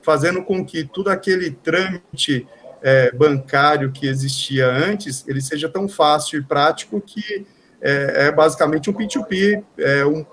fazendo 0.00 0.42
com 0.42 0.64
que 0.64 0.84
todo 0.84 1.08
aquele 1.08 1.50
trâmite 1.50 2.46
é, 2.82 3.12
bancário 3.12 3.92
que 3.92 4.06
existia 4.06 4.68
antes, 4.68 5.26
ele 5.28 5.40
seja 5.40 5.68
tão 5.68 5.88
fácil 5.88 6.40
e 6.40 6.42
prático 6.42 7.00
que 7.00 7.46
é, 7.80 8.26
é 8.26 8.32
basicamente 8.32 8.88
um 8.88 8.94
P2P, 8.94 9.62
é 9.78 10.06
um, 10.06 10.24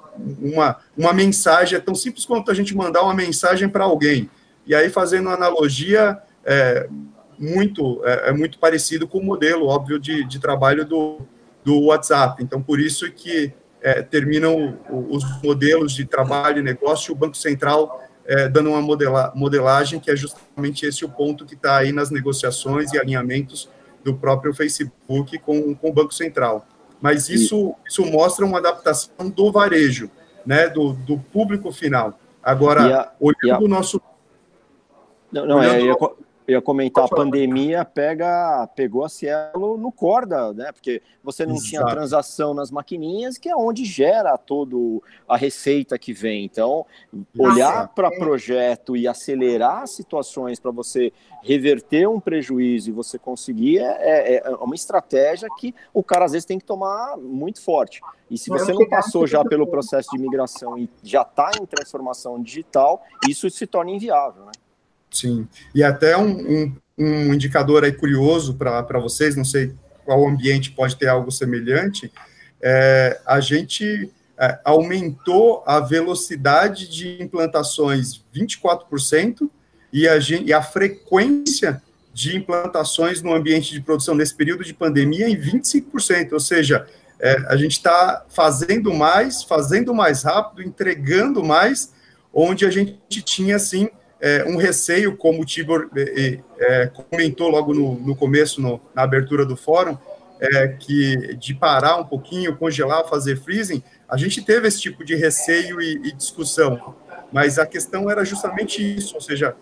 uma, 0.41 0.77
uma 0.97 1.13
mensagem, 1.13 1.77
é 1.77 1.81
tão 1.81 1.93
simples 1.93 2.25
quanto 2.25 2.49
a 2.51 2.53
gente 2.53 2.75
mandar 2.75 3.03
uma 3.03 3.13
mensagem 3.13 3.67
para 3.67 3.83
alguém. 3.83 4.29
E 4.65 4.73
aí, 4.73 4.89
fazendo 4.89 5.29
analogia, 5.29 6.17
é, 6.45 6.87
muito, 7.37 8.01
é, 8.05 8.29
é, 8.29 8.31
muito 8.31 8.59
parecido 8.59 9.07
com 9.07 9.17
o 9.17 9.23
modelo, 9.23 9.67
óbvio, 9.67 9.99
de, 9.99 10.23
de 10.23 10.39
trabalho 10.39 10.85
do, 10.85 11.19
do 11.63 11.85
WhatsApp. 11.85 12.43
Então, 12.43 12.61
por 12.61 12.79
isso 12.79 13.11
que 13.11 13.53
é, 13.81 14.01
terminam 14.01 14.77
os 14.89 15.23
modelos 15.41 15.93
de 15.93 16.05
trabalho 16.05 16.59
e 16.59 16.63
negócio, 16.63 17.13
o 17.13 17.15
Banco 17.15 17.35
Central 17.37 18.01
é, 18.25 18.47
dando 18.47 18.69
uma 18.69 18.81
modela, 18.81 19.31
modelagem, 19.35 19.99
que 19.99 20.11
é 20.11 20.15
justamente 20.15 20.85
esse 20.85 21.03
o 21.03 21.09
ponto 21.09 21.45
que 21.45 21.55
está 21.55 21.77
aí 21.77 21.91
nas 21.91 22.11
negociações 22.11 22.93
e 22.93 22.99
alinhamentos 22.99 23.69
do 24.03 24.15
próprio 24.15 24.53
Facebook 24.53 25.37
com, 25.39 25.75
com 25.75 25.89
o 25.89 25.93
Banco 25.93 26.13
Central. 26.13 26.65
Mas 27.01 27.29
isso, 27.29 27.75
isso 27.87 28.05
mostra 28.05 28.45
uma 28.45 28.59
adaptação 28.59 29.29
do 29.29 29.51
varejo, 29.51 30.09
né, 30.45 30.69
do, 30.69 30.93
do 30.93 31.17
público 31.17 31.71
final. 31.71 32.19
Agora, 32.43 33.01
a, 33.01 33.11
olhando 33.19 33.65
o 33.65 33.67
nosso... 33.67 33.99
Não, 35.31 35.45
não, 35.45 35.63
é, 35.63 35.71
olhando, 35.71 36.05
é, 36.05 36.11
eu 36.51 36.57
ia 36.57 36.61
comentar, 36.61 37.05
a 37.05 37.07
pandemia 37.07 37.85
pega, 37.85 38.67
pegou 38.75 39.05
a 39.05 39.09
Cielo 39.09 39.77
no 39.77 39.91
corda, 39.91 40.53
né? 40.53 40.71
Porque 40.71 41.01
você 41.23 41.45
não 41.45 41.55
Exato. 41.55 41.69
tinha 41.69 41.85
transação 41.85 42.53
nas 42.53 42.71
maquininhas, 42.71 43.37
que 43.37 43.49
é 43.49 43.55
onde 43.55 43.85
gera 43.85 44.37
todo 44.37 45.01
a 45.27 45.37
receita 45.37 45.97
que 45.97 46.13
vem. 46.13 46.45
Então, 46.45 46.85
olhar 47.37 47.87
para 47.89 48.09
projeto 48.11 48.95
e 48.95 49.07
acelerar 49.07 49.87
situações 49.87 50.59
para 50.59 50.71
você 50.71 51.13
reverter 51.43 52.07
um 52.07 52.19
prejuízo 52.19 52.89
e 52.89 52.93
você 52.93 53.17
conseguir 53.17 53.79
é, 53.79 54.35
é, 54.35 54.43
é, 54.45 54.49
uma 54.55 54.75
estratégia 54.75 55.47
que 55.57 55.73
o 55.93 56.03
cara 56.03 56.25
às 56.25 56.31
vezes 56.31 56.45
tem 56.45 56.59
que 56.59 56.65
tomar 56.65 57.17
muito 57.17 57.61
forte. 57.61 58.01
E 58.29 58.37
se 58.37 58.49
você 58.49 58.71
não 58.73 58.87
passou 58.87 59.25
já 59.27 59.43
pelo 59.43 59.67
processo 59.67 60.09
de 60.11 60.17
migração 60.17 60.77
e 60.77 60.89
já 61.03 61.21
está 61.23 61.51
em 61.59 61.65
transformação 61.65 62.41
digital, 62.41 63.03
isso 63.27 63.49
se 63.49 63.67
torna 63.67 63.91
inviável, 63.91 64.45
né? 64.45 64.51
Sim. 65.11 65.47
E 65.75 65.83
até 65.83 66.17
um, 66.17 66.31
um, 66.31 66.75
um 66.97 67.33
indicador 67.33 67.83
aí 67.83 67.91
curioso 67.91 68.55
para 68.55 68.99
vocês, 68.99 69.35
não 69.35 69.45
sei 69.45 69.73
qual 70.05 70.27
ambiente 70.27 70.71
pode 70.71 70.95
ter 70.95 71.07
algo 71.07 71.31
semelhante, 71.31 72.11
é, 72.61 73.19
a 73.25 73.39
gente 73.39 74.09
é, 74.39 74.59
aumentou 74.63 75.63
a 75.65 75.79
velocidade 75.79 76.87
de 76.87 77.21
implantações 77.21 78.23
24% 78.35 79.49
e 79.91 80.07
a, 80.07 80.19
gente, 80.19 80.45
e 80.45 80.53
a 80.53 80.61
frequência 80.61 81.81
de 82.13 82.35
implantações 82.35 83.21
no 83.21 83.33
ambiente 83.33 83.71
de 83.71 83.81
produção 83.81 84.15
nesse 84.15 84.35
período 84.35 84.63
de 84.63 84.73
pandemia 84.73 85.29
em 85.29 85.35
25%, 85.35 86.33
ou 86.33 86.39
seja, 86.39 86.87
é, 87.19 87.37
a 87.47 87.55
gente 87.55 87.73
está 87.73 88.25
fazendo 88.29 88.93
mais, 88.93 89.43
fazendo 89.43 89.93
mais 89.93 90.23
rápido, 90.23 90.67
entregando 90.67 91.43
mais, 91.43 91.93
onde 92.33 92.65
a 92.65 92.71
gente 92.71 93.21
tinha, 93.21 93.57
assim, 93.57 93.89
é, 94.21 94.45
um 94.45 94.55
receio, 94.55 95.17
como 95.17 95.41
o 95.41 95.45
Tibor 95.45 95.89
é, 95.95 96.39
é, 96.59 96.87
comentou 96.87 97.49
logo 97.49 97.73
no, 97.73 97.95
no 97.95 98.15
começo, 98.15 98.61
no, 98.61 98.79
na 98.93 99.01
abertura 99.01 99.45
do 99.45 99.57
fórum, 99.57 99.97
é, 100.39 100.67
que 100.69 101.35
de 101.35 101.53
parar 101.53 101.97
um 101.97 102.05
pouquinho, 102.05 102.55
congelar, 102.55 103.07
fazer 103.07 103.37
freezing, 103.37 103.83
a 104.07 104.17
gente 104.17 104.41
teve 104.41 104.67
esse 104.67 104.81
tipo 104.81 105.03
de 105.03 105.15
receio 105.15 105.81
e, 105.81 106.07
e 106.07 106.11
discussão, 106.11 106.95
mas 107.31 107.57
a 107.57 107.65
questão 107.65 108.09
era 108.09 108.23
justamente 108.23 108.81
isso, 108.97 109.15
ou 109.15 109.21
seja, 109.21 109.55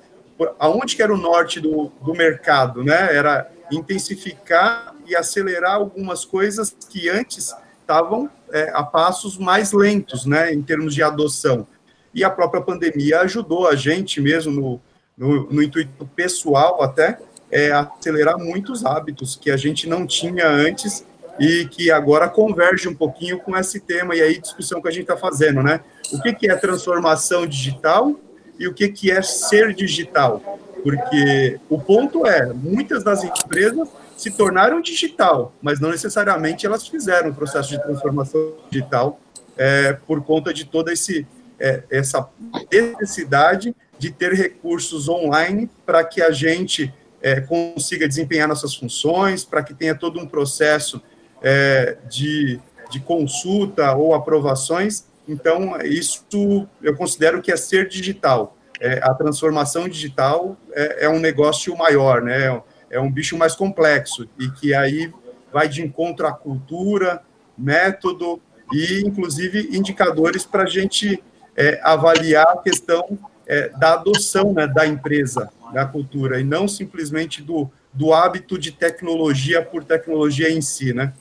aonde 0.58 0.96
que 0.96 1.04
era 1.04 1.14
o 1.14 1.18
norte 1.18 1.60
do, 1.60 1.92
do 2.02 2.14
mercado, 2.14 2.84
né? 2.84 3.16
Era 3.16 3.50
intensificar 3.72 4.96
e 5.06 5.16
acelerar 5.16 5.76
algumas 5.76 6.26
coisas 6.26 6.76
que 6.90 7.10
antes 7.10 7.54
estavam 7.82 8.30
é, 8.52 8.72
a 8.74 8.84
passos 8.84 9.38
mais 9.38 9.72
lentos, 9.72 10.26
né, 10.26 10.54
em 10.54 10.62
termos 10.62 10.94
de 10.94 11.04
adoção. 11.04 11.68
E 12.14 12.24
a 12.24 12.30
própria 12.30 12.62
pandemia 12.62 13.22
ajudou 13.22 13.68
a 13.68 13.76
gente 13.76 14.20
mesmo 14.20 14.52
no, 14.52 14.82
no, 15.18 15.52
no 15.52 15.64
intuito 15.64 16.06
pessoal 16.16 16.82
até 16.82 17.20
é, 17.52 17.72
acelerar 17.72 18.38
muitos 18.38 18.86
hábitos 18.86 19.36
que 19.36 19.52
a 19.52 19.58
gente 19.58 19.88
não 19.88 20.06
tinha 20.06 20.48
antes 20.48 21.06
e 21.40 21.66
que 21.66 21.90
agora 21.90 22.28
converge 22.28 22.88
um 22.88 22.94
pouquinho 22.94 23.40
com 23.40 23.56
esse 23.56 23.80
tema 23.80 24.16
e 24.16 24.22
aí 24.22 24.40
discussão 24.40 24.82
que 24.82 24.88
a 24.88 24.92
gente 24.92 25.04
está 25.04 25.16
fazendo, 25.16 25.64
né? 25.64 25.80
O 26.12 26.22
que, 26.22 26.34
que 26.34 26.52
é 26.52 26.56
transformação 26.56 27.48
digital 27.48 28.14
e 28.60 28.68
o 28.68 28.74
que, 28.74 28.90
que 28.90 29.10
é 29.10 29.22
ser 29.22 29.74
digital? 29.74 30.60
Porque 30.84 31.60
o 31.70 31.80
ponto 31.80 32.26
é, 32.26 32.52
muitas 32.54 33.04
das 33.04 33.24
empresas 33.24 33.88
se 34.18 34.32
tornaram 34.32 34.82
digital, 34.82 35.54
mas 35.62 35.80
não 35.80 35.92
necessariamente 35.92 36.66
elas 36.66 36.86
fizeram 36.86 37.30
o 37.30 37.34
processo 37.34 37.70
de 37.70 37.82
transformação 37.82 38.54
digital 38.70 39.20
é, 39.58 39.94
por 39.94 40.22
conta 40.22 40.54
de 40.54 40.66
toda 40.66 40.92
esse, 40.92 41.26
é, 41.60 41.84
essa 41.90 42.30
necessidade 42.72 43.76
de 43.98 44.12
ter 44.12 44.34
recursos 44.34 45.10
online 45.10 45.70
para 45.86 46.04
que 46.04 46.22
a 46.22 46.32
gente 46.32 46.94
é, 47.22 47.42
consiga 47.42 48.08
desempenhar 48.08 48.48
nossas 48.48 48.74
funções, 48.74 49.44
para 49.44 49.62
que 49.62 49.74
tenha 49.74 49.94
todo 49.94 50.20
um 50.20 50.26
processo 50.26 51.02
é, 51.42 51.98
de, 52.10 52.60
de 52.90 53.00
consulta 53.00 53.94
ou 53.94 54.14
aprovações. 54.14 55.06
Então, 55.28 55.80
isso 55.82 56.68
eu 56.82 56.96
considero 56.96 57.42
que 57.42 57.52
é 57.52 57.58
ser 57.58 57.88
digital. 57.88 58.56
É, 58.80 59.00
a 59.04 59.14
transformação 59.14 59.90
digital 59.90 60.58
é, 60.72 61.06
é, 61.06 61.10
um 61.10 61.20
negócio 61.20 61.76
maior, 61.78 62.22
né? 62.22 62.62
É 62.90 63.00
um 63.00 63.12
bicho 63.12 63.38
mais 63.38 63.54
complexo 63.54 64.28
e 64.40 64.50
que 64.50 64.74
aí 64.74 65.12
vai 65.52 65.68
de 65.68 65.82
encontro 65.82 66.26
à 66.26 66.32
cultura, 66.32 67.22
método 67.58 68.42
e, 68.74 69.02
inclusive, 69.06 69.76
indicadores 69.78 70.46
para 70.46 70.64
a 70.64 70.68
gente 70.68 71.22
é, 71.60 71.78
avaliar 71.84 72.48
a 72.48 72.58
questão 72.58 73.20
é, 73.46 73.68
da 73.78 73.96
adoção 73.96 74.54
né, 74.54 74.66
da 74.66 74.88
empresa, 74.88 75.50
da 75.74 75.86
cultura, 75.86 76.40
e 76.40 76.44
não 76.44 76.70
simplesmente 76.70 77.44
do, 77.44 77.70
do 77.94 78.14
hábito 78.14 78.58
de 78.58 78.72
tecnologia 78.72 79.62
por 79.62 79.84
tecnologia 79.84 80.50
em 80.50 80.62
si, 80.62 80.94
né? 80.94 81.12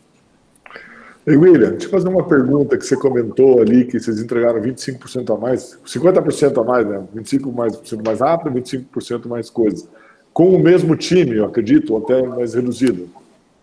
Ei, 1.26 1.36
William, 1.36 1.72
deixa 1.72 1.86
eu 1.86 1.90
fazer 1.90 2.08
uma 2.08 2.26
pergunta 2.26 2.78
que 2.78 2.86
você 2.86 2.96
comentou 2.96 3.60
ali, 3.60 3.84
que 3.84 3.98
vocês 3.98 4.20
entregaram 4.20 4.62
25% 4.62 5.34
a 5.34 5.38
mais, 5.38 5.76
50% 5.84 6.60
a 6.60 6.64
mais, 6.64 6.86
né? 6.86 7.04
25% 7.16 7.52
mais, 7.52 7.92
mais 7.92 8.20
rápido, 8.20 8.54
25% 8.54 9.26
mais 9.26 9.50
coisas. 9.50 9.88
Com 10.32 10.54
o 10.54 10.58
mesmo 10.58 10.96
time, 10.96 11.36
eu 11.36 11.46
acredito, 11.46 11.94
ou 11.94 12.02
até 12.02 12.22
mais 12.22 12.54
reduzido. 12.54 13.10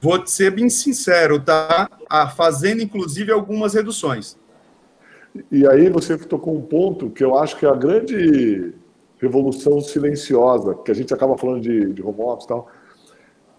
Vou 0.02 0.28
ser 0.28 0.52
bem 0.52 0.70
sincero, 0.70 1.40
tá? 1.40 1.90
Ah, 2.10 2.28
fazendo, 2.28 2.84
inclusive, 2.84 3.32
algumas 3.32 3.74
reduções. 3.74 4.38
E 5.52 5.68
aí 5.68 5.90
você 5.90 6.18
tocou 6.18 6.56
um 6.56 6.62
ponto 6.62 7.10
que 7.10 7.24
eu 7.24 7.38
acho 7.38 7.58
que 7.58 7.66
é 7.66 7.70
a 7.70 7.76
grande 7.76 8.74
revolução 9.18 9.82
silenciosa, 9.82 10.76
que 10.76 10.92
a 10.92 10.96
gente 10.96 11.14
acaba 11.14 11.38
falando 11.38 11.62
de, 11.62 11.94
de 11.94 12.02
home 12.02 12.22
office 12.22 12.46
e 12.46 12.48
tal, 12.48 12.68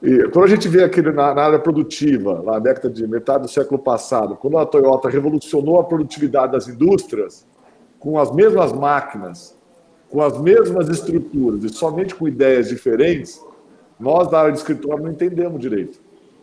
e 0.02 0.28
quando 0.28 0.44
a 0.44 0.48
gente 0.48 0.68
vê 0.68 0.84
aquele 0.84 1.10
na, 1.10 1.34
na, 1.34 1.42
área 1.42 1.58
produtiva, 1.58 2.40
lá 2.42 2.52
na 2.52 2.58
década 2.58 2.90
de 2.90 3.06
metade 3.06 3.44
do 3.44 3.48
século 3.48 3.78
passado, 3.78 4.36
quando 4.36 4.58
a 4.58 4.66
Toyota 4.66 5.08
revolucionou 5.08 5.80
a 5.80 5.84
produtividade 5.84 6.52
das 6.52 6.68
indústrias, 6.68 7.46
com 7.98 8.18
as 8.18 8.30
mesmas 8.30 8.72
máquinas, 8.72 9.56
com 10.10 10.22
as 10.22 10.38
mesmas 10.38 10.88
estruturas 10.88 11.64
e 11.64 11.70
somente 11.70 12.14
com 12.14 12.28
ideias 12.28 12.68
diferentes, 12.68 13.42
nós 13.98 14.30
da 14.30 14.40
área 14.40 14.52
de 14.52 14.58
escritório 14.58 15.02
não 15.02 15.10
entendemos 15.10 15.58
direito. 15.58 15.98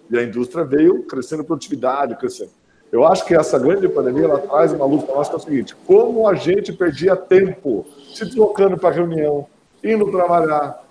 E 0.10 0.18
a 0.18 0.24
indústria 0.24 0.66
veio 0.66 1.04
crescendo 1.04 1.44
produtividade, 1.44 2.18
crescendo. 2.18 2.52
Eu 2.94 3.08
acho 3.08 3.26
que 3.26 3.34
essa 3.34 3.58
grande 3.58 3.90
pandemia 3.90 4.26
ela 4.26 4.38
traz 4.38 4.72
uma 4.72 4.86
luz 4.86 5.04
para 5.04 5.16
nós 5.16 5.28
que 5.28 5.34
é 5.34 5.38
o 5.38 5.42
seguinte: 5.42 5.76
como 5.88 6.28
a 6.28 6.36
gente 6.36 6.72
perdia 6.72 7.16
tempo 7.16 7.88
se 8.14 8.24
deslocando 8.24 8.78
para 8.78 8.94
reunião, 8.94 9.48
indo 9.84 10.12
trabalhar, 10.12 10.86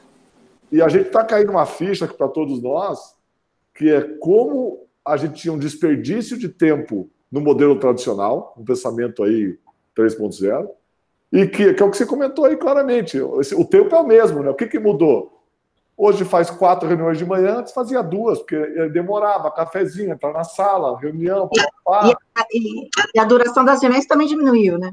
e 0.73 0.83
a 0.83 0.89
gente 0.89 1.07
está 1.07 1.25
caindo 1.25 1.53
uma 1.53 1.65
ficha 1.65 2.09
para 2.09 2.27
todos 2.27 2.61
nós, 2.61 3.15
que 3.73 3.89
é 3.89 4.01
como 4.19 4.85
a 5.05 5.17
gente 5.17 5.43
tinha 5.43 5.55
um 5.55 5.59
desperdício 5.59 6.37
de 6.37 6.49
tempo 6.49 7.09
no 7.31 7.41
modelo 7.41 7.79
tradicional, 7.79 8.53
um 8.59 8.65
pensamento 8.65 9.23
aí 9.23 9.57
3.0, 9.97 10.69
e 11.33 11.47
que, 11.47 11.73
que, 11.73 11.83
é 11.85 11.87
o 11.87 11.91
que 11.91 11.97
você 11.97 12.05
comentou 12.05 12.47
aí 12.47 12.57
claramente. 12.57 13.21
O 13.21 13.65
tempo 13.65 13.95
é 13.95 14.01
o 14.01 14.07
mesmo, 14.07 14.43
né? 14.43 14.51
O 14.51 14.55
que, 14.55 14.67
que 14.67 14.79
mudou? 14.81 15.32
Hoje 15.97 16.25
faz 16.25 16.51
quatro 16.51 16.89
reuniões 16.89 17.19
de 17.19 17.25
manhã, 17.25 17.59
antes 17.59 17.73
fazia 17.73 18.03
duas, 18.03 18.39
porque 18.39 18.89
demorava, 18.89 19.51
cafezinho, 19.51 20.13
entrar 20.13 20.33
na 20.33 20.43
sala, 20.43 20.99
reunião. 20.99 21.49
E, 21.53 22.11
e, 22.11 22.59
e, 22.59 22.89
e, 23.15 23.21
a 23.21 23.25
duração 23.25 23.65
das 23.65 23.81
reuniões 23.81 24.07
também 24.07 24.27
diminuiu, 24.27 24.79
né? 24.79 24.93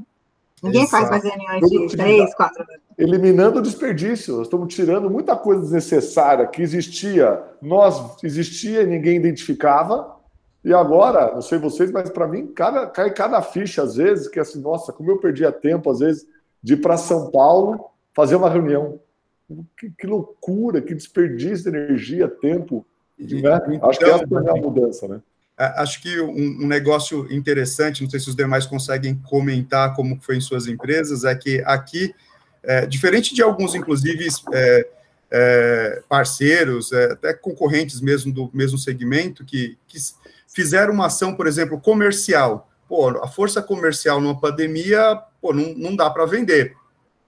Ninguém 0.62 0.84
Exato. 0.84 1.08
faz 1.08 1.10
mais 1.10 1.24
reuniões 1.24 1.70
de 1.70 1.98
três, 1.98 2.36
quatro 2.36 2.66
Eliminando 2.98 3.60
o 3.60 3.62
desperdício. 3.62 4.36
Nós 4.36 4.48
estamos 4.48 4.74
tirando 4.74 5.10
muita 5.10 5.36
coisa 5.36 5.62
desnecessária 5.62 6.46
que 6.46 6.62
existia, 6.62 7.42
nós 7.62 8.22
existia 8.22 8.82
e 8.82 8.88
ninguém 8.88 9.16
identificava. 9.16 10.18
E 10.64 10.74
agora, 10.74 11.34
não 11.34 11.42
sei 11.42 11.58
vocês, 11.58 11.90
mas 11.92 12.10
para 12.10 12.28
mim 12.28 12.48
cada, 12.48 12.88
cai 12.88 13.10
cada 13.14 13.42
ficha 13.42 13.82
às 13.82 13.96
vezes, 13.96 14.28
que 14.28 14.38
é 14.38 14.42
assim, 14.42 14.62
nossa, 14.62 14.92
como 14.92 15.10
eu 15.10 15.18
perdia 15.18 15.50
tempo, 15.50 15.90
às 15.90 16.00
vezes, 16.00 16.28
de 16.62 16.74
ir 16.74 16.78
para 16.78 16.98
São 16.98 17.32
Paulo 17.32 17.86
fazer 18.14 18.36
uma 18.36 18.50
reunião. 18.50 19.00
Que, 19.78 19.90
que, 19.90 20.08
loucura, 20.08 20.82
que 20.82 20.94
desperdício 20.94 21.72
de 21.72 21.78
energia, 21.78 22.28
tempo. 22.28 22.86
Né? 23.18 23.80
Acho 23.82 24.00
que 24.00 24.06
essa 24.06 24.24
é 24.24 24.50
a 24.52 24.56
mudança, 24.56 25.08
né? 25.08 25.22
Acho 25.58 26.02
que 26.02 26.22
um, 26.22 26.64
um, 26.64 26.68
negócio 26.68 27.28
interessante, 27.34 28.02
não 28.02 28.10
sei 28.10 28.18
se 28.20 28.30
os 28.30 28.36
demais 28.36 28.66
conseguem 28.66 29.16
comentar 29.16 29.94
como 29.94 30.18
foi 30.22 30.38
em 30.38 30.42
suas 30.42 30.68
empresas, 30.68 31.26
é 31.26 31.36
que 31.36 31.62
aqui, 31.66 32.16
é, 32.64 32.86
diferente 32.86 33.36
de 33.36 33.42
alguns, 33.42 33.76
inclusive, 33.76 34.26
é, 34.54 34.88
é, 35.30 36.04
parceiros, 36.08 36.94
é, 36.94 37.12
até 37.12 37.34
concorrentes 37.34 38.00
mesmo 38.00 38.32
do 38.32 38.50
mesmo 38.54 38.78
segmento, 38.78 39.44
que, 39.44 39.78
que 39.86 39.98
fizeram 40.48 40.94
uma 40.94 41.08
ação, 41.08 41.36
por 41.36 41.46
exemplo, 41.46 41.78
comercial. 41.80 42.70
Pô, 42.88 43.10
a 43.22 43.28
força 43.28 43.62
comercial 43.62 44.22
numa 44.22 44.40
pandemia, 44.40 45.22
pô, 45.42 45.54
não, 45.54 45.74
não 45.76 45.96
dá 45.96 46.10
para 46.10 46.26
vender. 46.26 46.74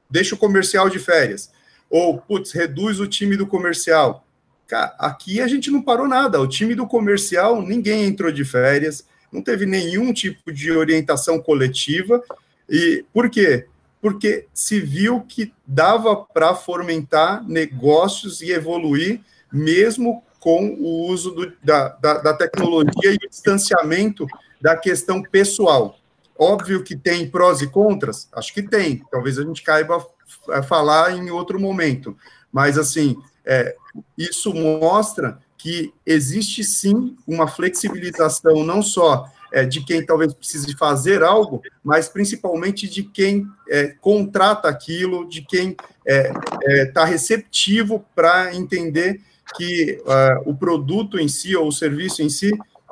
Deixa 0.09 0.35
o 0.35 0.37
comercial 0.37 0.89
de 0.89 0.99
férias. 0.99 1.51
Ou, 1.91 2.17
putz, 2.17 2.51
reduz 2.53 2.99
o 2.99 3.05
time 3.05 3.37
do 3.37 3.45
comercial 3.45 4.25
Cara, 4.71 4.95
aqui 4.97 5.41
a 5.41 5.47
gente 5.49 5.69
não 5.69 5.81
parou 5.81 6.07
nada. 6.07 6.39
O 6.39 6.47
time 6.47 6.73
do 6.73 6.87
comercial, 6.87 7.61
ninguém 7.61 8.05
entrou 8.05 8.31
de 8.31 8.45
férias, 8.45 9.05
não 9.29 9.41
teve 9.41 9.65
nenhum 9.65 10.13
tipo 10.13 10.49
de 10.49 10.71
orientação 10.71 11.41
coletiva. 11.41 12.23
E 12.69 13.03
por 13.13 13.29
quê? 13.29 13.67
Porque 14.01 14.47
se 14.53 14.79
viu 14.79 15.25
que 15.27 15.53
dava 15.67 16.15
para 16.15 16.55
fomentar 16.55 17.45
negócios 17.45 18.41
e 18.41 18.53
evoluir, 18.53 19.19
mesmo 19.51 20.23
com 20.39 20.69
o 20.79 21.05
uso 21.09 21.31
do, 21.31 21.51
da, 21.61 21.89
da, 21.89 22.13
da 22.19 22.33
tecnologia 22.33 23.11
e 23.11 23.15
o 23.15 23.29
distanciamento 23.29 24.25
da 24.61 24.77
questão 24.77 25.21
pessoal. 25.21 25.99
Óbvio 26.39 26.81
que 26.81 26.95
tem 26.95 27.29
prós 27.29 27.61
e 27.61 27.67
contras, 27.67 28.29
acho 28.31 28.53
que 28.53 28.63
tem. 28.63 29.03
Talvez 29.11 29.37
a 29.37 29.43
gente 29.43 29.61
caiba 29.63 29.99
falar 30.67 31.15
em 31.15 31.29
outro 31.29 31.59
momento. 31.59 32.17
Mas, 32.51 32.77
assim, 32.77 33.15
é, 33.45 33.75
isso 34.17 34.53
mostra 34.53 35.39
que 35.57 35.93
existe 36.05 36.63
sim 36.63 37.15
uma 37.27 37.47
flexibilização, 37.47 38.63
não 38.63 38.81
só 38.81 39.27
é, 39.51 39.65
de 39.65 39.83
quem 39.83 40.05
talvez 40.05 40.33
precise 40.33 40.75
fazer 40.75 41.23
algo, 41.23 41.61
mas 41.83 42.07
principalmente 42.07 42.87
de 42.87 43.03
quem 43.03 43.45
é, 43.69 43.89
contrata 43.99 44.67
aquilo, 44.67 45.27
de 45.27 45.41
quem 45.41 45.75
está 46.05 47.01
é, 47.01 47.03
é, 47.03 47.05
receptivo 47.05 48.03
para 48.15 48.55
entender 48.55 49.21
que 49.55 50.01
uh, 50.05 50.49
o 50.49 50.55
produto 50.55 51.19
em 51.19 51.27
si 51.27 51.55
ou 51.55 51.67
o 51.67 51.71
serviço 51.71 52.21
em 52.21 52.29
si 52.29 52.51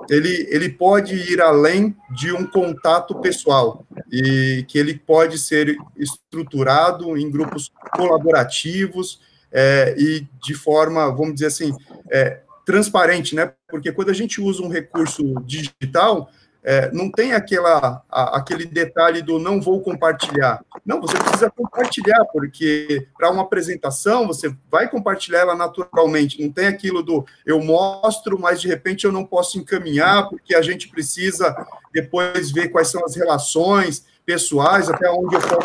ele, 0.09 0.47
ele 0.49 0.69
pode 0.69 1.15
ir 1.15 1.41
além 1.41 1.95
de 2.15 2.31
um 2.31 2.45
contato 2.45 3.15
pessoal 3.19 3.85
e 4.11 4.65
que 4.67 4.77
ele 4.77 4.97
pode 4.97 5.37
ser 5.37 5.75
estruturado 5.95 7.17
em 7.17 7.29
grupos 7.29 7.71
colaborativos 7.95 9.21
é, 9.51 9.95
e 9.97 10.27
de 10.43 10.53
forma, 10.53 11.09
vamos 11.09 11.35
dizer 11.35 11.47
assim, 11.47 11.73
é, 12.11 12.41
transparente, 12.65 13.35
né? 13.35 13.51
Porque 13.67 13.91
quando 13.91 14.09
a 14.09 14.13
gente 14.13 14.39
usa 14.41 14.61
um 14.61 14.69
recurso 14.69 15.23
digital, 15.45 16.29
é, 16.63 16.91
não 16.91 17.09
tem 17.09 17.33
aquela, 17.33 18.03
a, 18.09 18.37
aquele 18.37 18.65
detalhe 18.65 19.21
do 19.21 19.39
não 19.39 19.61
vou 19.61 19.81
compartilhar. 19.81 20.63
Não, 20.85 20.99
você 20.99 21.17
precisa 21.17 21.49
compartilhar, 21.49 22.25
porque 22.25 23.07
para 23.17 23.31
uma 23.31 23.43
apresentação 23.43 24.27
você 24.27 24.53
vai 24.69 24.89
compartilhar 24.89 25.39
ela 25.39 25.55
naturalmente. 25.55 26.41
Não 26.41 26.51
tem 26.51 26.67
aquilo 26.67 27.01
do 27.01 27.25
eu 27.45 27.61
mostro, 27.61 28.37
mas 28.37 28.59
de 28.59 28.67
repente 28.67 29.05
eu 29.05 29.11
não 29.11 29.25
posso 29.25 29.57
encaminhar, 29.57 30.27
porque 30.29 30.53
a 30.53 30.61
gente 30.61 30.89
precisa 30.89 31.55
depois 31.93 32.51
ver 32.51 32.69
quais 32.69 32.89
são 32.89 33.03
as 33.05 33.15
relações 33.15 34.05
pessoais, 34.25 34.89
até 34.89 35.09
onde 35.09 35.35
eu 35.35 35.41
posso 35.41 35.59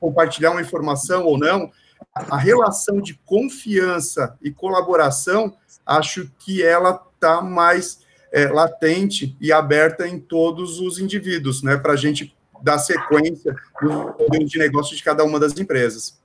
compartilhar 0.00 0.50
uma 0.50 0.60
informação 0.60 1.24
ou 1.24 1.38
não. 1.38 1.70
A 2.14 2.36
relação 2.36 3.00
de 3.00 3.14
confiança 3.24 4.36
e 4.42 4.50
colaboração, 4.50 5.54
acho 5.86 6.30
que 6.38 6.62
ela 6.62 7.00
está 7.14 7.40
mais 7.40 7.99
é, 8.32 8.46
latente 8.48 9.36
e 9.40 9.52
aberta 9.52 10.06
em 10.06 10.18
todos 10.18 10.80
os 10.80 10.98
indivíduos, 10.98 11.62
né, 11.62 11.76
para 11.76 11.94
a 11.94 11.96
gente 11.96 12.34
dar 12.62 12.78
sequência 12.78 13.54
no 13.80 14.14
modelo 14.18 14.44
de 14.44 14.58
negócio 14.58 14.96
de 14.96 15.02
cada 15.02 15.24
uma 15.24 15.40
das 15.40 15.58
empresas. 15.58 16.20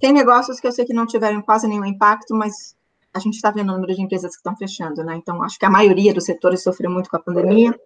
Tem 0.00 0.12
negócios 0.12 0.58
que 0.58 0.66
eu 0.66 0.72
sei 0.72 0.84
que 0.84 0.94
não 0.94 1.06
tiveram 1.06 1.40
quase 1.42 1.68
nenhum 1.68 1.84
impacto, 1.84 2.34
mas 2.34 2.74
a 3.12 3.18
gente 3.18 3.34
está 3.34 3.50
vendo 3.50 3.70
o 3.70 3.74
número 3.74 3.94
de 3.94 4.02
empresas 4.02 4.32
que 4.32 4.38
estão 4.38 4.56
fechando, 4.56 5.04
né? 5.04 5.14
Então, 5.16 5.42
acho 5.42 5.58
que 5.58 5.64
a 5.64 5.70
maioria 5.70 6.12
dos 6.12 6.24
setores 6.24 6.62
sofreu 6.62 6.90
muito 6.90 7.08
com 7.08 7.16
a 7.16 7.22
pandemia. 7.22 7.78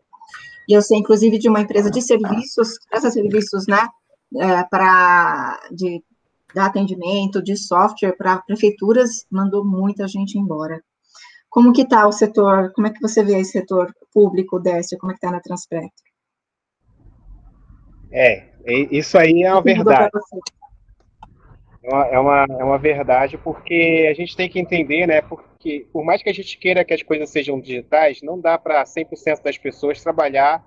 E 0.67 0.73
eu 0.73 0.81
sei, 0.81 0.99
inclusive, 0.99 1.39
de 1.39 1.49
uma 1.49 1.61
empresa 1.61 1.91
de 1.91 2.01
serviços, 2.01 2.79
presta 2.89 3.11
serviços, 3.11 3.67
né, 3.67 3.87
é, 4.37 4.65
para 4.65 5.61
de, 5.71 6.03
de 6.55 6.61
atendimento, 6.61 7.43
de 7.43 7.57
software 7.57 8.17
para 8.17 8.39
prefeituras, 8.39 9.27
mandou 9.31 9.65
muita 9.65 10.09
gente 10.09 10.39
embora. 10.39 10.83
Como 11.59 11.73
que 11.73 11.83
está 11.83 12.07
o 12.07 12.13
setor, 12.13 12.71
como 12.73 12.87
é 12.87 12.91
que 12.91 13.01
você 13.01 13.21
vê 13.21 13.37
esse 13.41 13.51
setor 13.51 13.93
público, 14.15 14.61
Décio, 14.61 14.97
como 14.97 15.11
é 15.11 15.15
que 15.15 15.19
está 15.19 15.33
na 15.33 15.41
Transpetro? 15.41 15.91
É, 18.13 18.45
isso 18.93 19.19
aí 19.19 19.43
é 19.43 19.53
uma 19.53 19.61
verdade. 19.61 20.09
É 21.83 21.93
uma, 21.93 22.07
é, 22.07 22.19
uma, 22.21 22.47
é 22.61 22.65
uma 22.65 22.79
verdade, 22.79 23.37
porque 23.37 24.07
a 24.09 24.15
gente 24.15 24.37
tem 24.37 24.49
que 24.49 24.61
entender, 24.61 25.05
né, 25.09 25.21
porque 25.21 25.85
por 25.93 26.05
mais 26.05 26.23
que 26.23 26.29
a 26.29 26.33
gente 26.33 26.57
queira 26.59 26.85
que 26.85 26.95
as 26.95 27.03
coisas 27.03 27.29
sejam 27.29 27.59
digitais, 27.59 28.23
não 28.23 28.41
dá 28.41 28.57
para 28.57 28.85
100% 28.85 29.43
das 29.43 29.59
pessoas 29.59 30.01
trabalhar 30.01 30.65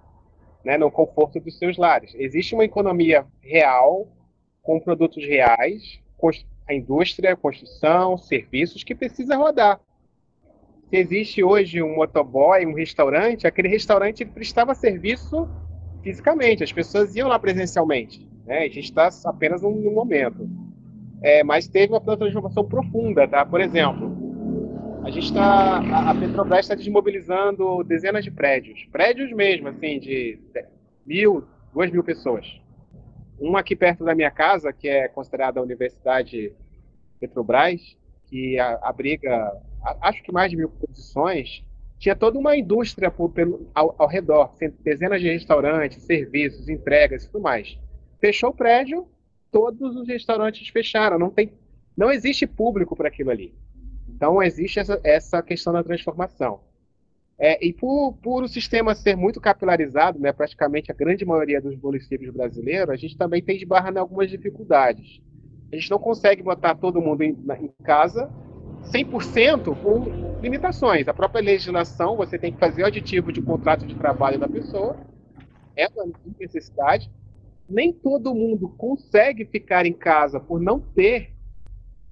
né, 0.61 0.77
no 0.77 0.91
conforto 0.91 1.39
dos 1.39 1.57
seus 1.57 1.77
lares. 1.77 2.13
Existe 2.15 2.53
uma 2.53 2.65
economia 2.65 3.25
real, 3.39 4.09
com 4.61 4.77
produtos 4.77 5.25
reais, 5.25 6.01
a 6.67 6.73
indústria, 6.73 7.31
a 7.31 7.37
construção, 7.37 8.17
serviços 8.17 8.83
que 8.83 8.93
precisa 8.93 9.37
rodar 9.37 9.79
se 10.91 10.97
existe 10.97 11.41
hoje 11.41 11.81
um 11.81 11.95
motoboy, 11.95 12.65
um 12.65 12.73
restaurante, 12.73 13.47
aquele 13.47 13.69
restaurante 13.69 14.25
prestava 14.25 14.75
serviço 14.75 15.49
fisicamente, 16.03 16.65
as 16.65 16.73
pessoas 16.73 17.15
iam 17.15 17.29
lá 17.29 17.39
presencialmente. 17.39 18.27
Né? 18.45 18.57
A 18.57 18.67
gente 18.67 18.81
está 18.81 19.09
apenas 19.23 19.61
num, 19.61 19.71
num 19.71 19.93
momento. 19.93 20.49
É, 21.23 21.45
mas 21.45 21.65
teve 21.65 21.93
uma 21.93 22.01
transformação 22.01 22.67
profunda, 22.67 23.25
tá? 23.25 23.45
Por 23.45 23.61
exemplo, 23.61 24.11
a 25.03 25.09
gente 25.09 25.27
está, 25.27 25.77
a 26.09 26.13
Petrobras 26.13 26.61
está 26.61 26.75
desmobilizando 26.75 27.83
dezenas 27.85 28.25
de 28.25 28.31
prédios, 28.31 28.85
prédios 28.91 29.31
mesmo, 29.31 29.69
assim, 29.69 29.97
de 29.97 30.39
mil, 31.05 31.45
duas 31.73 31.89
mil 31.89 32.03
pessoas. 32.03 32.59
Um 33.39 33.55
aqui 33.55 33.77
perto 33.77 34.03
da 34.03 34.13
minha 34.13 34.31
casa, 34.31 34.73
que 34.73 34.89
é 34.89 35.07
considerada 35.07 35.59
a 35.59 35.63
Universidade 35.63 36.51
Petrobras, 37.19 37.79
que 38.25 38.59
abriga 38.59 39.53
acho 40.01 40.23
que 40.23 40.31
mais 40.31 40.49
de 40.49 40.57
mil 40.57 40.69
posições, 40.69 41.63
tinha 42.01 42.15
toda 42.15 42.39
uma 42.39 42.57
indústria 42.57 43.11
por, 43.11 43.29
pelo, 43.29 43.69
ao, 43.75 43.95
ao, 43.97 44.07
redor, 44.07 44.55
dezenas 44.79 45.21
de 45.21 45.31
restaurantes, 45.31 46.01
serviços, 46.03 46.67
entregas 46.67 47.23
e 47.23 47.27
tudo 47.27 47.43
mais. 47.43 47.77
Fechou 48.19 48.49
o 48.49 48.53
prédio, 48.53 49.07
todos 49.51 49.95
os 49.95 50.07
restaurantes 50.07 50.67
fecharam, 50.69 51.19
não 51.19 51.29
tem, 51.29 51.53
não 51.95 52.11
existe 52.11 52.47
público 52.47 52.95
para 52.95 53.07
aquilo 53.07 53.29
ali. 53.29 53.53
Então 54.09 54.41
existe 54.41 54.79
essa, 54.79 54.99
essa 55.03 55.43
questão 55.43 55.71
da 55.71 55.83
transformação. 55.83 56.61
É, 57.37 57.63
e 57.63 57.71
por, 57.71 58.13
por 58.21 58.43
o 58.43 58.47
sistema 58.47 58.95
ser 58.95 59.15
muito 59.15 59.39
capilarizado, 59.39 60.19
né, 60.19 60.31
praticamente 60.31 60.91
a 60.91 60.95
grande 60.95 61.25
maioria 61.25 61.61
dos 61.61 61.75
municípios 61.75 62.31
brasileiros, 62.31 62.89
a 62.89 62.95
gente 62.95 63.17
também 63.17 63.43
tem 63.43 63.57
de 63.59 63.65
barra 63.65 63.91
em 63.91 63.97
algumas 63.97 64.29
dificuldades. 64.29 65.21
A 65.71 65.75
gente 65.75 65.89
não 65.89 65.99
consegue 65.99 66.41
botar 66.41 66.73
todo 66.75 67.01
mundo 67.01 67.21
em, 67.21 67.37
em 67.59 67.83
casa 67.83 68.27
100% 68.83 69.75
com 69.81 70.39
limitações. 70.41 71.07
A 71.07 71.13
própria 71.13 71.41
legislação, 71.41 72.15
você 72.15 72.37
tem 72.37 72.51
que 72.51 72.59
fazer 72.59 72.83
o 72.83 72.85
aditivo 72.85 73.31
de 73.31 73.41
contrato 73.41 73.85
de 73.85 73.95
trabalho 73.95 74.39
da 74.39 74.47
pessoa, 74.47 74.97
é 75.75 75.87
uma 75.87 76.11
necessidade. 76.39 77.09
Nem 77.69 77.93
todo 77.93 78.35
mundo 78.35 78.69
consegue 78.69 79.45
ficar 79.45 79.85
em 79.85 79.93
casa 79.93 80.39
por 80.39 80.59
não 80.59 80.79
ter 80.79 81.31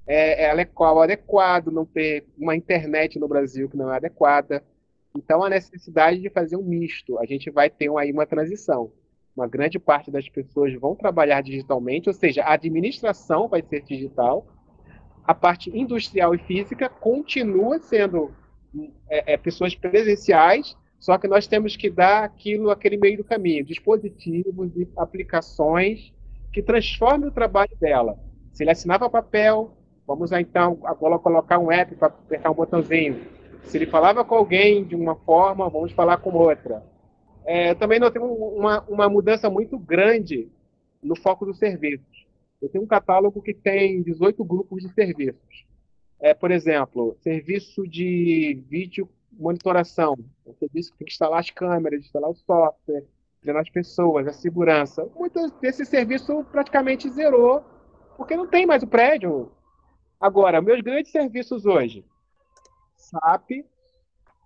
é, 0.08 0.46
é 0.46 0.50
adequado, 0.50 1.68
não 1.68 1.86
ter 1.86 2.26
uma 2.38 2.56
internet 2.56 3.20
no 3.20 3.28
Brasil 3.28 3.70
que 3.70 3.78
não 3.78 3.94
é 3.94 3.98
adequada. 3.98 4.64
Então, 5.16 5.44
a 5.44 5.50
necessidade 5.50 6.20
de 6.20 6.30
fazer 6.30 6.56
um 6.56 6.64
misto. 6.64 7.20
A 7.20 7.26
gente 7.26 7.52
vai 7.52 7.70
ter 7.70 7.90
aí 7.96 8.12
uma 8.12 8.26
transição. 8.26 8.92
Uma 9.36 9.48
grande 9.48 9.78
parte 9.78 10.10
das 10.10 10.28
pessoas 10.28 10.74
vão 10.74 10.96
trabalhar 10.96 11.42
digitalmente, 11.42 12.10
ou 12.10 12.14
seja, 12.14 12.44
a 12.44 12.54
administração 12.54 13.48
vai 13.48 13.62
ser 13.62 13.84
digital, 13.84 14.48
a 15.30 15.34
parte 15.36 15.70
industrial 15.78 16.34
e 16.34 16.40
física 16.40 16.90
continua 16.90 17.78
sendo 17.78 18.32
é, 19.08 19.34
é, 19.34 19.38
pessoas 19.38 19.76
presenciais, 19.76 20.76
só 20.98 21.20
que 21.20 21.28
nós 21.28 21.46
temos 21.46 21.78
que 21.78 21.88
dar 21.88 22.24
aquilo, 22.24 22.72
aquele 22.72 22.98
meio 22.98 23.18
do 23.18 23.24
caminho, 23.24 23.64
dispositivos 23.64 24.76
e 24.76 24.90
aplicações 24.98 26.12
que 26.52 26.64
transformem 26.64 27.30
o 27.30 27.32
trabalho 27.32 27.70
dela. 27.80 28.18
Se 28.52 28.64
ele 28.64 28.72
assinava 28.72 29.08
papel, 29.08 29.78
vamos 30.08 30.32
então 30.32 30.80
agora 30.84 31.20
colocar 31.20 31.60
um 31.60 31.72
app 31.72 31.94
para 31.94 32.08
apertar 32.08 32.50
um 32.50 32.56
botãozinho. 32.56 33.22
Se 33.66 33.78
ele 33.78 33.86
falava 33.86 34.26
com 34.26 34.34
alguém 34.34 34.84
de 34.84 34.96
uma 34.96 35.16
forma, 35.16 35.70
vamos 35.70 35.92
falar 35.92 36.18
com 36.18 36.32
outra. 36.32 36.84
É, 37.46 37.76
também 37.76 38.00
nós 38.00 38.10
temos 38.10 38.36
uma, 38.36 38.82
uma 38.90 39.08
mudança 39.08 39.48
muito 39.48 39.78
grande 39.78 40.50
no 41.04 41.16
foco 41.16 41.46
dos 41.46 41.60
serviços. 41.60 42.26
Eu 42.62 42.70
tenho 42.70 42.84
um 42.84 42.88
catálogo 42.88 43.42
que 43.42 43.54
tem 43.54 44.02
18 44.02 44.44
grupos 44.44 44.84
de 44.84 44.94
serviços. 44.94 45.66
É, 46.20 46.34
por 46.34 46.52
exemplo, 46.52 47.16
serviço 47.22 47.88
de 47.88 48.62
vídeo 48.68 49.08
monitoração, 49.32 50.18
um 50.46 50.54
serviço 50.56 50.92
que 50.92 50.98
tem 51.00 51.06
que 51.06 51.14
instalar 51.14 51.40
as 51.40 51.50
câmeras, 51.50 52.02
instalar 52.02 52.30
o 52.30 52.36
software, 52.36 53.06
treinar 53.42 53.62
as 53.62 53.70
pessoas, 53.70 54.28
a 54.28 54.34
segurança. 54.34 55.10
Muitos 55.16 55.52
desse 55.54 55.86
serviço 55.86 56.44
praticamente 56.52 57.10
zerou, 57.10 57.64
porque 58.18 58.36
não 58.36 58.48
tem 58.48 58.66
mais 58.66 58.84
o 58.84 58.88
prédio. 58.88 59.52
Agora, 60.20 60.62
meus 60.62 60.82
grandes 60.82 61.12
serviços 61.12 61.66
hoje, 61.66 62.04
SAP, 62.98 63.66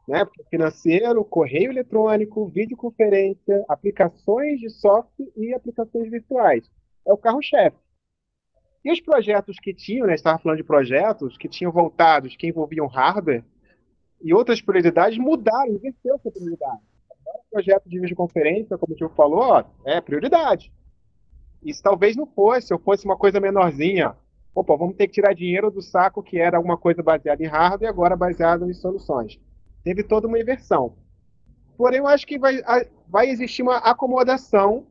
né, 0.07 0.28
financeiro, 0.49 1.26
correio 1.26 1.72
eletrônico, 1.72 2.47
videoconferência, 2.47 3.66
aplicações 3.68 4.59
de 4.59 4.70
software 4.70 5.32
e 5.36 5.53
aplicações 5.53 6.11
virtuais. 6.11 6.70
É 7.07 7.11
o 7.11 7.18
carro-chefe. 7.18 7.82
E 8.84 8.91
os 8.91 8.99
projetos 8.99 9.57
que 9.59 9.73
tinham, 9.73 10.07
né, 10.07 10.15
estava 10.15 10.38
falando 10.39 10.57
de 10.57 10.63
projetos 10.63 11.38
que 11.38 11.47
tinham 11.47 11.71
voltados, 11.71 12.36
que 12.36 12.47
envolviam 12.47 12.86
hardware, 12.88 13.43
e 14.21 14.34
outras 14.34 14.61
prioridades 14.61 15.17
mudaram, 15.17 15.73
inverteu 15.73 16.15
essa 16.15 16.29
prioridade. 16.29 16.81
Agora, 17.09 17.39
o 17.39 17.51
projeto 17.51 17.89
de 17.89 17.99
videoconferência, 17.99 18.77
como 18.77 18.93
o 18.93 18.95
Tio 18.95 19.09
falou, 19.09 19.39
ó, 19.39 19.63
é 19.86 20.01
prioridade. 20.01 20.71
Isso 21.63 21.81
talvez 21.81 22.15
não 22.15 22.25
fosse, 22.25 22.73
ou 22.73 22.79
fosse 22.79 23.05
uma 23.05 23.17
coisa 23.17 23.39
menorzinha. 23.39 24.15
Opa, 24.53 24.75
vamos 24.75 24.95
ter 24.95 25.07
que 25.07 25.13
tirar 25.13 25.34
dinheiro 25.34 25.71
do 25.71 25.81
saco 25.81 26.21
que 26.21 26.38
era 26.38 26.57
alguma 26.57 26.77
coisa 26.77 27.01
baseada 27.01 27.41
em 27.41 27.47
hardware 27.47 27.88
e 27.88 27.89
agora 27.89 28.15
baseada 28.15 28.69
em 28.69 28.73
soluções. 28.73 29.39
Teve 29.84 30.03
toda 30.03 30.27
uma 30.27 30.39
inversão. 30.39 30.95
Porém, 31.77 31.99
eu 31.99 32.07
acho 32.07 32.27
que 32.27 32.38
vai, 32.38 32.61
vai 33.07 33.29
existir 33.29 33.61
uma 33.61 33.77
acomodação 33.77 34.88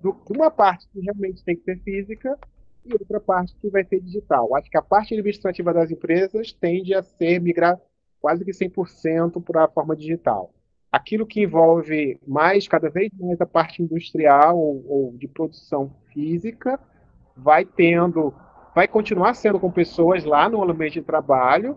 do, 0.00 0.12
de 0.12 0.36
uma 0.36 0.50
parte 0.50 0.88
que 0.88 1.00
realmente 1.00 1.44
tem 1.44 1.56
que 1.56 1.64
ser 1.64 1.78
física 1.82 2.38
e 2.84 2.92
outra 2.92 3.20
parte 3.20 3.54
que 3.60 3.68
vai 3.68 3.84
ser 3.84 4.00
digital. 4.00 4.54
Acho 4.56 4.70
que 4.70 4.76
a 4.76 4.82
parte 4.82 5.14
administrativa 5.14 5.72
das 5.72 5.90
empresas 5.90 6.52
tende 6.52 6.94
a 6.94 7.02
ser 7.02 7.40
migrar 7.40 7.80
quase 8.20 8.44
que 8.44 8.52
100% 8.52 9.42
para 9.42 9.64
a 9.64 9.68
forma 9.68 9.96
digital. 9.96 10.52
Aquilo 10.90 11.26
que 11.26 11.42
envolve 11.42 12.20
mais, 12.26 12.68
cada 12.68 12.90
vez 12.90 13.10
mais, 13.18 13.40
a 13.40 13.46
parte 13.46 13.82
industrial 13.82 14.58
ou, 14.58 14.84
ou 14.88 15.16
de 15.16 15.26
produção 15.26 15.90
física, 16.12 16.78
vai 17.36 17.64
tendo, 17.64 18.32
vai 18.74 18.86
continuar 18.86 19.34
sendo 19.34 19.58
com 19.58 19.70
pessoas 19.70 20.24
lá 20.24 20.48
no 20.48 20.62
ambiente 20.62 21.00
de 21.00 21.02
trabalho, 21.02 21.76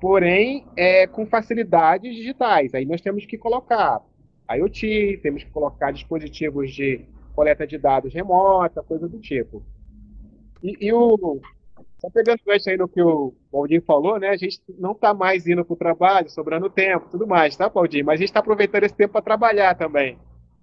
porém 0.00 0.66
é, 0.76 1.06
com 1.06 1.26
facilidades 1.26 2.14
digitais. 2.14 2.74
Aí 2.74 2.84
nós 2.84 3.00
temos 3.00 3.24
que 3.24 3.38
colocar 3.38 4.02
IoT, 4.50 5.20
temos 5.22 5.42
que 5.42 5.50
colocar 5.50 5.90
dispositivos 5.90 6.72
de 6.72 7.06
coleta 7.34 7.66
de 7.66 7.78
dados 7.78 8.12
remota, 8.12 8.82
coisa 8.82 9.08
do 9.08 9.18
tipo. 9.18 9.62
E, 10.64 10.86
e 10.86 10.92
o, 10.94 11.42
Só 11.98 12.08
pegando 12.08 12.40
o 12.40 12.44
gancho 12.46 12.70
aí 12.70 12.76
no 12.78 12.88
que 12.88 13.02
o 13.02 13.34
Baldinho 13.52 13.82
falou, 13.82 14.18
né? 14.18 14.30
A 14.30 14.36
gente 14.36 14.62
não 14.78 14.92
está 14.92 15.12
mais 15.12 15.46
indo 15.46 15.62
para 15.62 15.74
o 15.74 15.76
trabalho, 15.76 16.30
sobrando 16.30 16.70
tempo, 16.70 17.10
tudo 17.10 17.26
mais, 17.26 17.54
tá, 17.54 17.68
Baldinho? 17.68 18.06
Mas 18.06 18.14
a 18.14 18.16
gente 18.16 18.30
está 18.30 18.40
aproveitando 18.40 18.84
esse 18.84 18.94
tempo 18.94 19.12
para 19.12 19.20
trabalhar 19.20 19.76
também. 19.76 20.18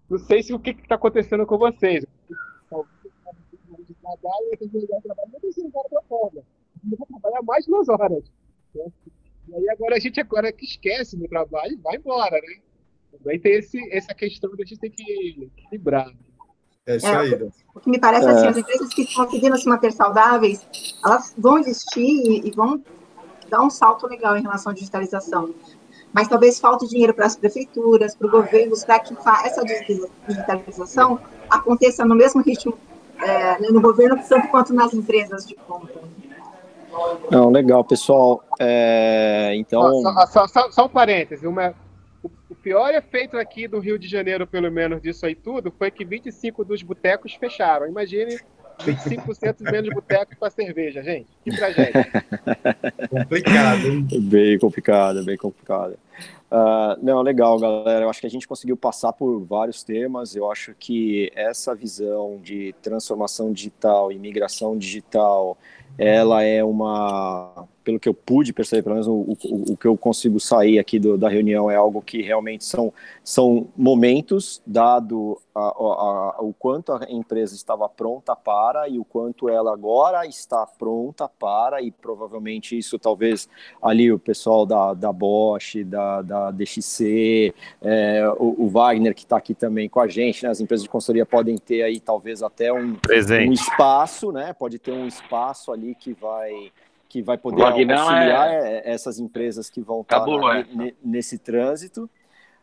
Não 0.09 0.17
sei 0.17 0.41
se 0.41 0.53
o 0.53 0.59
que 0.59 0.71
está 0.71 0.95
acontecendo 0.95 1.45
com 1.45 1.55
vocês. 1.59 2.03
Trabalho, 4.01 4.45
eu 4.51 4.57
tenho 4.57 4.71
que 4.71 4.87
trabalho, 4.87 5.29
que 5.39 5.61
outra 5.71 6.01
forma. 6.09 6.41
Eu 6.91 6.97
vou 6.97 7.07
trabalhar 7.07 7.43
mais 7.43 7.67
duas 7.67 7.87
horas. 7.87 8.23
E 8.75 9.55
aí 9.55 9.69
agora 9.69 9.97
a 9.97 9.99
gente 9.99 10.19
agora 10.19 10.51
que 10.51 10.65
esquece 10.65 11.15
do 11.15 11.27
trabalho 11.27 11.79
vai 11.79 11.97
embora, 11.97 12.41
né? 12.41 12.61
Também 13.11 13.39
tem 13.39 13.53
esse, 13.53 13.77
essa 13.93 14.15
questão 14.15 14.55
que 14.55 14.63
a 14.63 14.65
gente 14.65 14.79
tem 14.79 14.89
que 14.89 15.49
equilibrar. 15.57 16.11
É 16.85 16.95
isso 16.95 17.07
aí. 17.07 17.33
É, 17.33 17.47
o 17.75 17.79
que 17.79 17.89
me 17.89 17.99
parece 17.99 18.27
é. 18.27 18.31
assim, 18.31 18.47
as 18.47 18.57
empresas 18.57 18.93
que 18.93 19.13
conseguiram 19.13 19.55
se 19.57 19.67
manter 19.67 19.91
saudáveis, 19.91 20.65
elas 21.05 21.33
vão 21.37 21.59
existir 21.59 22.01
e, 22.01 22.47
e 22.47 22.51
vão 22.51 22.81
dar 23.49 23.61
um 23.61 23.69
salto 23.69 24.07
legal 24.07 24.37
em 24.37 24.41
relação 24.41 24.71
à 24.71 24.75
digitalização. 24.75 25.53
Mas 26.13 26.27
talvez 26.27 26.59
falte 26.59 26.87
dinheiro 26.87 27.13
para 27.13 27.25
as 27.25 27.35
prefeituras, 27.35 28.15
para 28.15 28.27
o 28.27 28.31
governo, 28.31 28.75
para 28.85 28.99
que 28.99 29.15
essa 29.45 29.63
digitalização 30.27 31.19
aconteça 31.49 32.03
no 32.03 32.15
mesmo 32.15 32.41
ritmo 32.41 32.77
é, 33.21 33.59
no 33.71 33.79
governo, 33.79 34.19
tanto 34.27 34.47
quanto 34.47 34.73
nas 34.73 34.93
empresas 34.93 35.45
de 35.45 35.55
compra. 35.55 36.01
Não, 37.29 37.49
legal, 37.49 37.83
pessoal. 37.83 38.43
É, 38.59 39.53
então. 39.55 40.01
Só, 40.01 40.25
só, 40.27 40.47
só, 40.47 40.71
só 40.71 40.85
um 40.85 40.89
parêntese. 40.89 41.47
Uma, 41.47 41.73
o 42.51 42.55
pior 42.55 42.93
efeito 42.93 43.37
aqui 43.37 43.65
do 43.65 43.79
Rio 43.79 43.97
de 43.97 44.09
Janeiro, 44.09 44.45
pelo 44.45 44.69
menos 44.69 45.01
disso 45.01 45.25
aí 45.25 45.33
tudo, 45.33 45.71
foi 45.71 45.89
que 45.89 46.03
25 46.03 46.65
dos 46.65 46.83
botecos 46.83 47.33
fecharam. 47.33 47.87
Imagine 47.87 48.41
25% 48.79 49.61
menos 49.71 49.93
botecos 49.93 50.37
para 50.37 50.49
cerveja, 50.49 51.01
gente. 51.01 51.29
Que 51.45 51.55
tragédia. 51.55 52.05
complicado, 53.09 53.87
hein? 53.87 54.07
Bem 54.19 54.59
complicado, 54.59 55.23
bem 55.23 55.37
complicado. 55.37 55.97
Uh, 56.51 56.99
não, 57.01 57.21
legal, 57.21 57.57
galera. 57.57 58.03
Eu 58.03 58.09
acho 58.09 58.19
que 58.19 58.27
a 58.27 58.29
gente 58.29 58.45
conseguiu 58.45 58.75
passar 58.75 59.13
por 59.13 59.39
vários 59.45 59.81
temas. 59.81 60.35
Eu 60.35 60.51
acho 60.51 60.75
que 60.77 61.31
essa 61.33 61.73
visão 61.73 62.37
de 62.43 62.75
transformação 62.81 63.53
digital, 63.53 64.11
imigração 64.11 64.77
digital, 64.77 65.57
ela 65.97 66.43
é 66.43 66.61
uma 66.61 67.65
pelo 67.83 67.99
que 67.99 68.07
eu 68.07 68.13
pude 68.13 68.53
perceber, 68.53 68.83
pelo 68.83 68.95
menos 68.95 69.07
o, 69.07 69.13
o, 69.13 69.73
o 69.73 69.77
que 69.77 69.87
eu 69.87 69.97
consigo 69.97 70.39
sair 70.39 70.79
aqui 70.79 70.99
do, 70.99 71.17
da 71.17 71.29
reunião 71.29 71.69
é 71.69 71.75
algo 71.75 72.01
que 72.01 72.21
realmente 72.21 72.63
são, 72.63 72.93
são 73.23 73.67
momentos, 73.75 74.61
dado 74.65 75.39
a, 75.53 75.59
a, 75.59 75.65
a, 75.67 76.41
o 76.41 76.53
quanto 76.53 76.93
a 76.93 77.05
empresa 77.09 77.55
estava 77.55 77.87
pronta 77.89 78.35
para 78.35 78.87
e 78.87 78.97
o 78.97 79.03
quanto 79.03 79.49
ela 79.49 79.73
agora 79.73 80.25
está 80.25 80.65
pronta 80.65 81.27
para, 81.27 81.81
e 81.81 81.91
provavelmente 81.91 82.77
isso 82.77 82.97
talvez 82.97 83.49
ali 83.81 84.11
o 84.11 84.19
pessoal 84.19 84.65
da, 84.65 84.93
da 84.93 85.11
Bosch, 85.11 85.83
da, 85.85 86.21
da 86.21 86.51
DXC, 86.51 87.53
é, 87.81 88.27
o, 88.37 88.65
o, 88.65 88.69
Wagner 88.69 89.13
que 89.13 89.23
está 89.23 89.37
aqui 89.37 89.53
também 89.53 89.89
com 89.89 89.99
a 89.99 90.07
gente, 90.07 90.43
né, 90.43 90.49
as 90.49 90.61
empresas 90.61 90.83
de 90.83 90.89
consultoria 90.89 91.25
podem 91.25 91.57
ter 91.57 91.83
aí 91.83 91.99
talvez 91.99 92.41
até 92.41 92.71
um, 92.71 92.97
um 93.47 93.51
espaço, 93.51 94.31
né, 94.31 94.53
pode 94.53 94.79
ter 94.79 94.91
um 94.91 95.07
espaço 95.07 95.71
ali 95.71 95.95
que 95.95 96.13
vai 96.13 96.71
que 97.11 97.21
vai 97.21 97.37
poder 97.37 97.61
auxiliar 97.61 98.49
é... 98.49 98.81
essas 98.85 99.19
empresas 99.19 99.69
que 99.69 99.81
vão 99.81 99.99
estar 99.99 100.25
é. 100.25 100.93
nesse 101.03 101.37
trânsito 101.37 102.09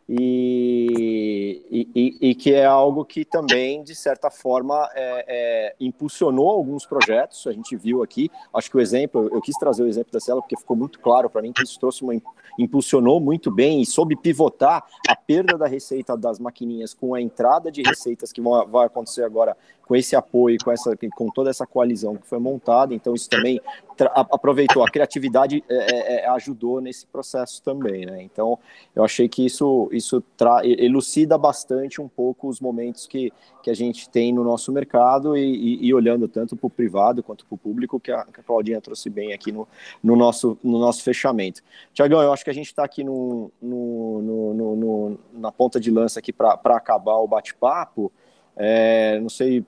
e, 0.08 1.86
e, 1.94 2.30
e, 2.30 2.34
que 2.34 2.54
é 2.54 2.64
algo 2.64 3.04
que 3.04 3.26
também, 3.26 3.82
de 3.82 3.94
certa 3.94 4.30
forma, 4.30 4.88
é, 4.94 5.24
é, 5.28 5.76
impulsionou 5.78 6.48
alguns 6.48 6.86
projetos. 6.86 7.46
A 7.46 7.52
gente 7.52 7.76
viu 7.76 8.02
aqui, 8.02 8.30
acho 8.54 8.70
que 8.70 8.78
o 8.78 8.80
exemplo, 8.80 9.28
eu 9.30 9.42
quis 9.42 9.54
trazer 9.56 9.82
o 9.82 9.86
exemplo 9.86 10.10
da 10.10 10.18
Cela 10.18 10.40
porque 10.40 10.56
ficou 10.56 10.74
muito 10.74 10.98
claro 10.98 11.28
para 11.28 11.42
mim 11.42 11.52
que 11.52 11.62
isso 11.62 11.78
trouxe 11.78 12.02
uma, 12.02 12.14
impulsionou 12.58 13.20
muito 13.20 13.50
bem 13.50 13.82
e 13.82 13.86
soube 13.86 14.16
pivotar 14.16 14.82
a 15.06 15.14
perda 15.14 15.58
da 15.58 15.66
receita 15.66 16.16
das 16.16 16.38
maquininhas 16.38 16.94
com 16.94 17.14
a 17.14 17.20
entrada 17.20 17.70
de 17.70 17.82
receitas 17.82 18.32
que 18.32 18.40
vão, 18.40 18.66
vai 18.66 18.86
acontecer 18.86 19.24
agora 19.24 19.54
com 19.88 19.96
esse 19.96 20.14
apoio, 20.14 20.58
com, 20.62 20.70
essa, 20.70 20.94
com 21.16 21.30
toda 21.30 21.48
essa 21.48 21.66
coalizão 21.66 22.14
que 22.14 22.26
foi 22.26 22.38
montada. 22.38 22.92
Então, 22.92 23.14
isso 23.14 23.26
também 23.26 23.58
aproveitou. 23.98 24.84
A 24.84 24.90
criatividade 24.90 25.64
é, 25.66 25.74
é, 25.74 26.14
é, 26.16 26.28
ajudou 26.28 26.78
nesse 26.78 27.06
processo 27.06 27.62
também. 27.62 28.04
Né? 28.04 28.22
Então, 28.22 28.58
eu 28.94 29.02
achei 29.02 29.30
que 29.30 29.46
isso, 29.46 29.88
isso 29.90 30.22
elucida 30.62 31.38
bastante 31.38 32.02
um 32.02 32.06
pouco 32.06 32.48
os 32.48 32.60
momentos 32.60 33.06
que, 33.06 33.32
que 33.62 33.70
a 33.70 33.74
gente 33.74 34.10
tem 34.10 34.30
no 34.30 34.44
nosso 34.44 34.70
mercado 34.70 35.34
e, 35.34 35.40
e, 35.80 35.86
e 35.86 35.94
olhando 35.94 36.28
tanto 36.28 36.54
para 36.54 36.66
o 36.66 36.70
privado 36.70 37.22
quanto 37.22 37.46
para 37.46 37.54
o 37.54 37.58
público, 37.58 37.98
que 37.98 38.12
a, 38.12 38.26
que 38.26 38.40
a 38.40 38.42
Claudinha 38.42 38.82
trouxe 38.82 39.08
bem 39.08 39.32
aqui 39.32 39.50
no, 39.50 39.66
no, 40.04 40.14
nosso, 40.16 40.58
no 40.62 40.78
nosso 40.78 41.02
fechamento. 41.02 41.62
Tiagão, 41.94 42.20
eu 42.20 42.30
acho 42.30 42.44
que 42.44 42.50
a 42.50 42.54
gente 42.54 42.66
está 42.66 42.84
aqui 42.84 43.02
no, 43.02 43.50
no, 43.62 44.20
no, 44.20 44.76
no, 44.76 45.18
na 45.32 45.50
ponta 45.50 45.80
de 45.80 45.90
lança 45.90 46.18
aqui 46.18 46.30
para 46.30 46.60
acabar 46.76 47.16
o 47.16 47.26
bate-papo. 47.26 48.12
É, 48.54 49.18
não 49.20 49.30
sei 49.30 49.64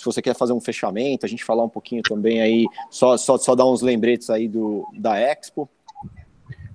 se 0.00 0.04
você 0.06 0.22
quer 0.22 0.34
fazer 0.34 0.54
um 0.54 0.60
fechamento, 0.60 1.26
a 1.26 1.28
gente 1.28 1.44
falar 1.44 1.62
um 1.62 1.68
pouquinho 1.68 2.02
também 2.02 2.40
aí, 2.40 2.64
só, 2.90 3.18
só, 3.18 3.36
só 3.36 3.54
dar 3.54 3.66
uns 3.66 3.82
lembretes 3.82 4.30
aí 4.30 4.48
do, 4.48 4.86
da 4.98 5.18
Expo. 5.18 5.68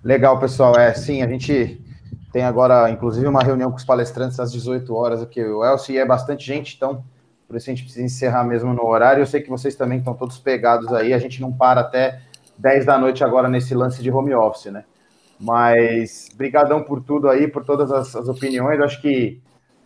Legal, 0.03 0.39
pessoal. 0.39 0.75
É, 0.75 0.93
sim, 0.93 1.23
a 1.23 1.27
gente 1.27 1.81
tem 2.31 2.43
agora, 2.43 2.87
inclusive, 2.91 3.25
uma 3.25 3.41
reunião 3.41 3.71
com 3.71 3.77
os 3.77 3.83
palestrantes 3.83 4.39
às 4.39 4.51
18 4.51 4.93
horas 4.93 5.23
aqui. 5.23 5.43
O 5.43 5.65
Elcio 5.65 5.99
é 5.99 6.05
bastante 6.05 6.45
gente, 6.45 6.75
então 6.75 7.03
por 7.47 7.57
isso 7.57 7.67
a 7.67 7.73
gente 7.73 7.83
precisa 7.83 8.05
encerrar 8.05 8.43
mesmo 8.43 8.71
no 8.73 8.85
horário. 8.85 9.23
Eu 9.23 9.25
sei 9.25 9.41
que 9.41 9.49
vocês 9.49 9.75
também 9.75 9.97
estão 9.97 10.13
todos 10.13 10.37
pegados 10.37 10.93
aí, 10.93 11.11
a 11.11 11.17
gente 11.17 11.41
não 11.41 11.51
para 11.51 11.81
até 11.81 12.21
10 12.59 12.85
da 12.85 12.99
noite 12.99 13.23
agora 13.23 13.49
nesse 13.49 13.73
lance 13.73 14.03
de 14.03 14.11
home 14.11 14.35
office, 14.35 14.71
né? 14.71 14.83
Mas 15.39 16.29
brigadão 16.35 16.83
por 16.83 17.01
tudo 17.01 17.27
aí, 17.27 17.47
por 17.47 17.65
todas 17.65 17.91
as, 17.91 18.15
as 18.15 18.27
opiniões. 18.27 18.77
Eu 18.77 18.85
acho 18.85 19.01
que 19.01 19.41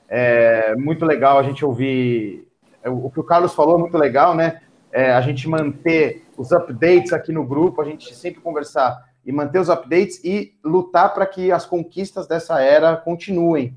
é 0.09 0.75
muito 0.75 1.05
legal 1.05 1.39
a 1.39 1.43
gente 1.43 1.63
ouvir 1.63 2.48
o 2.85 3.09
que 3.09 3.19
o 3.19 3.23
Carlos 3.23 3.53
falou 3.53 3.75
é 3.75 3.79
muito 3.79 3.97
legal, 3.97 4.35
né? 4.35 4.61
É, 4.91 5.11
a 5.11 5.21
gente 5.21 5.47
manter 5.47 6.25
os 6.37 6.51
updates 6.51 7.13
aqui 7.13 7.31
no 7.31 7.45
grupo, 7.45 7.81
a 7.81 7.85
gente 7.85 8.15
sempre 8.15 8.41
conversar 8.41 9.09
e 9.25 9.31
manter 9.31 9.59
os 9.59 9.69
updates 9.69 10.23
e 10.23 10.53
lutar 10.63 11.13
para 11.13 11.25
que 11.25 11.51
as 11.51 11.65
conquistas 11.65 12.27
dessa 12.27 12.61
era 12.61 12.95
continuem, 12.95 13.75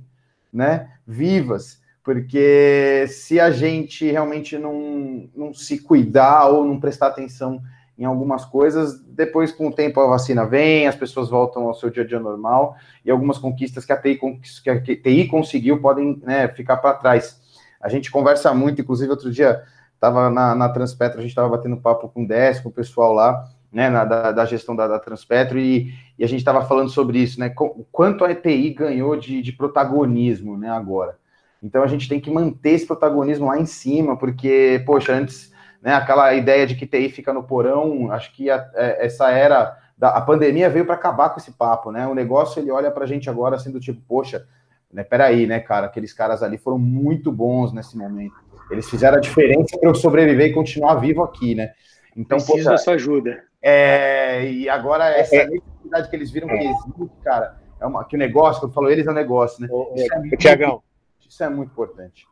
né? 0.52 0.90
Vivas. 1.06 1.80
Porque 2.02 3.06
se 3.08 3.38
a 3.38 3.50
gente 3.50 4.10
realmente 4.10 4.58
não, 4.58 5.28
não 5.34 5.54
se 5.54 5.78
cuidar 5.78 6.46
ou 6.46 6.64
não 6.64 6.80
prestar 6.80 7.08
atenção 7.08 7.60
em 7.96 8.04
algumas 8.04 8.44
coisas, 8.44 9.00
depois 9.00 9.52
com 9.52 9.68
o 9.68 9.72
tempo 9.72 10.00
a 10.00 10.06
vacina 10.08 10.44
vem, 10.44 10.88
as 10.88 10.96
pessoas 10.96 11.28
voltam 11.28 11.68
ao 11.68 11.74
seu 11.74 11.90
dia 11.90 12.02
a 12.02 12.06
dia 12.06 12.18
normal 12.18 12.74
e 13.04 13.10
algumas 13.10 13.38
conquistas 13.38 13.84
que 13.84 13.92
a 13.92 13.96
TI, 13.96 14.18
que 14.62 14.70
a 14.70 14.80
TI 14.80 15.28
conseguiu 15.28 15.80
podem 15.80 16.20
né, 16.24 16.48
ficar 16.48 16.78
para 16.78 16.94
trás. 16.94 17.40
A 17.82 17.88
gente 17.88 18.10
conversa 18.10 18.54
muito, 18.54 18.80
inclusive 18.80 19.10
outro 19.10 19.30
dia 19.30 19.62
estava 19.94 20.30
na, 20.30 20.54
na 20.54 20.68
Transpetro, 20.68 21.18
a 21.18 21.22
gente 21.22 21.30
estava 21.30 21.48
batendo 21.48 21.76
papo 21.76 22.08
com 22.08 22.24
o 22.24 22.26
Dés, 22.26 22.58
com 22.58 22.68
o 22.68 22.72
pessoal 22.72 23.12
lá, 23.12 23.48
né, 23.72 23.88
na, 23.88 24.04
da, 24.04 24.32
da, 24.32 24.44
gestão 24.44 24.74
da, 24.74 24.86
da 24.86 24.98
Transpetro, 24.98 25.58
e, 25.58 25.94
e 26.18 26.24
a 26.24 26.28
gente 26.28 26.40
estava 26.40 26.64
falando 26.64 26.90
sobre 26.90 27.18
isso, 27.18 27.38
né, 27.40 27.54
o 27.56 27.84
quanto 27.90 28.24
a 28.24 28.30
ETI 28.30 28.74
ganhou 28.74 29.16
de, 29.16 29.40
de 29.40 29.52
protagonismo, 29.52 30.58
né, 30.58 30.68
agora. 30.68 31.16
Então 31.62 31.82
a 31.82 31.86
gente 31.86 32.08
tem 32.08 32.20
que 32.20 32.30
manter 32.30 32.70
esse 32.70 32.86
protagonismo 32.86 33.46
lá 33.46 33.58
em 33.58 33.64
cima, 33.64 34.16
porque, 34.16 34.82
poxa, 34.84 35.14
antes, 35.14 35.52
né, 35.80 35.94
aquela 35.94 36.34
ideia 36.34 36.66
de 36.66 36.74
que 36.74 36.86
TI 36.86 37.08
fica 37.08 37.32
no 37.32 37.44
porão, 37.44 38.10
acho 38.10 38.32
que 38.34 38.50
a, 38.50 38.68
é, 38.74 39.06
essa 39.06 39.30
era, 39.30 39.78
da, 39.96 40.08
a 40.08 40.20
pandemia 40.20 40.68
veio 40.68 40.84
para 40.84 40.96
acabar 40.96 41.30
com 41.30 41.38
esse 41.38 41.52
papo, 41.52 41.92
né, 41.92 42.06
o 42.08 42.14
negócio, 42.14 42.60
ele 42.60 42.72
olha 42.72 42.90
para 42.90 43.04
a 43.04 43.08
gente 43.08 43.30
agora 43.30 43.58
sendo 43.58 43.78
tipo, 43.78 44.02
poxa, 44.06 44.46
né? 44.92 45.02
Peraí, 45.02 45.46
né, 45.46 45.60
cara? 45.60 45.86
Aqueles 45.86 46.12
caras 46.12 46.42
ali 46.42 46.58
foram 46.58 46.78
muito 46.78 47.32
bons 47.32 47.72
nesse 47.72 47.96
momento. 47.96 48.34
Eles 48.70 48.88
fizeram 48.88 49.18
a 49.18 49.20
diferença 49.20 49.78
para 49.78 49.88
eu 49.88 49.94
sobreviver 49.94 50.48
e 50.48 50.52
continuar 50.52 50.96
vivo 50.96 51.22
aqui, 51.22 51.54
né? 51.54 51.72
Então, 52.16 52.38
Preciso 52.38 52.70
da 52.70 52.78
sua 52.78 52.94
ajuda. 52.94 53.42
É, 53.60 54.50
e 54.50 54.68
agora 54.68 55.08
essa 55.08 55.36
é. 55.36 55.46
necessidade 55.46 56.10
que 56.10 56.16
eles 56.16 56.30
viram 56.30 56.48
que 56.48 56.54
existe, 56.54 57.10
cara, 57.22 57.60
é 57.80 57.86
uma, 57.86 58.04
que 58.04 58.16
o 58.16 58.18
negócio, 58.18 58.60
quando 58.60 58.70
eu 58.70 58.74
falo 58.74 58.90
eles, 58.90 59.06
é 59.06 59.10
um 59.10 59.14
negócio, 59.14 59.60
né? 59.62 59.68
Isso 59.94 60.12
é 60.12 60.18
muito, 60.18 60.36
Tiagão. 60.36 60.82
Isso 61.20 61.44
é 61.44 61.48
muito 61.48 61.70
importante. 61.70 62.26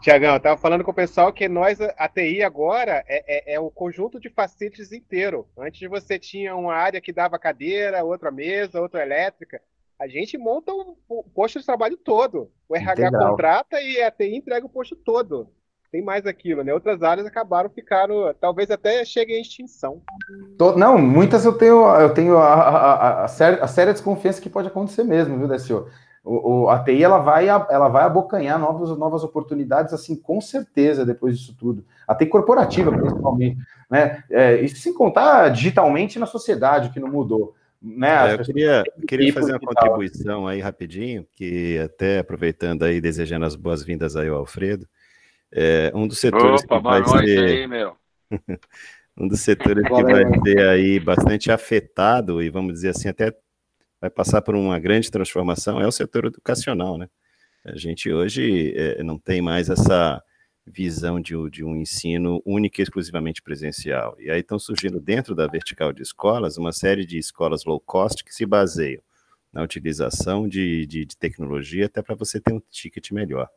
Tiagão, 0.00 0.30
eu 0.30 0.36
estava 0.36 0.56
falando 0.56 0.84
com 0.84 0.92
o 0.92 0.94
pessoal 0.94 1.32
que 1.32 1.48
nós, 1.48 1.80
a 1.80 2.08
TI 2.08 2.42
agora, 2.42 3.04
é, 3.08 3.52
é, 3.52 3.54
é 3.54 3.60
o 3.60 3.70
conjunto 3.70 4.20
de 4.20 4.30
facilities 4.30 4.92
inteiro. 4.92 5.48
Antes 5.58 5.88
você 5.88 6.18
tinha 6.18 6.54
uma 6.54 6.72
área 6.72 7.00
que 7.00 7.12
dava 7.12 7.38
cadeira, 7.38 8.04
outra 8.04 8.30
mesa, 8.30 8.80
outra 8.80 9.02
elétrica. 9.02 9.60
A 9.98 10.06
gente 10.06 10.38
monta 10.38 10.72
o, 10.72 11.24
posto 11.34 11.58
de 11.58 11.66
trabalho 11.66 11.96
todo. 11.96 12.50
O 12.68 12.76
RH 12.76 13.10
Legal. 13.10 13.30
contrata 13.30 13.80
e 13.80 14.00
a 14.00 14.10
TI 14.10 14.36
entrega 14.36 14.64
o 14.64 14.68
posto 14.68 14.94
todo. 14.94 15.48
Tem 15.90 16.02
mais 16.02 16.26
aquilo, 16.26 16.62
né? 16.62 16.72
Outras 16.72 17.02
áreas 17.02 17.26
acabaram, 17.26 17.68
ficaram, 17.70 18.32
talvez 18.38 18.70
até 18.70 19.04
cheguem 19.04 19.38
à 19.38 19.40
extinção. 19.40 20.02
Não, 20.76 20.98
muitas 20.98 21.44
eu 21.44 21.54
tenho, 21.54 21.84
eu 21.96 22.12
tenho 22.12 22.36
a, 22.36 22.54
a, 22.54 23.24
a, 23.24 23.28
séria, 23.28 23.64
a 23.64 23.66
séria 23.66 23.92
desconfiança 23.92 24.40
que 24.40 24.50
pode 24.50 24.68
acontecer 24.68 25.02
mesmo, 25.02 25.36
viu, 25.38 25.48
Décio? 25.48 25.88
O, 26.22 26.64
o, 26.64 26.68
a 26.68 26.78
TI 26.84 27.02
ela 27.02 27.18
vai, 27.18 27.48
ela 27.48 27.88
vai 27.88 28.04
abocanhar 28.04 28.58
novas, 28.58 28.96
novas 28.98 29.24
oportunidades, 29.24 29.94
assim, 29.94 30.14
com 30.14 30.40
certeza, 30.40 31.06
depois 31.06 31.38
disso 31.38 31.56
tudo. 31.58 31.84
A 32.06 32.14
TI 32.14 32.26
corporativa, 32.26 32.92
principalmente. 32.92 33.58
Né? 33.90 34.22
É, 34.30 34.60
isso 34.60 34.76
sem 34.76 34.92
contar 34.92 35.48
digitalmente 35.48 36.18
na 36.18 36.26
sociedade, 36.26 36.90
que 36.90 37.00
não 37.00 37.08
mudou. 37.08 37.54
Né? 37.80 38.30
É, 38.30 38.34
eu 38.34 38.38
queria, 38.44 38.84
queria 39.06 39.32
fazer 39.32 39.52
uma 39.52 39.60
contribuição 39.60 40.46
aí 40.46 40.60
rapidinho, 40.60 41.26
que 41.34 41.78
até 41.78 42.18
aproveitando 42.18 42.84
aí, 42.84 43.00
desejando 43.00 43.44
as 43.44 43.54
boas-vindas 43.54 44.16
aí 44.16 44.28
ao 44.28 44.38
Alfredo, 44.38 44.88
é, 45.52 45.90
um 45.94 46.06
dos 46.06 46.18
setores 46.18 46.62
Opa, 46.64 47.02
que 47.02 47.10
vai 47.10 47.26
ser... 47.26 47.44
Aí, 47.44 47.66
meu. 47.66 47.96
um 49.16 49.26
dos 49.26 49.40
setores 49.40 49.84
que 49.84 50.02
vai 50.02 50.40
ser 50.44 50.68
aí 50.68 51.00
bastante 51.00 51.50
afetado 51.50 52.42
e 52.42 52.50
vamos 52.50 52.74
dizer 52.74 52.90
assim 52.90 53.08
até 53.08 53.34
vai 54.00 54.10
passar 54.10 54.42
por 54.42 54.54
uma 54.54 54.78
grande 54.78 55.10
transformação 55.10 55.80
é 55.80 55.86
o 55.86 55.92
setor 55.92 56.26
educacional, 56.26 56.96
né? 56.96 57.08
A 57.64 57.76
gente 57.76 58.12
hoje 58.12 58.72
é, 58.76 59.02
não 59.02 59.18
tem 59.18 59.42
mais 59.42 59.68
essa 59.68 60.22
visão 60.68 61.20
de, 61.20 61.34
de, 61.50 61.64
um 61.64 61.76
ensino 61.76 62.42
único 62.44 62.80
e 62.80 62.82
exclusivamente 62.82 63.42
presencial. 63.42 64.16
E 64.18 64.30
aí 64.30 64.40
estão 64.40 64.58
surgindo 64.58 65.00
dentro 65.00 65.34
da 65.34 65.46
vertical 65.46 65.92
de 65.92 66.02
escolas 66.02 66.56
uma 66.56 66.72
série 66.72 67.04
de 67.04 67.18
escolas 67.18 67.64
low 67.64 67.80
cost 67.80 68.24
que 68.24 68.34
se 68.34 68.46
baseiam 68.46 69.02
na 69.52 69.62
utilização 69.62 70.46
de, 70.46 70.86
de, 70.86 71.04
de 71.04 71.16
tecnologia 71.16 71.86
até 71.86 72.02
para 72.02 72.14
você 72.14 72.40
ter 72.40 72.52
um 72.52 72.60
ticket 72.70 73.10
melhor. 73.10 73.48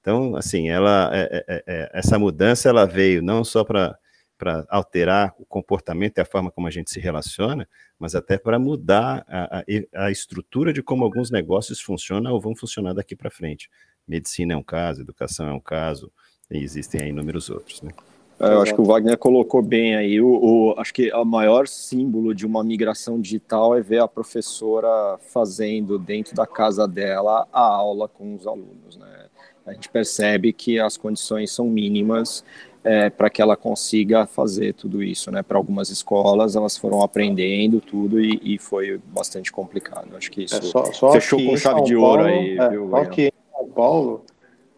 Então, 0.00 0.36
assim, 0.36 0.68
ela, 0.68 1.10
é, 1.14 1.44
é, 1.48 1.64
é, 1.66 1.90
essa 1.94 2.18
mudança 2.18 2.68
ela 2.68 2.84
veio 2.86 3.22
não 3.22 3.44
só 3.44 3.64
para 3.64 3.98
para 4.36 4.66
alterar 4.68 5.34
o 5.38 5.46
comportamento 5.46 6.18
e 6.18 6.20
a 6.20 6.24
forma 6.24 6.50
como 6.50 6.66
a 6.66 6.70
gente 6.70 6.90
se 6.90 6.98
relaciona, 6.98 7.68
mas 7.98 8.14
até 8.14 8.36
para 8.36 8.58
mudar 8.58 9.24
a, 9.28 9.60
a, 9.60 10.06
a, 10.06 10.10
estrutura 10.10 10.72
de 10.72 10.82
como 10.82 11.04
alguns 11.04 11.30
negócios 11.30 11.80
funcionam 11.80 12.32
ou 12.32 12.40
vão 12.40 12.54
funcionar 12.54 12.94
daqui 12.94 13.14
para 13.14 13.30
frente. 13.30 13.70
Medicina 14.06 14.54
é 14.54 14.56
um 14.56 14.62
caso, 14.62 15.00
educação 15.00 15.48
é 15.48 15.52
um 15.52 15.60
caso, 15.60 16.12
e 16.50 16.58
existem 16.58 17.02
aí 17.02 17.08
inúmeros 17.08 17.50
outros. 17.50 17.82
Né? 17.82 17.92
É, 18.38 18.46
eu 18.46 18.62
acho 18.62 18.74
que 18.74 18.80
o 18.80 18.84
Wagner 18.84 19.16
colocou 19.16 19.62
bem 19.62 19.96
aí. 19.96 20.20
O, 20.20 20.28
o, 20.28 20.74
acho 20.78 20.92
que 20.92 21.12
o 21.12 21.24
maior 21.24 21.68
símbolo 21.68 22.34
de 22.34 22.44
uma 22.44 22.64
migração 22.64 23.20
digital 23.20 23.76
é 23.76 23.80
ver 23.80 24.00
a 24.00 24.08
professora 24.08 25.18
fazendo 25.20 25.98
dentro 25.98 26.34
da 26.34 26.46
casa 26.46 26.86
dela 26.86 27.46
a 27.52 27.60
aula 27.60 28.08
com 28.08 28.34
os 28.34 28.46
alunos. 28.46 28.96
Né? 28.96 29.26
A 29.66 29.72
gente 29.72 29.88
percebe 29.88 30.52
que 30.52 30.78
as 30.78 30.96
condições 30.96 31.50
são 31.52 31.66
mínimas 31.66 32.44
é, 32.84 33.08
para 33.08 33.30
que 33.30 33.40
ela 33.40 33.56
consiga 33.56 34.26
fazer 34.26 34.74
tudo 34.74 35.02
isso, 35.02 35.30
né? 35.30 35.42
Para 35.42 35.56
algumas 35.56 35.88
escolas 35.88 36.54
elas 36.54 36.76
foram 36.76 37.00
aprendendo 37.00 37.80
tudo 37.80 38.20
e, 38.20 38.38
e 38.44 38.58
foi 38.58 39.00
bastante 39.06 39.50
complicado. 39.50 40.14
Acho 40.14 40.30
que 40.30 40.42
isso 40.42 40.56
é 40.56 40.60
só, 40.60 40.92
só 40.92 41.12
fechou 41.12 41.42
com 41.42 41.56
chave 41.56 41.82
de 41.82 41.96
ouro 41.96 42.24
Paulo, 42.24 42.38
aí. 42.38 42.58
É, 42.58 42.68
viu, 42.68 42.90
só 42.90 42.96
aqui 42.96 43.22
em 43.28 43.56
São 43.56 43.68
Paulo, 43.70 44.24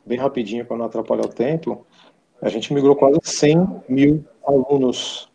bem 0.06 0.18
rapidinho 0.18 0.64
para 0.64 0.76
não 0.76 0.86
atrapalhar 0.86 1.24
o 1.24 1.28
tempo, 1.28 1.84
a 2.40 2.48
gente 2.48 2.72
migrou 2.72 2.94
quase 2.94 3.18
100 3.22 3.82
mil 3.88 4.24
alunos 4.46 5.28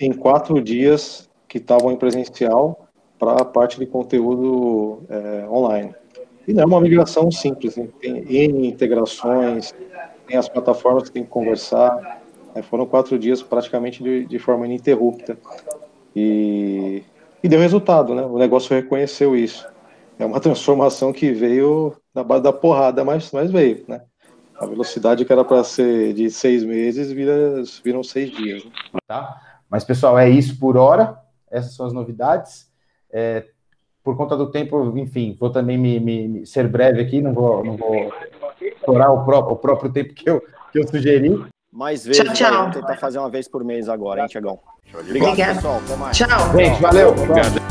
em 0.00 0.12
quatro 0.12 0.60
dias 0.62 1.28
que 1.48 1.58
estavam 1.58 1.92
em 1.92 1.96
presencial 1.96 2.88
para 3.18 3.42
a 3.42 3.44
parte 3.44 3.78
de 3.78 3.86
conteúdo 3.86 5.02
é, 5.08 5.46
online. 5.48 5.94
E 6.46 6.52
não 6.52 6.62
é 6.62 6.66
uma 6.66 6.80
migração 6.80 7.30
simples, 7.30 7.76
né? 7.76 7.88
tem 8.00 8.24
N 8.28 8.68
integrações, 8.68 9.74
tem 10.26 10.36
as 10.36 10.48
plataformas 10.48 11.04
que 11.04 11.12
tem 11.12 11.24
que 11.24 11.30
conversar. 11.30 12.20
É, 12.54 12.62
foram 12.62 12.86
quatro 12.86 13.18
dias 13.18 13.42
praticamente 13.42 14.02
de, 14.02 14.26
de 14.26 14.38
forma 14.38 14.66
ininterrupta. 14.66 15.38
E, 16.14 17.02
e 17.42 17.48
deu 17.48 17.60
resultado, 17.60 18.14
né? 18.14 18.22
O 18.22 18.38
negócio 18.38 18.74
reconheceu 18.74 19.34
isso. 19.34 19.66
É 20.18 20.24
uma 20.24 20.40
transformação 20.40 21.12
que 21.12 21.32
veio 21.32 21.94
na 22.14 22.22
base 22.22 22.42
da 22.42 22.52
porrada, 22.52 23.04
mas, 23.04 23.30
mas 23.32 23.50
veio, 23.50 23.84
né? 23.88 24.02
A 24.56 24.66
velocidade 24.66 25.24
que 25.24 25.32
era 25.32 25.44
para 25.44 25.64
ser 25.64 26.14
de 26.14 26.30
seis 26.30 26.62
meses 26.62 27.10
vira, 27.10 27.62
viram 27.84 28.04
seis 28.04 28.30
dias. 28.30 28.64
Né? 28.64 28.70
Tá? 29.06 29.36
Mas, 29.68 29.82
pessoal, 29.82 30.16
é 30.18 30.30
isso 30.30 30.58
por 30.58 30.76
hora. 30.76 31.18
Essas 31.50 31.74
são 31.74 31.86
as 31.86 31.92
novidades. 31.92 32.70
É, 33.12 33.44
por 34.02 34.16
conta 34.16 34.36
do 34.36 34.50
tempo, 34.50 34.96
enfim, 34.96 35.36
vou 35.40 35.50
também 35.50 35.76
me, 35.76 35.98
me, 35.98 36.28
me 36.28 36.46
ser 36.46 36.68
breve 36.68 37.00
aqui, 37.00 37.20
não 37.20 37.32
vou, 37.32 37.64
não 37.64 37.76
vou 37.76 38.12
estourar 38.60 39.12
o 39.12 39.24
próprio, 39.24 39.54
o 39.54 39.56
próprio 39.56 39.92
tempo 39.92 40.14
que 40.14 40.28
eu, 40.28 40.40
que 40.70 40.78
eu 40.78 40.86
sugeri. 40.86 41.44
Mais 41.72 42.04
vezes, 42.04 42.22
tchau, 42.22 42.34
tchau. 42.34 42.70
Tentar 42.70 42.96
fazer 42.98 43.18
uma 43.18 43.30
vez 43.30 43.48
por 43.48 43.64
mês 43.64 43.88
agora, 43.88 44.20
hein, 44.20 44.28
Tiagão? 44.28 44.60
Obrigado, 44.92 45.30
Obrigado. 45.30 45.56
pessoal. 45.56 45.80
Até 45.84 45.96
mais. 45.96 46.16
Tchau. 46.16 46.56
Gente, 46.56 46.80
valeu. 46.80 47.08
Obrigado. 47.10 47.63